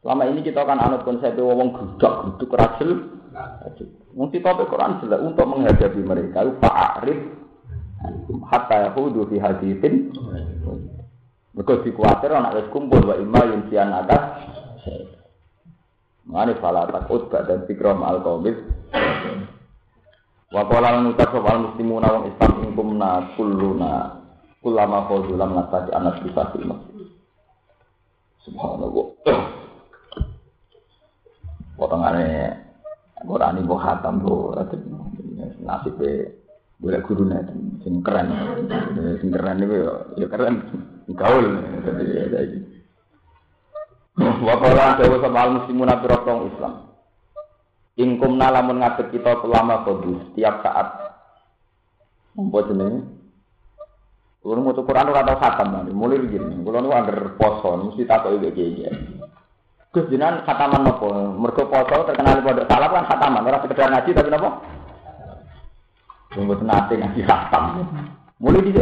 Selama 0.03 0.23
ini 0.27 0.43
kita 0.43 0.67
akan 0.67 0.83
anut 0.83 1.07
konsep 1.07 1.39
wong 1.39 1.71
gudak, 1.79 2.15
guduk 2.27 2.59
rajel, 2.59 2.91
Mesti 4.19 4.43
topik 4.43 4.67
Quran 4.67 4.99
jelas 4.99 5.23
untuk 5.23 5.47
menghadapi 5.47 6.01
mereka. 6.03 6.43
Pak 6.59 6.75
Arif, 6.99 7.19
hatta 8.51 8.91
yahudu 8.91 9.31
fi 9.31 9.37
hadithin. 9.39 10.11
Mereka 11.55 11.87
dikuatir 11.87 12.35
anak 12.35 12.55
wis 12.59 12.71
kumpul 12.75 13.03
wa 13.03 13.15
imma 13.15 13.47
yunsian 13.47 13.95
atas. 13.95 14.23
Mane 16.29 16.61
fala 16.61 16.85
takut 16.93 17.33
dan 17.33 17.65
fikram 17.65 18.05
al 18.05 18.21
qaumit. 18.21 18.57
Wa 20.53 20.63
qala 20.69 21.01
lan 21.01 21.17
utas 21.17 21.33
al 21.33 21.73
muslimuna 21.73 22.13
wong 22.13 22.25
Islam 22.29 22.53
ing 22.69 22.73
kumna 22.77 23.33
kulluna 23.33 23.93
kullama 24.61 25.09
fadzulam 25.09 25.57
nasati 25.57 25.91
anak 25.97 26.21
bisa 26.21 26.53
Subhanallah. 28.45 29.07
Potongane 31.81 32.29
Quran 33.25 33.61
ibu 33.65 33.75
hatam 33.81 34.21
bu 34.21 34.53
nasib 35.65 35.97
be 35.97 36.13
boleh 36.79 37.01
guru 37.09 37.25
nih 37.25 37.41
sing 37.83 38.05
keren. 38.05 38.29
Sing 39.21 39.29
keren 39.33 39.65
itu 39.65 39.77
ya 40.21 40.27
keren. 40.29 40.55
Gaul. 41.17 41.47
Jadi 41.89 42.78
Wakala 44.47 44.99
dewa 44.99 45.23
sama 45.23 45.39
al 45.47 45.51
muslimun 45.63 45.91
abirotong 45.95 46.51
Islam. 46.51 46.75
Ingkum 47.99 48.39
lamun 48.39 48.79
ngadep 48.79 49.11
kita 49.11 49.43
selama 49.43 49.83
kodus 49.83 50.23
setiap 50.31 50.63
saat. 50.63 50.87
Apa 52.39 52.59
jenenge? 52.71 53.03
Kulo 54.39 54.63
mau 54.63 54.71
Quran 54.71 55.11
ora 55.11 55.27
tau 55.27 55.43
khatam 55.43 55.75
nanti, 55.75 55.91
mulai 55.91 56.23
begini. 56.23 56.63
Kulo 56.63 56.79
nu 56.79 56.95
angger 56.95 57.35
poso, 57.35 57.75
mesti 57.75 58.07
takok 58.07 58.39
iki 58.39 58.63
iki. 58.71 58.87
Gus 59.91 60.07
jenengan 60.07 60.47
khataman 60.47 60.87
nopo? 60.87 61.11
Mergo 61.11 61.67
poso 61.67 62.07
terkenal 62.07 62.39
pondok 62.47 62.71
salaf 62.71 62.91
kan 62.95 63.09
khataman, 63.11 63.47
ora 63.51 63.59
sekedar 63.67 63.91
ngaji 63.91 64.11
tapi 64.15 64.31
nopo? 64.31 64.49
Tunggu 66.39 66.55
nate 66.63 66.95
ngaji 67.03 67.21
khatam. 67.27 67.65
Mulai 68.39 68.63
di 68.63 68.73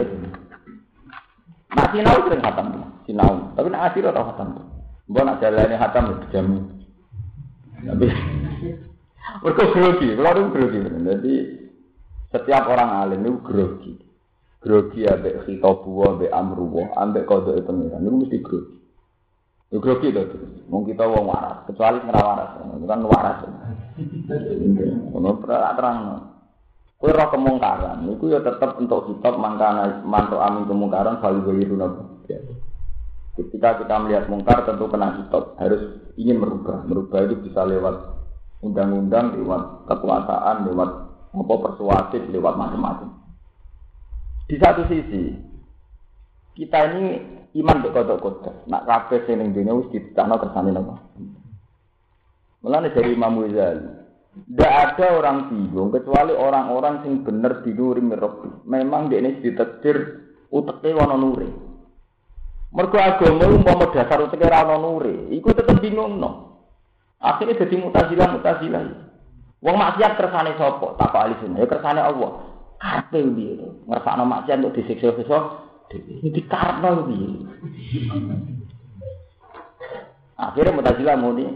Nah, 1.76 1.92
sinau 1.92 2.24
sering 2.24 2.40
khatam, 2.40 2.66
sinau. 3.08 3.52
Tapi 3.56 3.66
nak 3.72 3.80
ngaji 3.80 3.98
ora 4.04 4.12
tau 4.12 4.28
khatam. 4.28 4.75
Mbok 5.06 5.22
nak 5.22 5.38
jalane 5.38 5.74
hatam 5.78 6.18
dijamu. 6.26 6.58
Tapi 7.86 8.06
mereka 9.42 9.64
grogi, 9.70 10.08
kalau 10.18 10.32
itu 10.34 10.50
grogi. 10.50 10.78
Jadi 10.82 11.34
setiap 12.34 12.66
orang 12.66 12.90
alim 13.06 13.22
itu 13.22 13.38
grogi. 13.46 13.92
Grogi 14.58 15.06
ambek 15.06 15.46
khitabu 15.46 16.02
ambek 16.10 16.34
amruwa, 16.34 16.90
ambek 16.98 17.28
kodok 17.30 17.62
pengiran 17.62 18.02
itu 18.02 18.18
mesti 18.18 18.38
grogi. 18.42 18.76
Itu 19.70 19.78
grogi 19.78 20.10
itu. 20.10 20.38
Mau 20.66 20.82
kita 20.82 21.06
wong 21.06 21.30
waras, 21.30 21.62
kecuali 21.70 22.02
ngira 22.02 22.22
waras, 22.26 22.50
bukan 22.74 23.00
waras. 23.06 23.38
Ono 25.14 25.30
pernah 25.38 25.74
terang. 25.78 25.98
Kue 26.96 27.12
roh 27.12 27.28
kemungkaran, 27.28 28.08
itu 28.08 28.32
ya 28.32 28.40
tetap 28.40 28.80
untuk 28.80 29.04
kitab 29.12 29.36
mangkana 29.36 30.00
mantuk 30.00 30.40
amin 30.40 30.64
kemungkaran 30.64 31.20
selalu 31.20 31.52
begitu 31.52 31.76
nopo. 31.76 32.24
Ketika 33.36 33.84
kita 33.84 33.94
melihat 34.00 34.24
mungkar 34.32 34.64
tentu 34.64 34.88
kena 34.88 35.20
hitop, 35.20 35.60
harus 35.60 36.08
ingin 36.16 36.40
merubah. 36.40 36.88
Merubah 36.88 37.28
itu 37.28 37.36
bisa 37.44 37.68
lewat 37.68 38.16
undang-undang, 38.64 39.36
lewat 39.36 39.84
kekuasaan, 39.84 40.64
lewat 40.72 40.90
apa 41.36 41.54
persuasif, 41.60 42.22
lewat 42.32 42.56
macam-macam. 42.56 43.12
Di 44.48 44.56
satu 44.56 44.88
sisi, 44.88 45.36
kita 46.56 46.96
ini 46.96 47.04
iman 47.60 47.84
ke 47.84 47.92
kodok 47.92 48.18
kodok. 48.24 48.56
Nak 48.72 48.88
kafe 48.88 49.28
sing 49.28 49.52
dunia 49.52 49.76
wis 49.76 49.92
ditetapno 49.92 50.40
kersane 50.40 50.70
napa. 50.72 50.96
Mulane 52.64 52.88
dari 52.96 53.12
Imam 53.12 53.36
Ghazali, 53.44 53.84
tidak 54.36 54.72
ada 54.72 55.06
orang 55.16 55.38
bingung 55.52 55.92
kecuali 55.92 56.32
orang-orang 56.32 57.04
yang 57.04 57.14
benar 57.24 57.60
dinuri 57.64 58.00
mirobi. 58.00 58.48
Memang 58.64 59.12
dia 59.12 59.20
ini 59.20 59.44
ditetir 59.44 59.96
uteknya 60.48 61.04
wana 61.04 61.16
nuri. 61.20 61.65
Mergo 62.74 62.98
agama 62.98 63.46
umpama 63.46 63.86
dasar 63.94 64.18
uteke 64.26 64.42
ora 64.42 64.66
ana 64.66 64.76
nure, 64.82 65.30
iku 65.30 65.54
tetep 65.54 65.78
bingungno. 65.78 66.58
Akhirnya 67.22 67.62
jadi 67.62 67.74
mutazilah 67.78 68.28
mutazilah. 68.34 68.82
Wong 69.62 69.76
maksiat 69.78 70.18
kersane 70.18 70.52
sapa? 70.58 70.98
Tak 70.98 71.14
ahli 71.14 71.34
sunnah, 71.40 71.62
ya 71.62 71.66
kersane 71.70 72.00
Allah. 72.02 72.30
Kape 72.76 73.24
piye 73.32 73.56
to? 73.56 73.68
Ngersakno 73.88 74.28
maksiat 74.28 74.60
untuk 74.60 74.76
disiksa-siksa 74.76 75.38
dhewe. 75.88 76.28
Dikarepno 76.28 77.08
piye? 77.08 77.28
Akhirnya 80.36 80.76
mutazilah 80.76 81.16
muni 81.16 81.46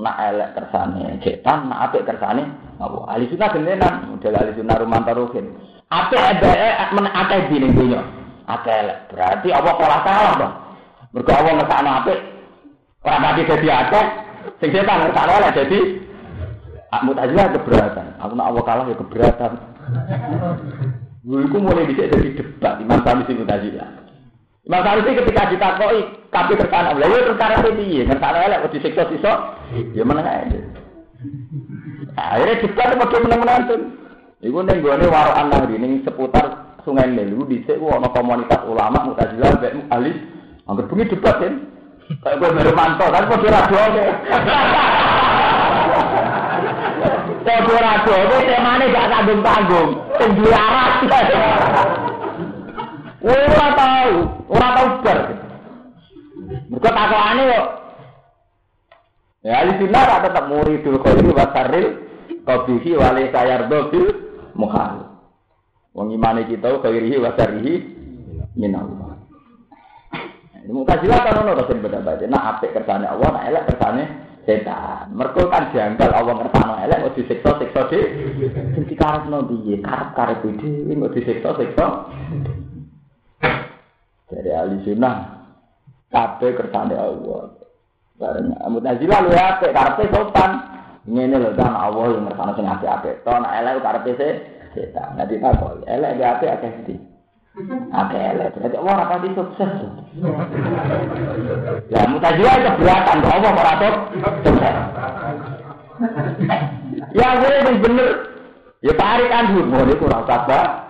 nak 0.00 0.16
elek 0.32 0.56
kersane 0.56 1.20
setan, 1.20 1.68
nak 1.68 1.92
apik 1.92 2.08
kersane 2.08 2.48
Allah. 2.80 3.04
Ahli 3.10 3.28
sunnah 3.28 3.52
gendenan, 3.52 4.16
model 4.16 4.38
ahli 4.38 4.56
sunnah 4.56 4.76
rumantar 4.80 5.18
ruhin. 5.18 5.60
Apik 5.92 6.16
ada 6.16 6.88
men 6.96 7.04
akeh 7.10 7.52
dine 7.52 7.74
dunya 7.76 8.19
akeh 8.58 8.78
berarti 9.12 9.48
apa 9.54 9.70
kalah 9.78 10.00
kalah 10.02 10.32
dong 10.38 10.54
mergo 11.14 11.32
Allah 11.34 11.52
ngesakno 11.58 11.90
apik 12.02 12.18
ora 13.06 13.18
pati 13.22 13.42
dadi 13.46 13.68
akeh 13.68 14.04
sing 14.58 14.70
setan 14.74 14.98
ngesakno 15.06 15.32
oleh 15.38 15.50
dadi 15.54 15.78
mutazilah 17.06 17.46
keberatan 17.54 18.06
aku 18.18 18.32
nak 18.34 18.48
Allah 18.50 18.62
kalah 18.66 18.84
ya 18.90 18.96
keberatan 18.98 19.52
Iku 21.20 21.56
mulai 21.60 21.84
bisa 21.84 22.08
jadi 22.08 22.32
debat 22.32 22.80
Imam 22.80 23.04
Sanusi 23.04 23.36
Mutazilah. 23.36 23.92
Imam 24.64 24.80
Sanusi 24.80 25.12
ketika 25.12 25.52
ditakoi 25.52 26.00
kabeh 26.32 26.56
terkana, 26.56 26.96
lha 26.96 27.06
yo 27.06 27.28
perkara 27.28 27.60
piye? 27.60 28.08
Ngertakno 28.08 28.38
elek 28.40 28.60
kok 28.64 28.72
disiksa 28.72 29.04
sisa, 29.12 29.32
ya 29.92 30.00
meneng 30.00 30.24
ae. 30.24 30.48
Akhirnya 32.16 32.62
debat 32.64 32.96
padha 32.96 33.18
meneng-meneng. 33.20 33.82
Iku 34.40 34.58
ning 34.64 34.80
gone 34.80 35.06
warokan 35.12 35.46
nang 35.52 35.68
ning 35.68 36.00
seputar 36.08 36.69
Sungai 36.84 37.12
Nil 37.12 37.36
itu 37.36 37.44
dhisik 37.44 37.76
ana 37.82 38.08
komunitas 38.14 38.64
ulama 38.64 39.04
Mu'tazilah 39.04 39.60
mek 39.60 39.74
ahli 39.92 40.12
angger 40.64 40.84
bengi 40.88 41.10
debat 41.12 41.36
kan. 41.36 41.54
Kayak 42.10 42.36
gue 42.42 42.50
baru 42.58 42.72
mantau 42.74 43.08
kan 43.12 43.22
kok 43.28 43.44
ora 43.46 43.60
doe. 43.70 44.06
Kok 47.46 47.70
ora 47.70 47.94
doe 48.02 48.38
temane 48.48 48.84
gak 48.90 49.08
tanggung-tanggung. 49.10 49.90
Duwe 50.38 50.54
aras. 50.54 50.94
Ora 53.20 53.66
tau, 53.76 54.12
ora 54.48 54.68
tau 54.74 54.88
ber. 55.04 55.18
Mergo 56.70 56.90
takokane 56.90 57.42
kok 57.50 57.66
Ya 59.40 59.64
ahli 59.64 59.72
sunnah 59.80 60.20
tetap 60.20 60.52
muridul 60.52 61.00
khairi 61.00 61.32
wa 61.32 61.48
sarril 61.56 61.86
qabihi 62.44 62.90
wa 62.92 63.08
la 63.16 63.24
sayardu 63.32 63.78
bil 63.88 64.08
muhal. 64.52 65.09
Wong 65.90 66.14
imane 66.14 66.46
kita 66.46 66.70
kairihi 66.78 67.18
wa 67.18 67.34
sarihi 67.34 67.74
minallah. 68.54 69.18
Ini 70.60 70.70
mutazilah 70.70 71.18
kan 71.24 71.42
ono 71.42 71.56
to 71.58 71.74
beda-beda. 71.74 72.30
Nah 72.30 72.54
apik 72.54 72.70
kersane 72.76 73.08
Allah, 73.08 73.28
nah 73.34 73.42
elek 73.48 73.74
kersane 73.74 74.04
setan. 74.46 75.10
Mergo 75.10 75.50
kan 75.50 75.74
janggal 75.74 76.14
Allah 76.14 76.34
ngertano 76.38 76.78
elek 76.78 77.10
kok 77.10 77.14
disiksa 77.18 77.50
siksa 77.58 77.82
dhewe. 77.90 78.06
Sing 78.76 78.84
dikarepno 78.86 79.50
piye? 79.50 79.82
Karep-karep 79.82 80.46
dhewe 80.46 80.92
kok 80.94 81.14
disiksa 81.16 81.50
siksa. 81.58 81.86
Dari 84.30 84.50
ahli 84.54 84.78
sunnah 84.86 85.14
kabeh 86.14 86.54
kersane 86.54 86.94
Allah. 86.94 87.50
Bareng 88.20 88.52
Mu'tazilah 88.52 89.18
lu 89.26 89.30
apik 89.34 89.74
karepe 89.74 90.06
sopan. 90.12 90.50
Ngene 91.08 91.40
lho 91.40 91.50
kan 91.56 91.72
Allah 91.72 92.14
yang 92.14 92.28
ngertano 92.28 92.52
sing 92.54 92.68
apik-apik. 92.68 93.26
To 93.26 93.32
nek 93.42 93.54
elek 93.58 93.82
karepe 93.82 94.10
setan. 94.14 94.59
Nanti 95.18 95.34
takok 95.42 95.82
elek 95.86 96.22
apik 96.22 96.50
akeh 96.54 96.70
sithik. 96.82 97.00
Ada 97.90 98.18
elek, 98.30 98.54
berarti 98.54 98.76
Allah 98.78 98.94
rapati 99.02 99.28
sukses. 99.34 99.72
Ya, 101.90 102.06
mutajilah 102.06 102.54
itu 102.62 102.70
keberatan, 102.78 103.16
kok 103.26 103.34
Allah 103.34 103.52
merata 103.58 103.88
sukses. 104.46 104.76
Ya, 107.10 107.28
gue 107.42 107.74
bener. 107.82 108.10
Ya, 108.80 108.92
tarik 108.96 109.28
anjur, 109.34 109.66
mau 109.66 109.84
ini 109.84 109.98
kurang 109.98 110.24
sabar. 110.24 110.88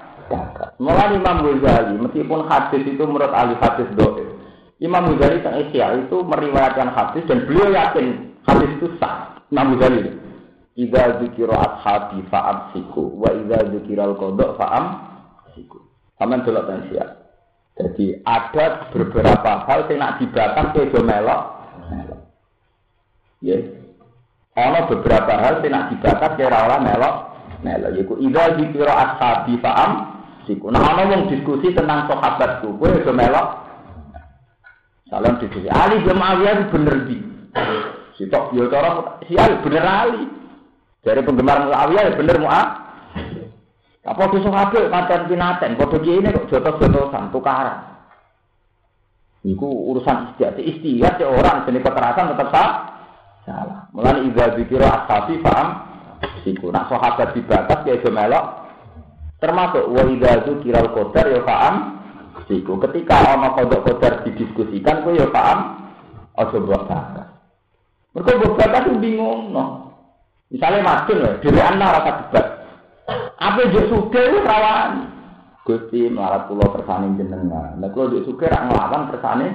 Mulai 0.78 1.18
Imam 1.18 1.43
Ghazali, 1.43 1.99
meskipun 1.99 2.47
hadis 2.47 2.87
itu 2.87 3.03
menurut 3.03 3.35
ahli 3.35 3.59
hadis 3.59 3.89
doa. 3.99 4.22
Imam 4.78 5.11
Ghazali 5.16 5.43
sang 5.43 5.59
Isya 5.59 6.07
itu 6.07 6.22
meriwayatkan 6.22 6.95
hadis 6.95 7.26
dan 7.26 7.51
beliau 7.51 7.72
yakin 7.74 8.37
hadis 8.47 8.70
itu 8.78 8.87
sah. 9.03 9.43
Imam 9.51 9.74
Ghazali. 9.74 10.30
Iza 10.78 11.18
zikiro 11.18 11.50
ashabi 11.50 12.22
fa'am 12.30 12.70
siku, 12.70 13.18
wa 13.18 13.34
iza 13.34 13.58
zikiro 13.74 14.14
al-kodok 14.14 14.54
fa'am 14.54 14.84
siku. 15.52 15.82
Sampeyan 16.14 16.46
delok 16.46 16.66
pensia. 16.70 17.04
Jadi 17.74 18.22
ada 18.22 18.86
beberapa 18.92 19.66
hal 19.66 19.88
yang 19.90 19.98
nak 19.98 20.22
dibakar 20.22 20.70
ke 20.70 21.00
melok. 21.02 21.42
Ya. 23.40 23.56
Ono 24.52 24.80
beberapa 24.94 25.32
hal 25.42 25.64
yang 25.64 25.72
nak 25.74 25.86
dibakar 25.90 26.38
ke 26.38 26.44
ora 26.46 26.78
melok. 26.78 27.14
Melok 27.66 27.90
yaiku 27.96 28.14
idza 28.22 28.54
dikira 28.54 28.94
ashabi 28.94 29.58
fa'am 29.58 29.90
siku. 30.46 30.70
Nah 30.70 30.86
ono 30.86 31.02
wong 31.08 31.22
diskusi 31.34 31.74
tentang 31.74 32.06
sahabatku, 32.06 32.78
kowe 32.78 32.94
do 32.94 33.10
melok. 33.10 33.48
Salam 35.10 35.42
diskusi. 35.42 35.66
Ali 35.66 35.98
bin 36.06 36.14
Muawiyah 36.14 36.70
bener 36.70 36.96
di. 37.10 37.18
Sitok 38.14 38.54
yo 38.54 38.70
cara 38.70 39.18
si 39.26 39.34
Ali 39.34 39.58
bener 39.66 39.82
Ali. 39.82 40.24
Dari 41.01 41.20
penggemar 41.24 41.64
Muawiyah 41.64 42.16
bener 42.16 42.36
Muawiyah. 42.36 42.90
Apa 44.01 44.32
dosa 44.32 44.48
kabeh 44.48 44.88
pancen 44.88 45.28
pinaten, 45.28 45.76
padha 45.76 45.98
kene 46.01 46.32
kok 46.32 46.48
jotos-jotosan 46.48 47.28
tukaran. 47.30 47.90
Iku 49.44 49.68
urusan 49.92 50.32
istiadat. 50.32 50.61
Istiadat 50.61 51.20
ya 51.20 51.28
orang 51.28 51.64
jenis 51.68 51.84
kekerasan 51.84 52.32
tetap 52.32 52.48
sah. 52.53 52.70
Salah. 53.44 53.88
Mulai 53.92 54.28
iza 54.28 54.57
zikira 54.57 54.88
ashabi 55.05 55.40
paham. 55.40 55.68
Siku. 56.44 56.68
Nak 56.68 56.92
sahabat 56.92 57.32
dibatas 57.32 57.80
ya 57.88 57.96
melok. 58.09 58.44
Termasuk 59.40 59.84
wa 59.88 60.03
iza 60.12 60.44
zikira 60.44 60.80
qadar 60.92 61.26
ya 61.28 61.40
paham. 61.44 61.74
Ketika 62.51 63.16
ana 63.36 63.55
kodok 63.57 63.84
qadar 63.84 64.12
didiskusikan 64.28 65.05
ku 65.05 65.16
ya 65.16 65.28
paham. 65.32 65.88
Aja 66.36 66.57
buat. 66.57 66.88
Mereka 68.16 68.30
buat 68.44 68.53
bakas 68.61 68.96
bingung. 68.96 69.53
No. 69.53 69.89
Misalnya 70.51 70.82
macun 70.82 71.22
ya, 71.22 71.30
diri 71.38 71.61
anak 71.62 71.94
rasa 71.94 72.11
debat. 72.26 72.46
Apa 73.38 73.70
yo 73.70 73.86
suge 73.86 74.22
wis 74.34 74.42
rawan. 74.42 75.07
Gusti 75.62 76.11
melarat 76.11 76.51
kula 76.51 76.66
kersane 76.74 77.14
jenengan. 77.14 77.78
Nek 77.78 77.94
kula 77.94 78.18
yo 78.18 78.26
suge 78.26 78.51
rak 78.51 78.66
nglawan 78.66 79.14
kersane 79.14 79.46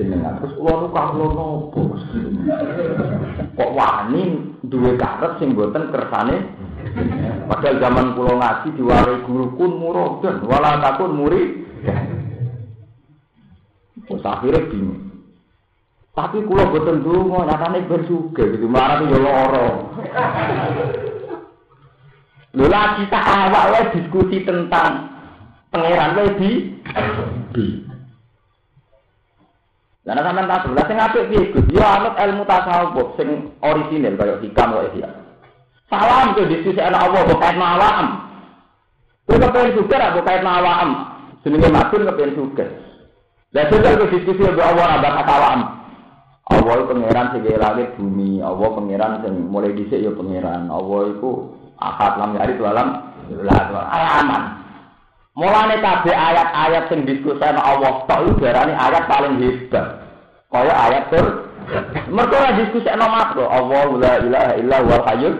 jenengan. 0.00 0.40
Terus 0.40 0.56
kula 0.56 0.72
nu 0.80 0.88
kawula 0.90 1.26
nopo 1.36 1.80
Kok 3.54 3.70
wani 3.76 4.22
duwe 4.64 4.96
karep 4.96 5.38
sing 5.38 5.52
boten 5.52 5.92
kersane 5.92 6.36
Padahal 7.44 7.76
zaman 7.80 8.16
kula 8.16 8.32
ngaji 8.40 8.68
diwarai 8.80 9.24
guru 9.28 9.46
kun 9.60 9.72
murodan 9.76 10.40
wala 10.48 10.80
takun 10.80 11.12
muri. 11.20 11.42
Terus 14.08 14.24
akhirnya 14.24 14.68
bingung. 14.72 15.13
Tapi 16.14 16.46
kula 16.46 16.70
boten 16.70 17.02
donga, 17.02 17.42
nyatane 17.42 17.90
bersuge 17.90 18.54
gitu, 18.54 18.70
marah 18.70 19.02
yo 19.02 19.18
lara. 19.18 19.66
Lho 22.54 22.70
lagi 22.70 23.10
awak 23.10 23.66
wae 23.74 23.82
diskusi 23.98 24.46
tentang 24.46 25.10
pangeran 25.74 26.14
wae 26.14 26.30
di. 26.38 26.50
Lah 30.06 30.12
nek 30.14 30.22
sampean 30.22 30.46
tak 30.46 30.68
lha 30.70 30.82
sing 30.86 30.98
apik 31.00 31.26
piye 31.32 31.50
Gus? 31.50 31.66
Ya 31.74 31.98
anut 31.98 32.14
ilmu 32.14 32.44
tasawuf 32.46 33.18
sing 33.18 33.50
orisinil 33.58 34.14
kaya 34.14 34.38
hikam 34.38 34.76
wae 34.78 34.94
ya. 34.94 35.10
Salam 35.90 36.38
ke 36.38 36.46
diskusi 36.46 36.78
ana 36.78 37.10
Allah 37.10 37.26
kait 37.26 37.58
awam. 37.58 38.06
Kowe 39.26 39.34
kepen 39.40 39.74
suka 39.74 39.98
ra 39.98 40.14
kok 40.14 40.22
kait 40.22 40.46
awam. 40.46 40.90
Jenenge 41.42 41.68
matur 41.74 42.06
kepen 42.06 42.38
suka. 42.38 42.66
Lah 43.50 43.66
sudah 43.66 43.98
ke 43.98 44.14
diskusi 44.14 44.46
mbek 44.46 44.62
Allah 44.62 44.94
ra 44.94 45.02
bakal 45.02 45.26
awam. 45.26 45.60
Allah 46.44 46.84
pangeran 46.84 47.32
sing 47.32 47.42
langit 47.56 47.96
bumi, 47.96 48.44
Allah 48.44 48.68
pangeran 48.76 49.24
sing 49.24 49.34
mulai 49.48 49.72
dhisik 49.72 50.04
ya 50.04 50.12
pangeran. 50.12 50.68
Allah 50.68 51.00
iku 51.16 51.56
akad 51.80 52.20
lam 52.20 52.36
yari 52.36 52.54
alam 52.60 52.88
aman. 53.88 54.42
Mulane 55.34 55.80
kabeh 55.80 56.14
ayat-ayat 56.14 56.92
sing 56.92 57.08
diskusen 57.08 57.56
Allah 57.56 58.04
tok 58.04 58.20
iku 58.28 58.44
darani 58.44 58.76
ayat 58.76 59.08
paling 59.08 59.40
hebat. 59.40 60.04
Kaya 60.52 60.70
ayat 60.70 61.10
tur 61.10 61.26
Mergo 62.12 62.36
ora 62.36 62.60
diskusen 62.60 63.00
makro 63.00 63.48
Allah 63.48 63.88
la 63.96 64.12
ilaha 64.20 64.52
illa 64.60 64.76
huwal 64.84 65.04
hayyul. 65.08 65.34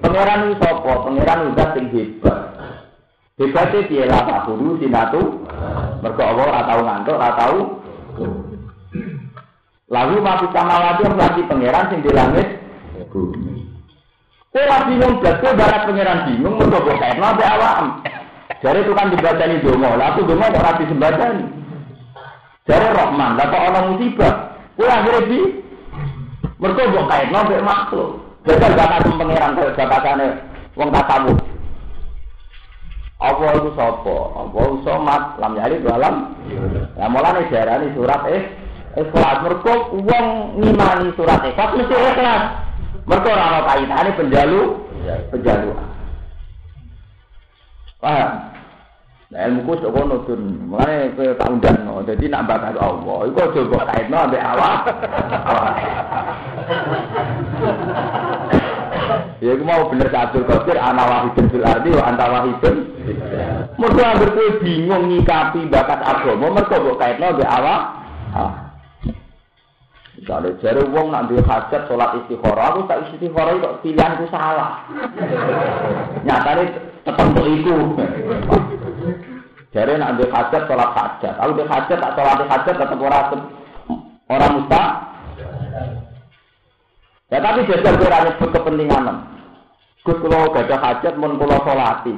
Pangeran 0.00 0.48
iki 0.48 0.64
sapa? 0.64 0.92
Pangeran 1.04 1.38
udah 1.52 1.68
sing 1.76 1.86
hebat. 1.92 2.38
Hebatnya 3.38 3.86
piye 3.86 4.04
lah 4.08 4.24
Pak 4.24 4.40
Guru 4.48 4.80
sinatu? 4.80 5.44
Mergo 6.00 6.22
Allah 6.24 6.44
ora 6.48 6.60
ngantuk, 6.64 7.20
ora. 7.20 7.60
Lalu 9.88 10.20
mati 10.20 10.46
samawati 10.52 11.02
lagi 11.16 11.40
pangeran 11.48 11.88
sing 11.88 12.00
di 12.04 12.12
langit 12.12 12.48
bumi. 13.08 13.64
Kowe 14.52 14.76
bingung 14.88 15.20
blas, 15.20 15.40
kowe 15.40 15.52
barat 15.56 15.88
pangeran 15.88 16.28
bingung 16.28 16.56
mergo 16.56 16.84
kok 16.84 16.98
kae 17.00 17.16
nabe 17.16 17.44
awam. 17.44 18.04
Jare 18.58 18.82
itu 18.82 18.92
kan 18.96 19.12
dibacani 19.12 19.62
donga, 19.62 19.94
lah 19.94 20.12
aku 20.12 20.26
donga 20.26 20.50
kok 20.50 20.60
ora 20.60 20.80
disembadani. 20.82 21.44
Jare 22.66 22.88
Rahman, 22.90 23.38
lah 23.38 23.46
kok 23.48 23.64
ana 23.64 23.80
musibah. 23.92 24.34
Kowe 24.76 24.88
akhire 24.88 25.20
bi 25.28 25.40
mergo 26.60 26.82
kok 26.84 27.08
kae 27.08 27.24
nabe 27.32 27.56
makhluk. 27.64 28.10
Jajal 28.44 28.72
bakat 28.76 29.08
pangeran 29.08 29.56
kaya 29.56 29.70
bakatane 29.76 30.26
wong 30.76 30.88
tasawuf. 30.92 31.38
Apa 33.18 33.44
itu 33.58 33.70
sapa? 33.74 34.16
Apa 34.30 34.60
somat 34.86 35.22
lam 35.42 35.52
yali 35.58 35.82
dalam. 35.82 36.38
Lah 36.94 37.08
mulane 37.10 37.50
diarani 37.50 37.90
surat 37.92 38.22
eh 38.30 38.57
ikhlas 38.98 39.36
mergo 39.46 39.74
wong 39.94 40.26
ngimani 40.58 41.14
surat 41.14 41.40
ikhlas 41.46 41.70
mesti 41.78 41.94
ikhlas. 41.94 42.42
Mereka 43.08 43.28
orang 43.32 43.48
ana 43.48 43.60
kaitane 43.64 44.10
penjalu, 44.20 44.60
penjalu. 45.32 45.72
Paham? 48.04 48.30
Nah, 49.28 49.44
ilmu 49.44 49.60
ku 49.64 49.72
sok 49.76 49.92
ngono 49.92 50.24
tun. 50.24 50.40
Mulane 50.72 51.12
kowe 51.12 51.36
tak 51.36 51.52
undangno. 51.52 52.00
Dadi 52.00 52.32
nak 52.32 52.48
bakas 52.48 52.80
Allah, 52.80 53.18
iku 53.28 53.38
aja 53.44 53.60
mbok 53.60 53.84
kaitno 53.88 54.16
ambek 54.24 54.40
awak. 54.40 54.78
Ya 59.40 59.50
iku 59.52 59.64
mau 59.68 59.88
bener 59.88 60.08
Abdul 60.12 60.48
Qadir 60.48 60.76
ana 60.80 61.04
wahidun 61.04 61.46
fil 61.52 61.64
ardi 61.64 61.92
wa 61.92 62.08
anta 62.08 62.24
wahidun. 62.28 62.76
Mergo 63.76 64.52
bingung 64.64 65.04
nyikapi 65.12 65.60
bakat 65.68 66.00
agama, 66.04 66.48
mergo 66.48 66.76
mbok 66.76 66.96
kaitno 66.96 67.36
ambek 67.36 67.52
awak. 67.52 67.80
Misalnya 70.28 70.60
jari 70.60 70.84
wong 70.92 71.08
nak 71.08 71.32
duwe 71.32 71.40
hajat 71.40 71.88
sholat 71.88 72.20
istikharah, 72.20 72.76
aku 72.76 72.84
tak 72.84 73.00
istikharah 73.08 73.64
kok 73.64 73.80
pilihanku 73.80 74.28
salah. 74.28 74.84
Nyatane 76.28 76.68
tetep 77.00 77.26
kok 77.32 77.48
iku. 77.48 77.76
Jari 79.72 79.96
nak 79.96 80.20
duwe 80.20 80.28
hajat 80.28 80.68
sholat 80.68 80.90
hajat, 80.92 81.32
aku 81.32 81.50
duwe 81.56 81.64
hajat 81.64 81.96
tak 81.96 82.12
sholat 82.12 82.44
hajat 82.44 82.74
tetep 82.76 83.00
ora 83.00 83.20
ora 84.28 84.46
musta. 84.52 84.82
Ya 87.32 87.40
tapi 87.40 87.64
jajal 87.64 87.96
ora 87.96 88.18
nyebut 88.28 88.52
kepentingan. 88.52 89.06
Gus 90.04 90.20
kula 90.20 90.52
gada 90.52 90.76
hajat 90.76 91.16
mun 91.16 91.40
kula 91.40 91.56
sholati. 91.64 92.12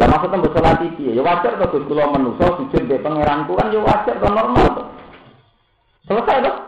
Lah 0.00 0.08
maksudnya 0.08 0.40
mbok 0.40 0.56
sholat 0.56 0.80
iki 0.80 1.12
ya 1.12 1.20
wajar 1.20 1.60
to 1.60 1.76
Gus 1.76 1.84
kula 1.92 2.08
menusa 2.08 2.56
sujud 2.56 2.88
be 2.88 2.96
pangeranku 3.04 3.52
kan 3.52 3.68
ya 3.68 3.84
wajar 3.84 4.16
to 4.16 4.28
normal 4.32 4.66
to. 4.80 4.82
Selesai 6.08 6.40
to. 6.40 6.67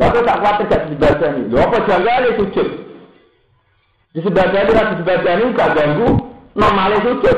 Lalu 0.00 0.24
tak 0.24 0.38
khawatir 0.40 0.64
gak 0.72 0.82
disebadani. 0.88 1.42
Lalu 1.52 1.60
apa 1.60 1.76
jangkali 1.84 2.30
sujud? 2.40 2.68
Disebadani, 4.16 4.68
gak 4.72 4.88
disebadani, 4.96 5.44
gak 5.52 5.72
ganggu. 5.76 6.08
Normalnya 6.56 6.98
sujud. 7.04 7.36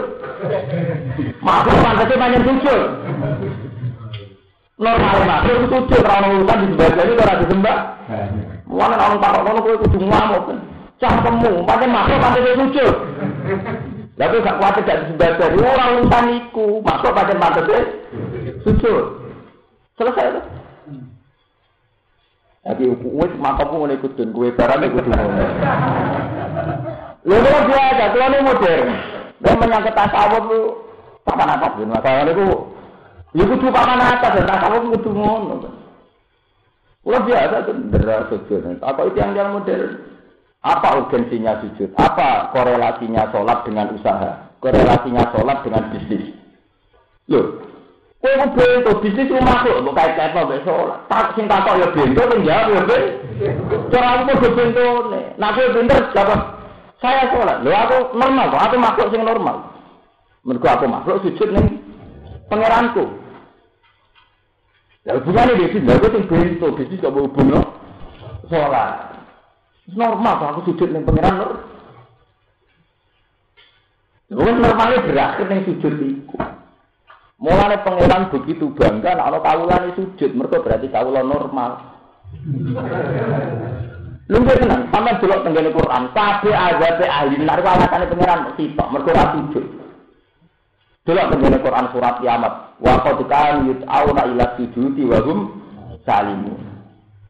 Makhluk 1.43 1.79
pantasnya 1.83 2.23
banyak 2.23 2.43
sujud. 2.47 2.81
Normal 4.79 5.19
makhluk 5.27 5.59
sujud 5.75 6.01
ora 6.07 6.19
ono 6.23 6.29
urusan 6.39 6.59
disembah 6.63 6.89
jadi 6.95 7.13
ora 7.19 7.41
disembah. 7.43 7.77
Mulane 8.67 8.95
orang 8.97 9.21
takok 9.21 9.43
ngono 9.43 9.59
kowe 9.63 9.77
kudu 9.83 9.99
ngamuk. 10.07 10.45
Cangkemmu, 11.03 11.53
pancen 11.67 11.91
makhluk 11.91 12.19
pancen 12.23 12.59
sujud. 12.63 12.95
Tapi 14.15 14.37
gak 14.39 14.59
kuat 14.63 14.75
tidak 14.79 14.99
disembah 15.03 15.31
jadi 15.35 15.59
ora 15.59 15.85
urusan 15.99 16.25
iku. 16.39 16.67
Makhluk 16.87 17.13
pancen 17.15 17.39
pancen 17.43 17.83
sujud. 18.63 19.05
Selesai 19.99 20.31
itu. 20.31 20.43
Tapi 22.63 22.87
wis 22.95 23.33
mantapmu 23.43 23.83
ngene 23.83 23.99
kudu 23.99 24.23
kowe 24.31 24.47
barang 24.55 24.87
kudu 24.95 25.11
ngono. 25.11 25.45
Lha 27.27 27.37
kok 27.39 27.63
biasa, 27.67 28.05
kalau 28.15 28.39
modern. 28.47 28.89
Dan 29.43 29.59
menyangkut 29.59 29.95
tasawuf 29.99 30.47
itu 30.47 30.61
papan 31.27 31.51
atas 31.59 31.75
ben 31.75 31.91
masalah 31.91 32.23
niku 32.23 32.71
ya 33.35 33.43
kudu 33.43 33.67
papan 33.75 33.99
atas 33.99 34.33
dan 34.39 34.47
tasawuf 34.47 34.83
kudu 34.95 35.11
ngono. 35.11 35.55
Kula 37.03 37.19
biasa 37.27 37.67
tuh 37.67 37.75
ndera 37.75 38.31
sujud. 38.31 38.63
Apa 38.79 39.11
itu 39.11 39.19
yang 39.19 39.35
yang 39.35 39.59
modern? 39.59 39.99
Apa 40.63 41.03
urgensinya 41.03 41.59
sujud? 41.67 41.91
Apa 41.99 42.55
korelasinya 42.55 43.27
sholat 43.35 43.67
dengan 43.67 43.91
usaha? 43.99 44.55
Korelasinya 44.63 45.35
sholat 45.35 45.67
dengan 45.67 45.91
bisnis? 45.91 46.31
Loh, 47.27 47.59
kowe 48.23 48.35
ku 48.39 48.47
bento 48.55 48.91
bisnis 49.03 49.27
ku 49.27 49.37
masuk 49.43 49.83
mbok 49.83 49.99
kait-kait 49.99 50.31
mbek. 50.31 50.63
Tak 51.11 51.35
sing 51.35 51.51
takok 51.51 51.75
ya 51.83 51.89
bento 51.91 52.23
sing 52.31 52.41
jawab 52.47 52.71
ya 52.71 52.81
ben. 52.87 53.05
Cara 53.91 54.09
aku 54.15 54.23
kudu 54.39 54.49
bentone. 54.55 55.21
Nah 55.43 55.51
kowe 55.51 55.67
pinter 55.75 56.01
jawab 56.15 56.41
saya 57.03 57.27
sholat. 57.35 57.67
Lho 57.67 57.75
aku 57.75 58.15
normal 58.15 58.55
kok, 58.55 58.63
aku 58.63 58.77
makhluk 58.79 59.11
sing 59.11 59.23
normal. 59.27 59.57
Mergo 60.47 60.69
aku 60.71 60.87
makhluk 60.87 61.19
sujud 61.27 61.51
ning 61.51 61.83
pangeranku. 62.47 63.11
Ya 65.03 65.19
hubungannya 65.19 65.59
di 65.59 65.67
sini, 65.75 65.91
aku 65.91 66.15
sing 66.15 66.23
bento, 66.31 66.67
bisnis 66.79 67.03
gak 67.03 67.11
mau 67.11 67.27
hubung 67.27 67.59
sholat. 68.47 69.19
Normal 69.91 70.39
kok 70.39 70.51
aku 70.55 70.61
sujud 70.71 70.95
ning 70.95 71.03
pangeran. 71.03 71.59
Wes 74.31 74.57
normalnya 74.57 75.03
berakhir 75.03 75.45
ning 75.51 75.67
sujud 75.67 75.93
iku. 75.99 76.52
Mulane 77.43 77.83
pangeran 77.83 78.31
begitu 78.31 78.71
bangga 78.71 79.19
nek 79.19 79.27
ana 79.27 79.39
kawulane 79.43 79.91
sujud, 79.99 80.31
mergo 80.39 80.63
berarti 80.63 80.87
kawula 80.95 81.27
normal. 81.27 81.75
Lungguh 84.31 84.55
tenan, 84.63 84.87
sampeyan 84.95 85.19
delok 85.19 85.43
tenggene 85.43 85.75
Quran, 85.75 86.15
kabeh 86.15 86.55
azabe 86.55 87.07
ahli 87.11 87.43
neraka 87.43 87.75
alasane 87.75 88.07
pangeran 88.15 88.55
sitok, 88.55 88.91
mergo 88.95 89.11
ora 89.11 89.35
sujud. 89.35 89.65
Delok 91.03 91.29
tenggene 91.35 91.59
Quran 91.59 91.87
surat 91.91 92.15
kiamat, 92.23 92.53
wa 92.79 92.95
qad 93.03 93.19
kan 93.27 93.67
yut'auna 93.67 94.23
ila 94.23 94.47
sujudi 94.55 95.03
wa 95.03 95.19
hum 95.27 95.39
salimun. 96.07 96.63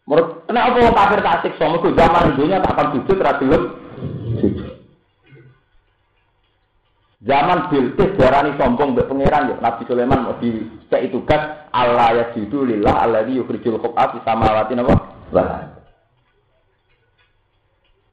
Menurut 0.05 0.45
kenapa 0.45 0.77
wong 0.77 0.93
kafir 0.93 1.21
tak 1.25 1.41
siksa, 1.41 1.73
mergo 1.73 1.89
zaman 1.97 2.37
dunia 2.37 2.61
tak 2.61 2.77
akan 2.77 2.89
sujud 3.01 3.17
gelem 3.17 3.63
sujud. 4.45 4.73
Zaman 7.23 7.71
Bilqis 7.71 8.19
darani 8.19 8.51
sombong 8.59 8.99
mbek 8.99 9.07
pangeran 9.07 9.55
ya 9.55 9.57
Nabi 9.63 9.87
Sulaiman 9.87 10.27
mau 10.27 10.35
di 10.43 10.59
itu 10.91 11.09
tugas 11.15 11.71
Allah 11.71 12.19
ya 12.19 12.25
jidu 12.35 12.67
lillah 12.67 12.99
alladzi 12.99 13.39
yukhrijul 13.39 13.79
khab'a 13.79 14.11
fi 14.11 14.19
samawati 14.27 14.75
napa? 14.75 14.95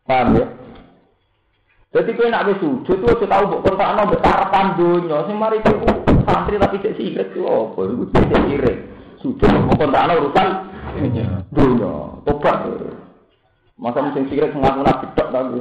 Paham 0.06 0.38
ya? 0.38 0.46
Jadi 1.90 2.14
kowe 2.14 2.30
nak 2.30 2.54
wis 2.54 2.62
sujud 2.62 3.02
tuh 3.02 3.26
tau 3.26 3.50
mbok 3.50 3.66
kontakno 3.66 4.14
mbek 4.14 4.22
karepan 4.22 4.78
donya 4.78 5.26
sing 5.26 5.42
mari 5.42 5.58
iku 5.58 5.90
santri 6.30 6.62
tapi 6.62 6.78
cek 6.78 6.94
sirik 7.02 7.34
ku 7.34 7.50
apa 7.50 7.82
iku 7.90 8.04
cek 8.14 8.30
sirik. 8.30 8.78
Sujud 9.26 9.50
mbok 9.50 9.74
kontakno 9.74 10.14
urusan 10.22 10.48
donya. 11.50 11.98
Tobat. 12.30 12.62
Masa 13.74 14.06
sing 14.14 14.30
sirik 14.30 14.54
ngaku 14.54 14.86
nabi 14.86 15.06
tok 15.18 15.34
tapi. 15.34 15.60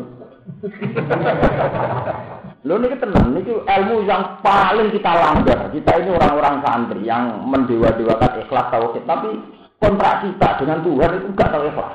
Lho 2.68 2.76
niki 2.76 3.00
tenang, 3.00 3.32
niki 3.32 3.48
ilmu 3.48 4.04
yang 4.04 4.44
paling 4.44 4.92
kita 4.92 5.08
langgar. 5.08 5.72
Kita 5.72 6.04
ini 6.04 6.12
orang-orang 6.12 6.60
santri 6.60 7.00
yang 7.00 7.48
mendewa-dewakan 7.48 8.44
ikhlas 8.44 8.68
tauhid, 8.68 9.08
tapi 9.08 9.40
kontrak 9.80 10.20
kita 10.20 10.48
dengan 10.60 10.84
Tuhan 10.84 11.16
itu 11.16 11.26
enggak 11.32 11.48
tahu 11.48 11.64
ikhlas. 11.64 11.92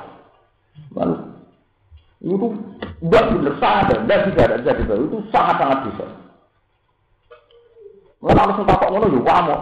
Lalu 0.98 1.16
itu 2.26 2.48
enggak 3.06 3.24
benar 3.38 3.56
sangat 3.62 4.02
enggak 4.02 4.22
bisa 4.34 4.40
ada 4.50 4.56
jadi 4.66 4.84
itu 4.98 5.18
sangat 5.30 5.56
sangat 5.62 5.80
bisa. 5.86 6.06
Kalau 8.24 8.40
harus 8.40 8.66
takut 8.66 8.90
ngono 8.90 9.08
yo 9.14 9.22
wamuk. 9.22 9.62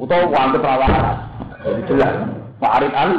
Utawa 0.00 0.24
wante 0.32 0.58
perawahan. 0.58 1.16
Jadi 1.62 1.80
jelas. 1.86 2.14
Pak 2.58 2.74
Arif 2.80 2.92
Ali. 2.96 3.18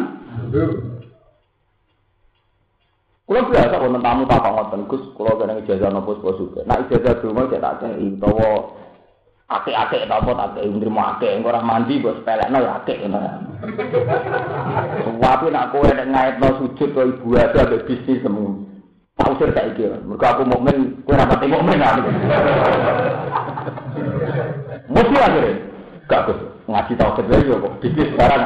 Kulo 3.26 3.42
biasa 3.50 3.82
wonten 3.82 4.06
tamu 4.06 4.30
tak 4.30 4.46
ngoten 4.46 4.86
Gus, 4.86 5.02
kulo 5.18 5.34
kena 5.42 5.58
ijazah 5.58 5.90
nopo 5.90 6.14
sapa 6.22 6.38
suka. 6.38 6.62
Nak 6.70 6.86
ijazah 6.86 7.18
dulu 7.26 7.50
cek 7.50 7.58
tak 7.58 7.82
cek 7.82 7.98
utawa 7.98 8.70
akeh-akeh 9.50 10.06
ta 10.06 10.22
apa 10.22 10.32
tak 10.38 10.62
nrimo 10.62 11.02
akeh 11.02 11.34
engko 11.34 11.50
ora 11.50 11.66
mandi 11.66 12.06
kok 12.06 12.22
sepelekno 12.22 12.62
ya 12.62 12.78
akeh 12.78 13.02
ngono. 13.02 13.30
Wae 15.18 15.48
nak 15.50 15.74
kowe 15.74 15.90
nek 15.90 16.06
ngaitno 16.06 16.48
sujud 16.62 16.90
kok 16.94 17.08
ibu 17.18 17.34
ada 17.34 17.66
ambek 17.66 17.90
bisnis 17.90 18.22
semu. 18.22 18.62
Tak 19.18 19.34
usir 19.34 19.50
tak 19.58 19.74
iki. 19.74 19.90
Mergo 20.06 20.22
aku 20.22 20.46
mukmin, 20.46 21.02
kowe 21.10 21.18
ora 21.18 21.26
pati 21.26 21.50
mukmin 21.50 21.82
aku. 21.82 22.10
Mesti 24.86 25.18
akhirnya. 25.18 25.54
Gak 26.06 26.30
ngaji 26.70 26.94
tau 26.94 27.18
yo 27.42 27.58
kok 27.58 27.74
bisnis 27.82 28.14
barang. 28.14 28.42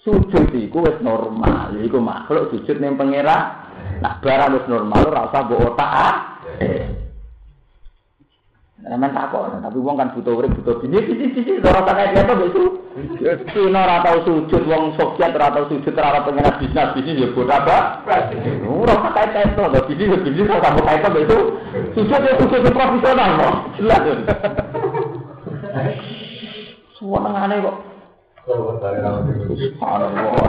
Sujud 0.00 0.48
iku 0.56 0.84
wis 0.84 0.98
normal, 1.04 1.76
iku 1.80 2.00
makhluk 2.00 2.48
sujud 2.52 2.80
ning 2.80 2.96
pangeran. 2.96 3.68
Nah, 4.00 4.16
barang 4.24 4.56
wis 4.56 4.66
normal 4.68 5.00
ora 5.12 5.28
usah 5.28 5.42
mbok 5.44 5.64
otak. 5.76 6.14
Nah, 8.80 9.12
takok, 9.12 9.60
tapi 9.60 9.76
wong 9.76 10.00
kan 10.00 10.16
butuh 10.16 10.40
urip, 10.40 10.56
butuh 10.56 10.80
bini, 10.80 11.04
sisi 11.04 11.36
sisi, 11.36 11.52
ora 11.60 11.84
tak 11.84 12.00
kaya 12.00 12.16
apa 12.16 12.32
itu. 12.48 12.80
Cina 13.52 13.84
ora 13.84 14.00
tau 14.00 14.24
sujud, 14.24 14.62
wong 14.64 14.96
Soviet 14.96 15.36
ora 15.36 15.52
tau 15.52 15.68
sujud, 15.68 15.92
ora 15.92 16.24
pengen 16.24 16.48
bisnis 16.56 16.88
bisnis 16.96 17.20
ya 17.20 17.28
buat 17.36 17.52
apa? 17.52 18.00
Ora 18.64 18.94
tak 19.04 19.12
kaya 19.12 19.28
kaya 19.36 19.46
itu, 19.52 19.60
ada 19.60 19.80
bisnis 19.84 20.24
bisnis 20.24 20.48
ora 20.48 20.64
tau 20.64 20.80
kaya 20.80 21.04
apa 21.04 21.18
itu. 21.20 21.38
Sujud 21.92 22.20
ya 22.24 22.32
sujud 22.40 22.72
profesional 22.72 23.30
kok, 23.36 23.54
jelas. 23.76 24.00
Nengane 27.04 27.56
kok. 27.60 27.76
Subhanallah. 28.48 30.48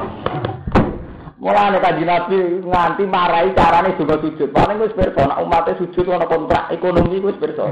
Mulane 1.42 1.82
kanjeng 1.82 2.06
Nabi 2.06 2.38
nganti 2.64 3.04
marahi 3.10 3.50
carane 3.58 3.98
juga 3.98 4.22
sujud. 4.22 4.54
Paling 4.54 4.78
wis 4.78 4.94
pirsa 4.94 5.26
nek 5.26 5.42
umate 5.42 5.74
sujud 5.82 6.06
ana 6.08 6.30
kontrak 6.30 6.70
ekonomi 6.70 7.18
wis 7.18 7.34
pirsa. 7.42 7.66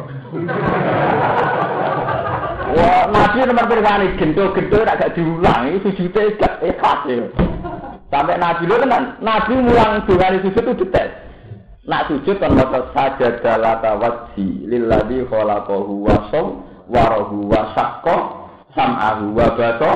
Wah, 2.69 3.03
Nabi 3.13 3.37
nomor 3.45 3.65
pirang 3.69 4.17
gento-gento 4.17 4.77
ora 4.81 4.97
gak 4.97 5.13
diulang, 5.13 5.69
iki 5.73 5.89
sujude 5.95 6.37
gak 6.41 6.61
ikhlas 6.65 6.99
ya. 7.07 7.25
Sampai 8.09 8.41
Nabi 8.41 8.65
lo 8.65 8.75
tenan, 8.81 9.21
Nabi 9.21 9.53
mulang 9.57 10.01
dongane 10.09 10.41
sujud 10.41 10.65
itu 10.65 10.85
detek. 10.85 11.09
Nak 11.85 12.09
sujud 12.09 12.41
kan 12.41 12.57
maca 12.57 12.89
sajada 12.93 13.57
lata 13.57 13.97
wajhi 13.97 14.65
lilladzi 14.65 15.25
khalaqahu 15.29 16.05
wa 16.05 16.17
saw 16.29 16.45
wa 16.89 17.05
sam'ahu 18.73 19.33
wa 19.33 19.47
baso 19.57 19.91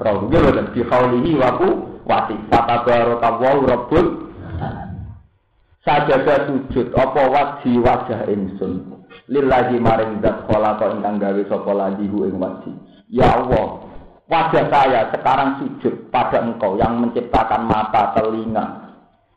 rohu. 0.00 0.30
Dan 0.30 0.72
di 0.72 0.82
kaulihi 0.86 1.38
waku 1.38 1.68
wati 2.06 2.36
kata 2.50 2.76
barokawahu 2.86 3.60
rabbul 3.66 4.06
sajada 5.82 6.50
sujud 6.50 6.90
apa 6.94 7.22
wajhi 7.30 7.72
wajah 7.78 8.26
insun. 8.30 9.04
Lillahi 9.26 9.82
maring 9.82 10.22
dat 10.22 10.46
khalaqa 10.46 10.94
ingkang 10.98 11.18
gawe 11.18 11.42
sapa 11.50 11.70
ladihu 11.74 12.26
ing 12.26 12.38
wajhi. 12.38 12.72
Ya 13.10 13.26
Allah 13.42 13.86
wajah 14.26 14.64
saya 14.70 15.00
sekarang 15.14 15.62
sujud 15.62 16.10
pada 16.10 16.42
engkau 16.42 16.78
yang 16.78 16.98
menciptakan 16.98 17.66
mata 17.66 18.14
telinga. 18.18 18.86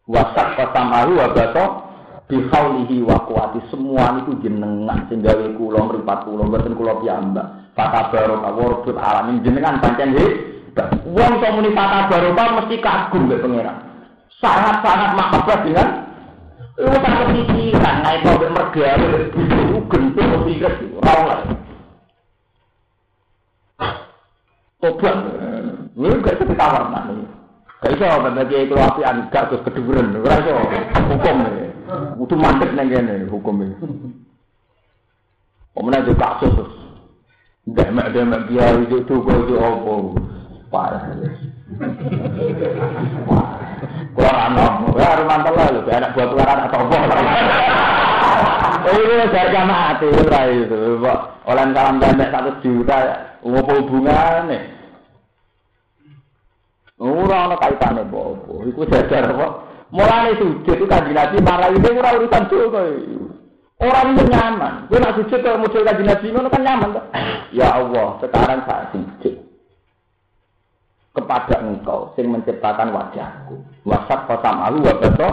Wasak 0.10 0.58
kosamahu 0.58 1.22
wabaso 1.22 1.86
bihaulihi 2.30 3.06
wa 3.06 3.26
semua 3.74 4.22
itu 4.22 4.38
jenengan 4.42 5.06
sing 5.10 5.22
gawe 5.22 5.46
kula 5.58 5.86
mripat 5.86 6.26
kula 6.26 6.46
mboten 6.46 6.74
kula 6.78 6.98
piyambak 7.02 7.59
fata 7.78 8.14
barokah 8.14 8.52
warbut 8.54 8.98
alamin. 8.98 9.42
Jenengan 9.42 9.82
pancen 9.82 10.14
he 10.16 10.26
wong 11.10 11.34
to 11.42 11.48
muni 11.54 11.74
fata 11.74 12.08
barokah 12.10 12.48
mesti 12.62 12.76
kagum 12.82 13.28
mbek 13.28 13.42
pangeran. 13.42 13.78
Sangat-sangat 14.40 15.12
mahabbah 15.20 15.60
dengan 15.68 15.88
lu 16.80 16.96
tak 16.96 17.14
kepikiran 17.28 17.96
naik 18.06 18.24
mbek 18.24 18.52
mergawe 18.56 19.08
itu 19.30 19.40
gentuk 19.92 20.26
mesti 20.26 20.52
kres 20.62 20.76
ora 21.00 21.14
oleh. 21.26 21.40
Tobat, 24.80 25.16
lu 26.00 26.24
gak 26.24 26.40
bisa 26.40 26.48
ditawar 26.56 26.88
nanti. 26.88 27.20
Gak 27.84 28.00
bisa, 28.00 28.16
bagi 28.16 28.64
itu 28.64 28.76
apian, 28.80 29.28
gak 29.28 29.52
terus 29.52 29.64
keduburan, 29.68 30.16
gak 30.24 30.40
bisa, 30.40 30.56
hukum 31.04 31.36
nih. 31.44 31.68
Kudu 32.16 32.36
mandek 32.40 32.72
nang 32.72 32.88
kene 32.88 33.28
hukum 33.28 33.60
iki. 33.60 33.76
Pemenang 35.76 36.08
juga 36.08 36.40
kasus 36.40 36.70
Demek-demek 37.70 38.50
kiai 38.50 38.82
itu 38.88 38.98
duga 39.06 39.34
itu 39.46 39.56
apa? 39.62 39.94
Parah. 40.70 41.04
Kulo 44.14 44.32
ana, 44.32 44.66
ora 44.90 45.24
mantel 45.26 45.54
lho, 45.54 45.82
anak 45.90 46.14
buah 46.18 46.28
keluar 46.30 46.50
anak 46.50 46.68
topo. 46.74 46.98
Ini 48.90 49.16
harga 49.30 49.62
mati 49.70 50.08
ora 50.10 50.42
itu. 50.50 50.78
Oleh 51.50 51.66
kalam 51.74 52.02
pendek 52.02 52.32
satu 52.34 52.52
juta, 52.62 52.98
apa 53.42 53.72
hubungannya? 53.80 54.58
Ora 57.00 57.38
ana 57.48 57.56
kaitane 57.58 58.02
apa. 58.06 58.22
Iku 58.66 58.82
jajar 58.90 59.30
apa? 59.30 59.48
Sujud 60.38 60.76
itu 60.78 60.86
kanjeng 60.86 61.18
Nabi 61.18 61.38
marah 61.42 61.70
itu 61.74 61.90
ora 61.90 62.18
urusan 62.18 62.44
juga. 62.50 62.82
Orang 63.80 64.12
itu 64.12 64.24
nyaman. 64.28 64.92
Gue 64.92 65.00
nak 65.00 65.16
sujud 65.16 65.40
ke 65.40 65.52
model 65.56 65.88
kaji 65.88 66.04
nabi 66.04 66.28
itu 66.28 66.50
kan 66.52 66.64
nyaman. 66.68 66.90
Tuh. 67.00 67.06
Ya 67.56 67.68
Allah, 67.80 68.08
sekarang 68.20 68.60
saya 68.68 68.86
sujud 68.92 69.36
kepada 71.16 71.56
engkau 71.64 72.12
sing 72.20 72.28
menciptakan 72.28 72.92
wajahku. 72.92 73.64
Wasak 73.88 74.28
kota 74.28 74.52
malu 74.52 74.84
wa 74.84 74.94
beto 75.00 75.30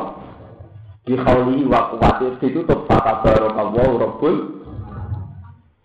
di 1.06 1.14
khawli 1.14 1.62
wa 1.70 1.94
kuwatir 1.94 2.34
ditutup 2.42 2.90
kata 2.90 3.22
barokallahu 3.22 3.94
rabbul 3.94 4.36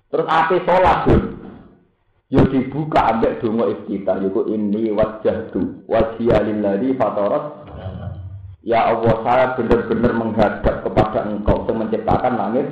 terus 0.10 0.26
api 0.26 0.58
sholat 0.66 1.06
pun 1.06 1.22
yo 2.34 2.42
dibuka 2.50 3.14
ambek 3.14 3.38
donga 3.38 3.70
iftitah 3.70 4.18
yaiku 4.18 4.50
ini 4.50 4.90
wajahtu 4.90 5.86
wajhiya 5.86 6.42
lillazi 6.42 6.98
fatarat 6.98 7.62
Ya 8.62 8.94
Allah, 8.94 9.26
saya 9.26 9.46
benar-benar 9.58 10.14
menghadap 10.14 10.86
kepada 11.12 11.28
Engkau 11.28 11.68
yang 11.68 11.76
menciptakan 11.84 12.34
langit. 12.40 12.66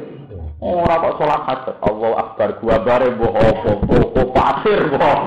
Oh, 0.60 0.84
ora 0.84 0.96
kok 1.00 1.16
sholat 1.20 1.42
hajat. 1.44 1.76
Allah 1.84 2.12
Akbar, 2.20 2.50
gua 2.60 2.78
bare 2.84 3.08
mbok 3.16 3.36
apa, 3.36 3.72
kok 3.84 4.30
pasir 4.36 4.80
kok. 4.92 5.20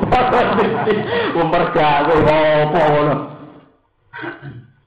Umpergawe 1.36 2.16
apa 2.32 2.80
ngono. 2.88 3.14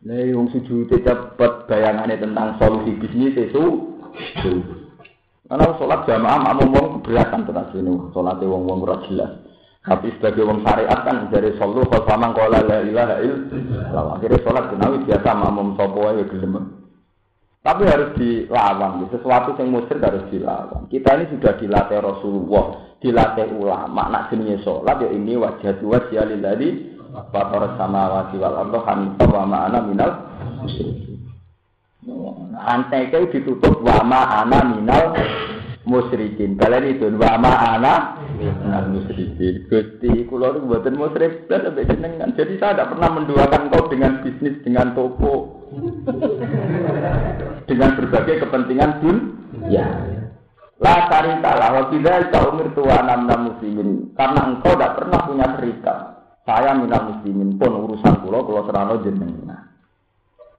Nek 0.05 0.37
wong 0.37 0.47
sujud 0.53 0.89
cepet 0.89 1.53
bayangane 1.65 2.17
tentang 2.21 2.61
solusi 2.61 2.93
bisnis 2.97 3.37
itu. 3.37 3.65
Karena 5.45 5.77
sholat 5.81 6.05
jamaah 6.09 6.39
makmum 6.41 6.73
wong 6.73 6.87
keberatan 7.01 7.45
tenan 7.45 7.65
sini. 7.73 7.93
Sholatnya 8.13 8.45
wong-wong 8.49 8.85
ora 8.85 9.01
jelas. 9.09 9.31
Tapi 9.85 10.13
sebagai 10.17 10.45
wong 10.45 10.65
syariat 10.65 10.97
kan 11.05 11.29
dari 11.29 11.53
solu 11.57 11.85
kalau 11.89 12.05
sama 12.09 12.33
kola 12.33 12.61
la 12.61 12.81
ilaha. 12.85 13.17
Akhirnya 14.17 14.41
sholat 14.45 14.73
kenawi 14.73 15.09
biasa 15.09 15.29
makmum 15.33 15.73
sopo 15.73 16.05
gelem. 16.05 16.84
Tapi 17.65 17.81
harus 17.89 18.13
dilawan. 18.13 19.09
Sesuatu 19.09 19.57
yang 19.57 19.73
musir 19.73 19.97
harus 19.97 20.29
dilawan. 20.29 20.85
Kita 20.85 21.17
ini 21.17 21.33
sudah 21.33 21.57
dilatih 21.57 21.97
Rasulullah, 21.97 22.93
dilatih 23.01 23.49
ulama. 23.57 24.05
Nak 24.13 24.29
jenis 24.29 24.61
sholat 24.61 25.01
ya 25.01 25.09
ini 25.09 25.33
wajah 25.33 25.73
dua 25.81 26.05
sialil 26.13 26.45
tadi. 26.45 26.93
Fatar 27.33 27.79
sama 27.79 28.11
wajib 28.11 28.43
wal 28.43 28.59
ardo 28.59 28.79
hanifah 28.85 29.29
wa 29.31 29.43
ma'ana 29.47 29.79
minal 29.87 30.11
Antai 32.59 33.09
ditutup 33.09 33.81
wa 33.81 33.97
ma'ana 34.03 34.59
minal 34.69 35.17
musyrikin. 35.89 36.61
Kalian 36.61 37.01
itu 37.01 37.09
wa 37.17 37.33
ma'ana 37.41 37.93
minal 38.37 38.93
musyrikin. 38.93 39.65
Gusti, 39.65 40.27
kula 40.29 40.53
niku 40.53 40.69
mboten 40.69 41.01
musyrik. 41.01 41.49
Jadi 41.49 42.53
saya 42.61 42.77
tidak 42.77 42.93
pernah 42.93 43.09
menduakan 43.09 43.73
kau 43.73 43.89
dengan 43.89 44.21
bisnis, 44.21 44.61
dengan 44.61 44.93
toko. 44.93 45.64
Dengan 47.65 47.89
berbagai 47.97 48.35
kepentingan 48.45 48.91
pun 49.01 49.15
ya. 49.67 49.87
La 50.75 51.07
tarika 51.07 51.55
lah 51.55 51.69
wa 51.71 51.83
bidzalika 51.87 52.51
umirtu 52.51 52.83
wa 52.83 52.99
ana 52.99 53.35
muslimin. 53.39 54.11
Karena 54.19 54.51
engkau 54.51 54.75
tidak 54.75 54.99
pernah 54.99 55.19
punya 55.23 55.47
cerita. 55.55 55.95
Saya 56.43 56.75
minal 56.75 57.15
muslimin 57.15 57.55
pun 57.55 57.71
urusan 57.73 58.21
kula 58.21 58.43
kula 58.43 58.67
serano 58.67 58.99
jenengan. 59.01 59.71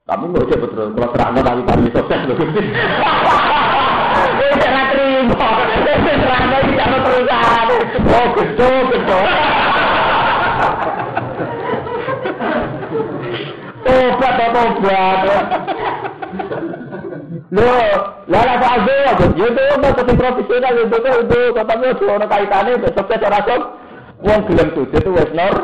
Tapi 0.06 0.22
nggak 0.30 0.46
usah 0.46 0.58
betul, 0.62 0.94
kalau 0.94 1.10
serangga 1.18 1.40
tapi 1.42 1.62
kami 1.66 1.90
sukses 1.90 2.20
loh. 2.30 2.38
Tidak 4.38 4.86
terima, 4.94 5.46
serangga 5.98 6.58
tidak 6.62 6.86
ada 6.86 6.98
perusahaan. 7.02 7.66
Oh, 8.06 8.26
gede, 8.38 8.70
gede. 8.86 9.20
Tobat, 13.86 14.34
tobat. 14.50 15.20
Loh, 17.54 17.86
lala 18.26 18.54
fase 18.58 18.94
ya, 19.06 19.12
ya 19.14 19.46
itu 19.46 19.62
udah 19.78 19.90
ke 19.94 20.12
profesional 20.18 20.72
itu 20.82 20.96
tuh 20.98 21.14
itu 21.22 21.40
katanya 21.54 21.88
orang 21.94 22.26
kaitannya 22.26 22.82
besok 22.82 23.06
saya 23.06 23.28
rasul. 23.30 23.60
Uang 24.26 24.40
gelem 24.50 24.68
tuh 24.74 24.84
itu 24.90 25.10
wes 25.14 25.30
nor. 25.30 25.54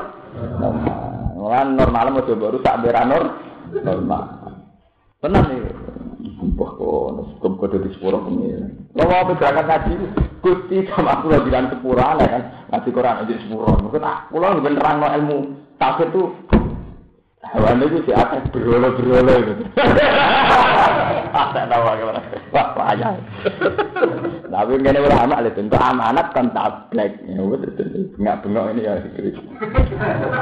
Normal, 1.42 1.66
normal 1.74 2.06
mau 2.14 2.22
coba 2.22 2.54
rusak 2.54 2.74
beranor 2.86 3.24
normal. 3.82 4.24
Tenang 5.18 5.44
nih. 5.50 5.60
Sumpah 6.38 6.70
kok, 6.74 7.38
hukum 7.38 7.52
kode 7.58 7.82
di 7.86 7.90
sepuro 7.94 8.22
pengiran. 8.26 8.74
Lo 8.98 9.02
mau 9.06 9.26
berangkat 9.26 9.66
ngaji, 9.66 9.94
gusti 10.42 10.86
sama 10.90 11.18
aku 11.18 11.30
lagi 11.30 11.46
bilang 11.50 11.70
lah 11.70 12.26
kan. 12.30 12.42
Ngaji 12.70 12.88
Quran 12.94 13.20
aja 13.26 13.34
sepuro. 13.42 13.74
Mungkin 13.78 14.02
aku 14.02 14.34
lo 14.38 14.58
beneran 14.62 15.02
ilmu 15.02 15.38
tafsir 15.82 16.10
tuh. 16.14 16.30
Hewan 17.42 17.82
itu 17.82 18.06
si 18.06 18.12
akan 18.14 18.54
berolo-berolo 18.54 19.34
gitu. 19.42 19.64
Tak 21.32 21.68
tahu 21.68 21.82
bagaimana. 21.84 22.20
Wah, 22.52 22.66
payah. 22.76 23.16
Tapi 24.48 24.72
ini 24.76 25.00
ulama 25.00 25.40
itu 25.40 25.60
untuk 25.64 25.80
amanat 25.80 26.28
kan 26.36 26.52
tablek. 26.52 27.20
Ya, 27.24 27.40
betul. 27.40 28.12
Bengak-bengok 28.16 28.66
ini 28.76 28.84
ya. 28.84 28.94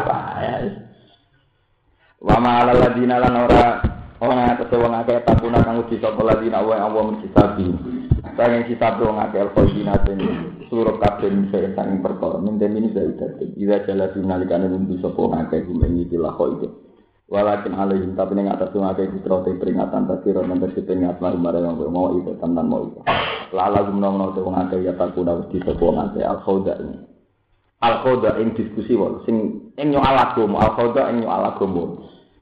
Payah. 0.07 0.59
Wa 2.21 2.37
ma'ala 2.37 2.75
ladina 2.75 3.17
lan 3.23 3.49
ora 3.49 3.81
ora 4.21 4.53
atas 4.53 4.69
wong 4.77 4.93
akeh 4.93 5.25
takuna 5.25 5.65
kang 5.65 5.81
uji 5.81 5.97
sapa 6.03 6.21
ladina 6.21 6.61
wa 6.61 6.77
Allah 6.77 7.03
mencisabi. 7.07 7.71
Sangen 8.37 8.69
kitab 8.69 9.01
wong 9.01 9.17
akeh 9.19 9.41
al-qadinatin 9.41 10.21
suruh 10.69 11.01
kabeh 11.01 11.33
sing 11.49 11.73
sang 11.73 12.03
perkara 12.05 12.39
min 12.43 12.61
ini 12.61 12.93
zaidat. 12.93 13.41
Ida 13.57 13.89
jala 13.89 14.13
dinalikane 14.13 14.69
lumbu 14.69 15.01
sapa 15.01 15.23
akeh 15.47 15.65
gumengi 15.65 16.11
tilah 16.13 16.37
itu. 16.37 16.90
Walakin 17.31 17.79
alaihim 17.79 18.19
tapi 18.19 18.35
ning 18.35 18.51
atas 18.51 18.75
wong 18.75 18.91
akeh 18.91 19.07
te 19.07 19.51
peringatan 19.55 20.11
tasira 20.11 20.43
nang 20.43 20.59
tersi 20.59 20.83
peringat 20.83 21.23
lah 21.23 21.31
marang 21.39 21.79
wong 21.79 21.95
mau 21.95 22.11
itu 22.19 22.35
tantan 22.43 22.67
mau 22.67 22.91
itu. 22.91 23.07
Lala 23.55 23.87
gumno-gumno 23.87 24.35
wong 24.35 24.57
akeh 24.67 24.83
ya 24.83 24.99
takuna 24.99 25.39
uji 25.39 25.63
sapa 25.63 25.79
wong 25.79 25.99
akeh 26.11 26.27
al-khawda 26.27 26.75
al 27.81 28.05
khoda 28.05 28.37
ing 28.41 28.53
diskusi 28.53 28.93
wae 28.93 29.25
sing 29.25 29.37
ing 29.81 29.89
nyo 29.89 30.05
alagomo 30.05 30.61
al 30.61 30.77
khoda 30.77 31.09
ing 31.13 31.25
nyo 31.25 31.29
alagomo 31.33 31.85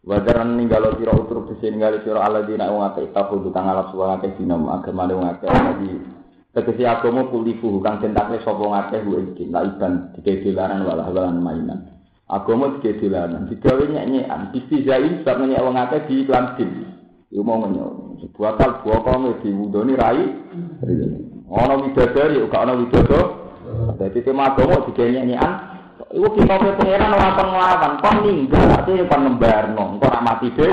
Wadaran 0.09 0.57
ninggalo 0.57 0.97
sira 0.97 1.13
utruk 1.13 1.53
dise 1.53 1.69
ninggalo 1.69 2.01
sira 2.01 2.25
ala 2.25 2.41
dina 2.41 2.73
wong 2.73 2.81
akeh 2.81 3.13
tahu 3.13 3.45
kang 3.53 3.69
alap 3.69 3.93
suwa 3.93 4.17
akeh 4.17 4.41
dina 4.41 4.57
agama 4.57 5.05
wong 5.05 5.27
akeh 5.37 5.53
jadi 5.53 5.91
tegese 6.57 6.89
agama 6.89 7.29
kulifu 7.29 7.77
kang 7.85 8.01
tentakne 8.01 8.41
sapa 8.41 8.57
wong 8.57 8.73
akeh 8.73 9.05
iki 9.05 9.53
la 9.53 9.69
iban 9.69 10.17
dikedilaran 10.17 10.81
wala 10.89 11.05
halan 11.05 11.45
mainan 11.45 11.98
agama 12.29 12.77
dikedilaran 12.79 13.49
digawe 13.49 13.85
nyek-nyekan 13.89 14.53
istizai 14.53 15.25
sebab 15.25 15.49
nyek 15.49 15.65
wong 15.65 15.77
akeh 15.81 16.05
di 16.07 16.15
iklan 16.23 16.55
din 16.61 16.71
iku 17.33 17.43
mau 17.45 17.61
ngenyo 17.65 18.17
sebuah 18.25 18.53
kal 18.61 18.85
bokong 18.85 19.41
diwudoni 19.41 19.97
rai 19.97 20.25
ana 21.49 21.75
widadari 21.81 22.37
ora 22.45 22.59
ana 22.63 22.73
widadari 22.77 23.49
Jadi 23.99 24.19
tema 24.25 24.53
agama 24.53 24.81
digenyek-nyekan. 24.89 25.53
Iku 26.09 26.29
kita 26.41 26.57
pe 26.57 26.71
pangeran 26.81 27.13
ora 27.13 27.37
kon 27.37 27.49
nglawan, 27.53 27.93
kon 28.01 28.17
ninggal 28.25 28.65
ate 28.81 28.93
kon 29.13 29.23
nembarno, 29.29 29.83
engko 29.93 30.07
ora 30.09 30.21
mati 30.25 30.49
dhewe. 30.57 30.73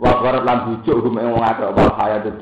Wa 0.00 0.18
qarat 0.18 0.42
lan 0.42 0.58
bujuk 0.66 0.98
hukum 0.98 1.22
wong 1.22 1.44
akeh 1.44 1.70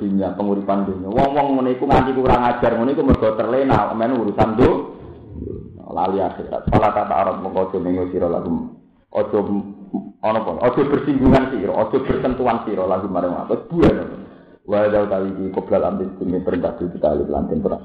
dunya, 0.01 0.33
penguripan 0.33 0.89
dunya. 0.89 1.09
Wong-wong 1.13 1.61
ngene 1.61 1.77
nganti 1.77 2.17
kurang 2.17 2.49
ajar, 2.49 2.73
ngene 2.81 2.97
iku 2.97 3.03
mergo 3.05 3.29
terlena 3.37 3.93
men 3.93 4.17
urusan 4.17 4.51
do. 4.57 4.98
Lali 5.99 6.23
akhirat. 6.23 6.71
Salah 6.71 6.95
kata 6.95 7.11
Arab 7.11 7.43
mengko 7.43 7.75
aja 7.75 7.79
mengo 7.83 8.07
sira 8.15 8.31
lagu. 8.31 8.71
Aja 9.11 9.39
ana 10.23 10.39
apa? 10.39 10.53
Aja 10.63 10.81
bersinggungan 10.87 11.51
sira, 11.51 11.75
aja 11.75 11.97
bersentuhan 11.99 12.63
sira 12.63 12.87
lagu 12.87 13.11
marang 13.11 13.35
apa. 13.35 13.67
Buah. 13.67 14.07
Wa 14.63 14.87
dal 14.87 15.11
tali 15.11 15.35
di 15.35 15.45
qoblal 15.51 15.83
ambil 15.83 16.15
kumi 16.21 16.39
perintah 16.45 16.79
di 16.79 16.87
tali 17.03 17.27
lantin 17.27 17.59
perang. 17.59 17.83